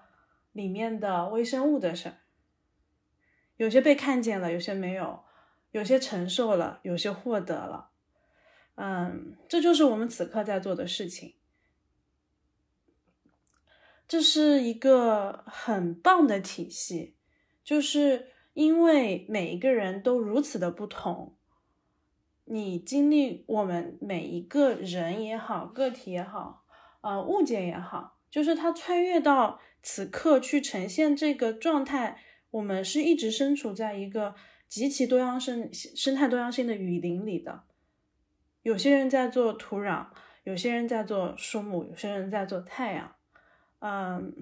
[0.52, 2.18] 里面的微生物的事儿，
[3.58, 5.24] 有些被看见了，有些没有，
[5.72, 7.92] 有些承受了，有些获得了。
[8.76, 11.36] 嗯，这就是我们此刻在做的事情。
[14.08, 17.16] 这是一个很棒的体系，
[17.64, 21.38] 就是因为每一个人都如此的不同，
[22.46, 26.66] 你经历我们每一个人也好，个体也好，
[27.00, 28.18] 呃，物件也好。
[28.32, 32.18] 就是他穿越到此刻去呈现这个状态，
[32.50, 34.34] 我们是一直身处在一个
[34.70, 37.66] 极其多样生生态多样性的雨林里的。
[38.64, 40.08] 有些人在做土壤，
[40.44, 43.16] 有些人在做树木，有些人在做太阳。
[43.80, 44.34] 嗯，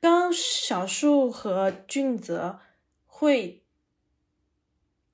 [0.00, 2.60] 刚刚小树和俊泽
[3.06, 3.64] 会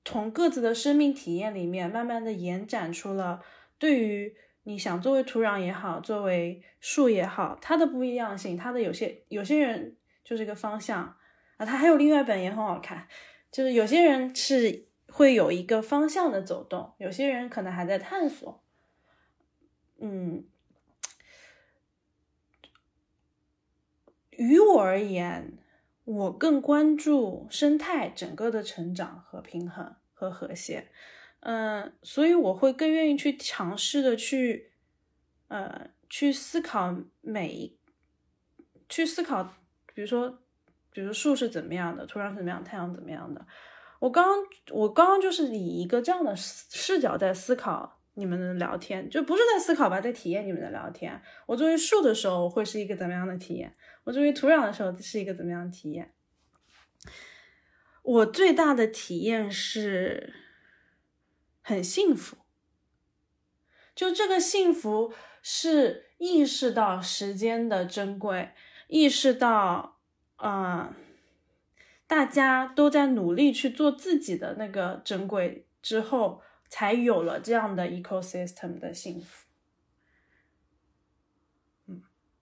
[0.03, 3.41] 从各自的生命体验里面，慢慢的延展出了
[3.79, 11.17] 对于你想作为土壤也好，作为树也好，它的不一样性，它的有些有些人就是一个方向
[11.57, 13.07] 啊，它还有另外一本也很好看，
[13.51, 18.63] 就是有些人是会有一个方向的走动，有些人可能还在探索，
[19.99, 20.45] 嗯。
[24.31, 25.59] 于我而言，
[26.03, 30.87] 我更关注生态整个的成长和平衡和和谐，
[31.41, 34.71] 嗯，所以我会更愿意去尝试的去，
[35.47, 37.77] 呃，去思考每一，
[38.87, 39.43] 去思考，
[39.93, 40.39] 比如说，
[40.91, 43.45] 比如树是怎么样的，土壤怎么样，太阳怎么样的。
[43.99, 44.37] 我刚刚
[44.69, 51.21] 我刚刚就是以一个这样的视角在思考你们的聊天，就不是在思考吧，在体验你们的聊天。
[51.47, 53.75] 我作为树的时候会是一个怎么样的体验？
[54.03, 56.13] 我作为土壤的时候是一个怎么样的体验？
[58.03, 60.33] 我最大的体验是
[61.71, 62.35] 很幸福，
[63.95, 68.51] 就这个幸福是意识到时间的珍贵，
[68.89, 69.97] 意识到
[70.35, 70.97] 啊，
[72.05, 79.47] 大家都在努力去做自己的那个珍贵之后，才有了这样的 ecosystem 的幸福。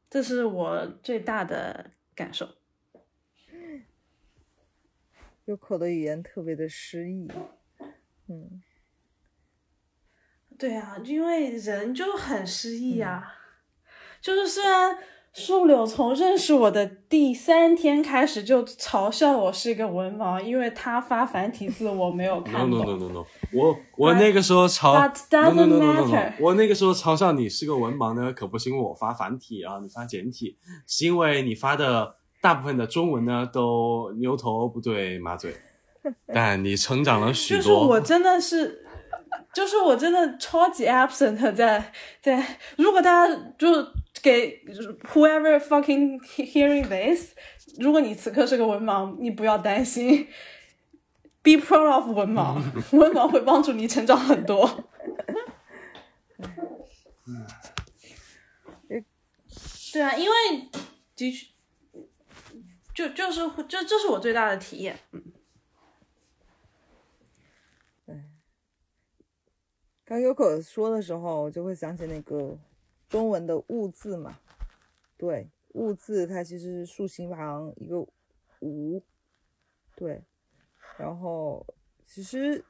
[0.10, 2.50] 这是我最大的感受。
[5.46, 7.28] 有口的语言特别的诗意，
[8.28, 8.64] 嗯，
[10.60, 13.24] 对啊，因为人就很失忆啊。
[14.22, 14.98] 就是虽然
[15.32, 22.80] 树柳从认识我的第三天开始就嘲笑我是一个文盲，因为他发繁体字我没有看 懂。
[22.80, 24.94] No no no no no，我我那个时候嘲
[25.32, 35.56] no no no no no，我那个时候嘲笑你是个文盲呢，可不是因为我发繁体，啊你发简体，是因为你发的大部分的中文呢都牛头不对马嘴，
[36.34, 37.72] 但你成长了许多就是。
[37.72, 38.86] 我真的是，
[39.54, 41.92] 就是我真的超级 absent 在
[42.22, 42.58] 在。
[42.78, 43.68] 如果大家就
[44.22, 44.64] 给
[45.12, 47.34] whoever fucking hearing this，
[47.80, 50.28] 如果你此刻是个文盲，你不要担心
[51.42, 52.62] ，be proud of 文盲，
[52.96, 54.70] 文盲会帮助你成长很多。
[59.92, 60.36] 对啊，因为
[61.16, 61.48] 的确，
[62.94, 65.00] 就就是这这是我最大的体验。
[70.10, 72.58] 刚有可说的时候，我就会想起那个
[73.08, 74.40] 中文的“物”字嘛。
[75.16, 78.00] 对，“物”字它其实是竖心旁一个
[78.62, 79.04] “无”，
[79.96, 80.24] 对，
[80.98, 81.64] 然后
[82.04, 82.66] 其实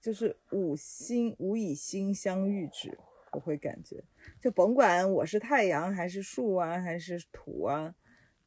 [0.00, 2.98] 就是五心无以心相遇之，
[3.32, 4.02] 我会感觉，
[4.40, 7.94] 就甭管我是太阳还是树啊，还是土啊，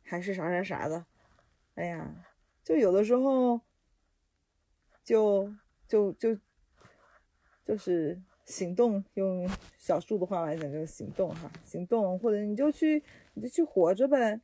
[0.01, 1.05] 还是啥啥啥的，
[1.75, 2.25] 哎呀，
[2.63, 3.61] 就有的时候
[5.03, 5.53] 就
[5.87, 6.35] 就就
[7.69, 9.47] 就是行动，用
[9.77, 13.03] 小树的话来讲就是行动哈，行动或者你就去
[13.35, 14.41] 你就去活着呗，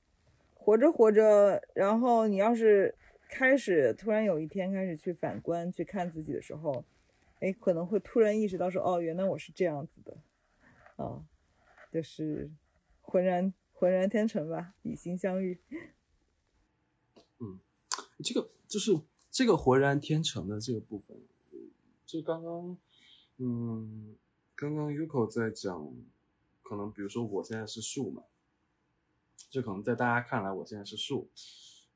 [0.53, 2.93] 活着活着，然后你要是
[3.27, 6.85] 开始突然有一天开始去反观去看自己的时候，
[7.39, 10.15] 哎，可能会突然意识到说，哦，原来我是这样子的，
[11.03, 11.25] 啊，
[11.91, 12.51] 就是
[13.01, 15.59] 浑然浑然天成吧，以心相遇。
[17.41, 17.59] 嗯
[18.23, 18.91] 这个就是
[19.31, 21.17] 这个浑然天成的这个部分，
[22.05, 22.77] 就刚刚，
[23.37, 24.15] 嗯，
[24.55, 25.93] 刚刚 Yuko 在讲，
[26.63, 28.23] 可能比如说我现在是树嘛，
[29.49, 31.27] 就可能在大家看来我现在是树，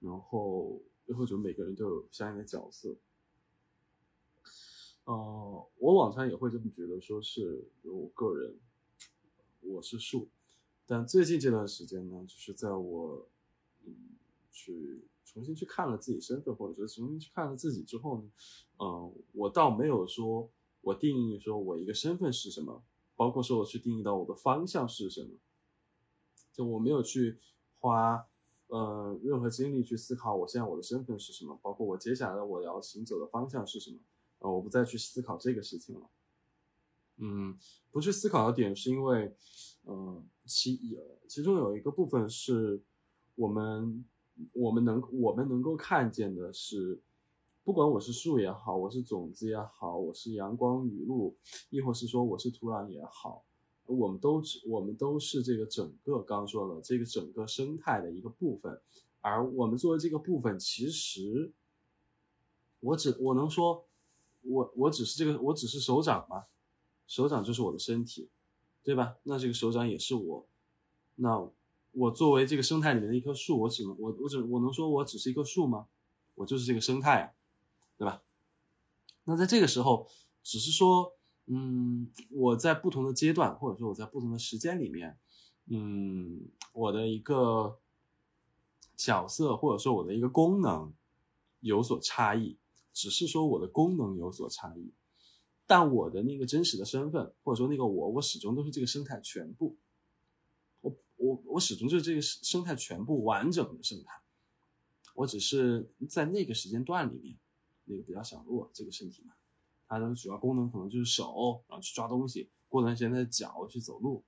[0.01, 2.97] 然后又或者每个人都有相应的角色。
[5.05, 8.59] 呃，我往常也会这么觉得，说是我个人，
[9.61, 10.27] 我是树，
[10.85, 13.29] 但最近这段时间呢，就是在我
[13.85, 13.95] 嗯
[14.51, 18.29] 去重新去看了自己身份，或者说重新去看了自己之后呢，
[18.79, 20.49] 嗯、我倒没有说
[20.89, 22.83] 我定义说我一个身份是什么，
[23.15, 25.37] 包括说我去定义到我的方向是什么，
[26.51, 27.39] 就我没有去
[27.79, 28.25] 花
[28.67, 33.97] 呃任何精力去思考我现在我的身份是什么，包括我接下来我要行走的方向是什么，
[34.39, 36.09] 呃，我不再去思考这个事情了。
[37.17, 37.57] 嗯，
[37.91, 39.35] 不去思考的点是因为，
[39.83, 40.97] 呃，其
[41.27, 42.81] 其中有一个部分是
[43.35, 44.05] 我们
[44.53, 47.01] 我们能我们能够看见的是，
[47.69, 51.37] 不管我是树也好，我是种子也好，我是阳光雨露，
[51.69, 53.45] 亦或是说我是土壤也好，
[53.85, 58.81] 我们都是我们都是这个整个刚刚说了这个整个生态的一个部分，
[59.21, 61.53] 而我们作为这个部分，其实
[62.79, 63.85] 我只我能说，
[64.41, 66.45] 我我只是这个我只是手掌嘛，
[67.05, 68.29] 手掌就是我的身体，
[68.83, 69.17] 对吧？
[69.21, 70.47] 那这个手掌也是我，
[71.17, 71.47] 那
[71.91, 75.85] 我作为这个生态里面的一棵树，我只能我我只我能说我只是一棵树吗？
[76.33, 77.33] 我就是这个生态啊，
[77.99, 78.23] 对吧？
[79.25, 80.07] 那在这个时候，
[80.41, 81.13] 只是说。
[81.51, 85.17] 嗯，我在不同的阶段，或者说我在不同的时间里面，
[85.65, 87.79] 嗯，我的一个
[88.95, 90.93] 角色或者说我的一个功能
[91.61, 92.59] 有所差异，
[92.93, 94.93] 只是说我的功能有所差异，
[95.65, 99.75] 但我的那个真实的身份或者说那个我，我始终都是这个生态全部，
[100.81, 104.21] 我我我始终就是这个生态全部完整的生态，
[105.15, 107.39] 我只是在那个时间段里面
[107.89, 109.33] 那个比较小弱这个身体嘛。
[109.87, 114.23] 它的主要功能可能就是手，然后去抓东西；过段时间的脚去走路。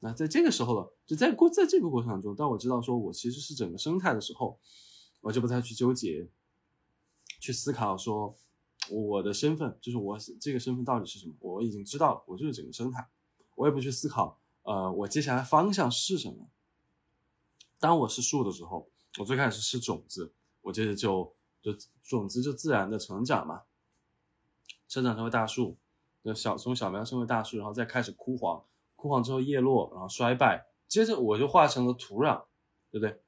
[0.00, 4.58] 那在这个时候了，就在过在这个过程中，当我知道说我其实是整个生态的时候，
[5.22, 6.28] 我就不再去纠结，
[7.38, 8.36] 去思考说
[8.90, 11.34] 我的身份就是我这个身份到底是什么。
[11.40, 13.08] 我已经知道了，我就是整个生态，
[13.54, 16.50] 我也不去思考，呃，我接下来方向是什么。
[17.78, 21.72] 当我是树的时候，我最开始是种子，我接着就就
[22.02, 23.62] 种子就自然的成长嘛。
[24.88, 25.78] 生长成为大树，
[26.22, 28.64] 那小从小苗成为大树，然后再开始枯黄，
[28.96, 32.42] 枯黄之后叶落，然后衰败，接着我就化成了土壤，
[32.90, 33.20] 对不对？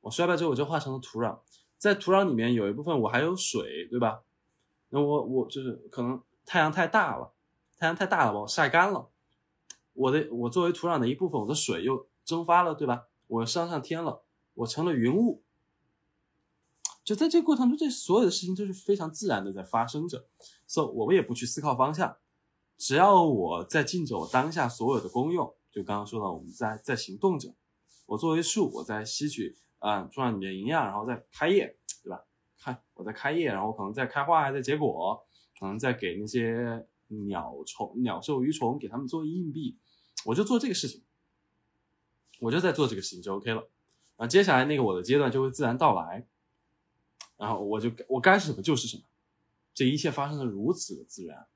[0.00, 1.40] 我衰败之后我就化成了土壤，
[1.76, 4.22] 在土壤里面有一部分我还有水，对吧？
[4.88, 7.32] 那我我就是可能太阳太大了，
[7.76, 9.10] 太阳太大了把我晒干了，
[9.92, 13.08] 我的我作为土壤的一部分，我的水又蒸发了，对吧？
[13.26, 14.22] 我升上天了，
[14.54, 15.42] 我成了云雾。
[17.10, 20.28] 就在这个过程中，这所有的事情都是非常自然的在发生着
[20.68, 22.16] ，so 我们也不去思考方向，
[22.78, 27.52] 只要我在尽着我当下所有的功用，就刚刚说到我们在在行动着，
[28.06, 32.22] 我作为树，我在吸取啊土壤里面营养，然后再开叶，对吧？
[32.60, 35.20] 开我在开叶，然后可能在开花，还在结果，
[35.58, 39.76] 可能在给那些鸟虫、鸟兽、鱼虫给他们做硬币，
[40.26, 41.02] 我就做这个事情，
[42.38, 43.68] 我就在做这个事情就 OK 了，
[44.14, 46.28] 啊，接下来那个我的阶段就会自然到来。
[47.40, 49.02] 然后我就我该是什么就是什么，
[49.72, 51.46] 这一切发生的如此的自然，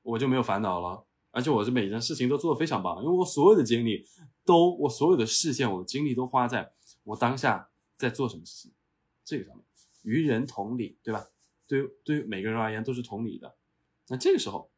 [0.00, 1.04] 我就没有烦恼了。
[1.30, 4.06] 而且我这每件事情都做得非常棒，因为我所有的精力
[4.46, 6.72] 都，我所有的视线，我的精力都花在
[7.04, 7.68] 我当下
[7.98, 8.72] 在做什么事情
[9.22, 9.62] 这个上面。
[10.02, 11.28] 与人同理，对吧？
[11.66, 13.54] 对对于每个人而言都是同理的。
[14.06, 14.70] 那这个时候，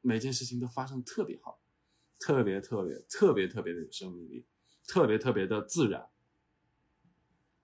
[0.00, 1.60] 每件事情都发生特别好，
[2.18, 4.44] 特别特别特别特别的有生命力，
[4.88, 6.08] 特别特别的自然。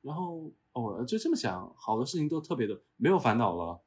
[0.03, 0.53] 然后。
[0.77, 3.81] 哦，就这么想，好多事情都特别的没有烦恼了，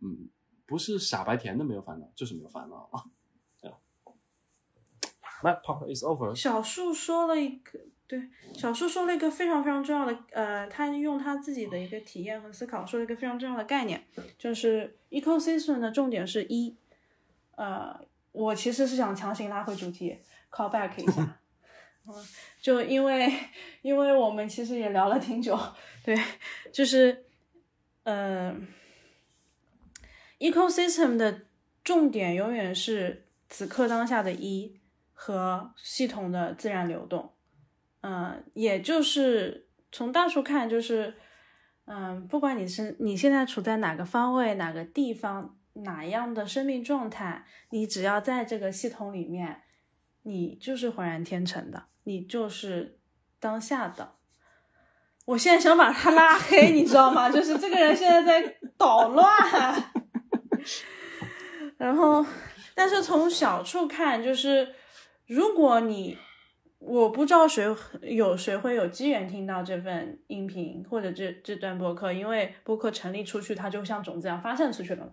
[0.00, 0.28] 嗯，
[0.66, 3.04] 不是傻白甜的没有烦恼，就是没有烦恼啊。
[5.42, 6.34] My part is over。
[6.34, 14.04] 小树说了一个，对，小树说了一个非常非常重要的，呃，他用他自己的一个体验和思考说了一个非常重要的概念，
[14.38, 16.76] 就是 ecosystem 的重点是一，
[17.56, 18.00] 呃，
[18.30, 20.18] 我其实是想强行拉回主题
[20.50, 21.40] ，call back 一下。
[22.06, 22.14] 嗯，
[22.60, 23.32] 就因为，
[23.82, 25.58] 因为我们其实也聊了挺久，
[26.04, 26.18] 对，
[26.72, 27.24] 就是，
[28.02, 28.66] 嗯
[30.38, 31.42] ，ecosystem 的
[31.84, 34.80] 重点永远是此刻当下的一
[35.12, 37.32] 和系统的自然流动，
[38.00, 41.14] 嗯，也就是从大处看，就是，
[41.84, 49.62] 嗯，不管你是你现在处在哪个方位、哪个地方、哪样的生命状态，你只要在这个系统里面，
[50.22, 51.84] 你就是浑然天成的。
[52.04, 52.98] 你就是
[53.38, 54.14] 当下的，
[55.24, 57.30] 我现在想把他拉黑，你知道吗？
[57.30, 59.24] 就是这个人现在在捣乱。
[61.78, 62.26] 然后，
[62.74, 64.74] 但是从小处看，就是
[65.26, 66.18] 如果你，
[66.80, 67.64] 我不知道谁
[68.02, 75.12] 有谁会有机缘听到这份音频或者这这段播客，因为播客成立出去，它就像种子一样发散出去了嘛。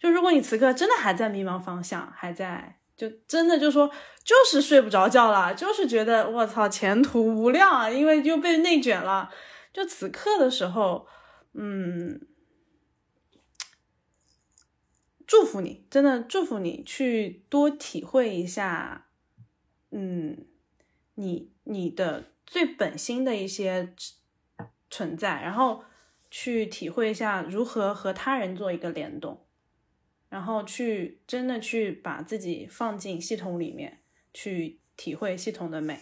[0.00, 2.78] 就如果你此刻真的还在迷茫方向，还在。
[2.96, 3.90] 就真的就说
[4.22, 9.30] 就是睡不着觉了，就是觉得我操前途无量啊，因为就被内卷了。
[9.72, 11.06] 就此刻的时候，
[11.54, 12.20] 嗯，
[15.26, 19.08] 祝福你，真的祝福你去多体会一下，
[19.90, 20.46] 嗯，
[21.14, 23.92] 你你的最本心的一些
[24.88, 25.82] 存在，然后
[26.30, 29.43] 去体会一下如何和他人做一个联动。
[30.34, 34.00] 然后去真的去把自己放进系统里面，
[34.32, 36.00] 去体会系统的美。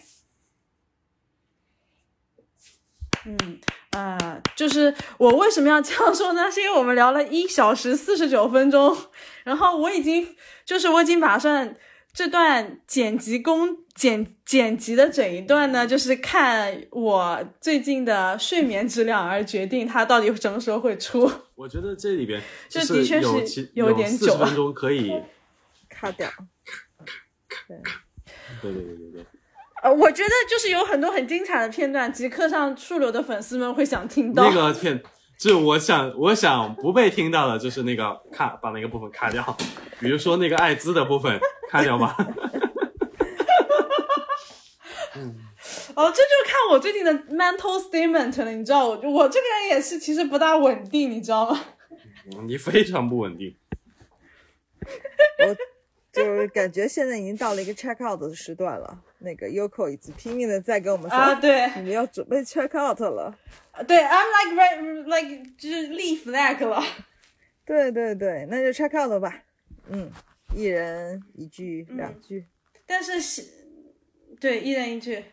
[3.25, 3.59] 嗯
[3.91, 6.49] 啊，就是我为什么要这样说呢？
[6.49, 8.97] 是因为我们聊了一小时四十九分钟，
[9.43, 10.35] 然后我已经
[10.65, 11.77] 就是我已经打算
[12.13, 21.29] 这段剪辑工剪剪辑的整一段呢，就是看我最近的睡眠质量而决定它到底什么时候会出。
[21.55, 25.11] 我觉得这里边 这就的确是有点久了四十分钟可以，
[25.89, 26.29] 卡掉。
[27.67, 27.77] 对，
[28.61, 29.25] 对对对对对，
[29.81, 34.43] 呃，我觉得就是有很多很精彩的片段，极客上树流的粉丝们会想听到。
[34.43, 35.01] 那个片，
[35.37, 39.57] 就我想我想不被听到的，就是那个卡把那个部分卡掉，
[39.99, 41.39] 比如说那个艾滋的部分
[41.69, 42.15] 卡掉吧。
[45.95, 51.59] 哦，这就看我最近的 mental statement 了，你知道，我我这个人也是其实不大稳定，你知道吗？
[52.47, 53.55] 你非常不稳定，
[55.45, 55.55] 我
[56.13, 59.03] 就是感觉现在已经到了一个 check out 的时段了。
[59.19, 63.35] 那个 Yoko 已经拼命的在跟我们说，啊，对你们要准备 check out 了。
[63.87, 66.83] 对，I'm like re- like 就是立 flag 了。
[67.65, 69.43] 对对对，那就 check out 吧。
[69.87, 70.11] 嗯，
[70.53, 72.45] 一人一句两句。
[72.85, 73.43] 但是是，
[74.39, 75.23] 对，一人一句，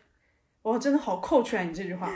[0.63, 2.09] 哇真的好扣出来你这句话，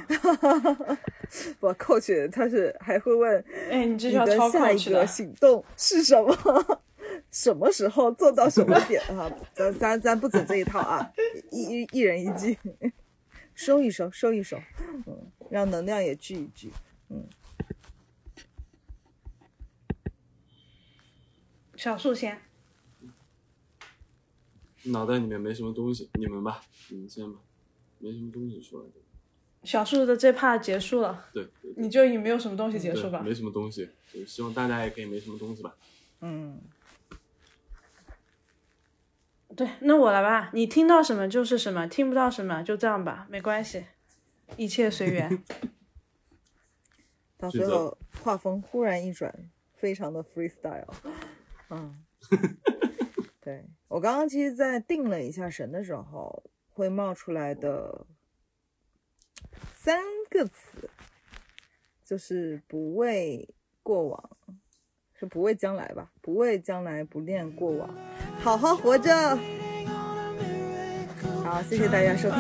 [1.60, 5.08] 我 coach 他是还会问哎，你这句话下一 coach 的个。
[5.08, 6.82] 行动是什么？
[7.36, 9.30] 什么时候做到什么点啊？
[9.54, 11.12] 咱咱咱不走这一套啊！
[11.52, 12.58] 一一一人一句，
[13.54, 14.58] 收一收，收一收，
[15.06, 16.72] 嗯，让能量也聚一聚。
[17.10, 17.28] 嗯
[21.76, 22.40] 小树先，
[24.84, 27.38] 脑袋里面没什么东西，你们吧，你们先吧，
[28.00, 28.94] 没什么东西出来的。
[29.66, 33.20] 小树的这 part 结束了，对对对你就以没有什么东西结束吧。
[33.22, 35.76] 没什么东西，就希望大家也可以没什么东西吧。
[36.22, 36.62] 嗯，
[39.56, 43.86] 对，那我来吧，你听到什么就是什么，听不到什么就这样吧，没关系，
[44.58, 45.44] 一切随缘。
[47.38, 50.88] 到最后画风忽然一转，非常的 freestyle。
[51.70, 52.06] 嗯，
[53.42, 58.06] 对我刚刚其实，在定了一下神的时候，会冒出来的
[59.74, 60.90] 三个词，
[62.04, 63.50] 就是不畏
[63.84, 64.30] 过往，
[65.14, 66.12] 是不畏将来吧？
[66.22, 67.94] 不畏将来，不恋过往，
[68.46, 69.12] 好好活着。
[71.44, 72.38] 好，谢谢大家收听。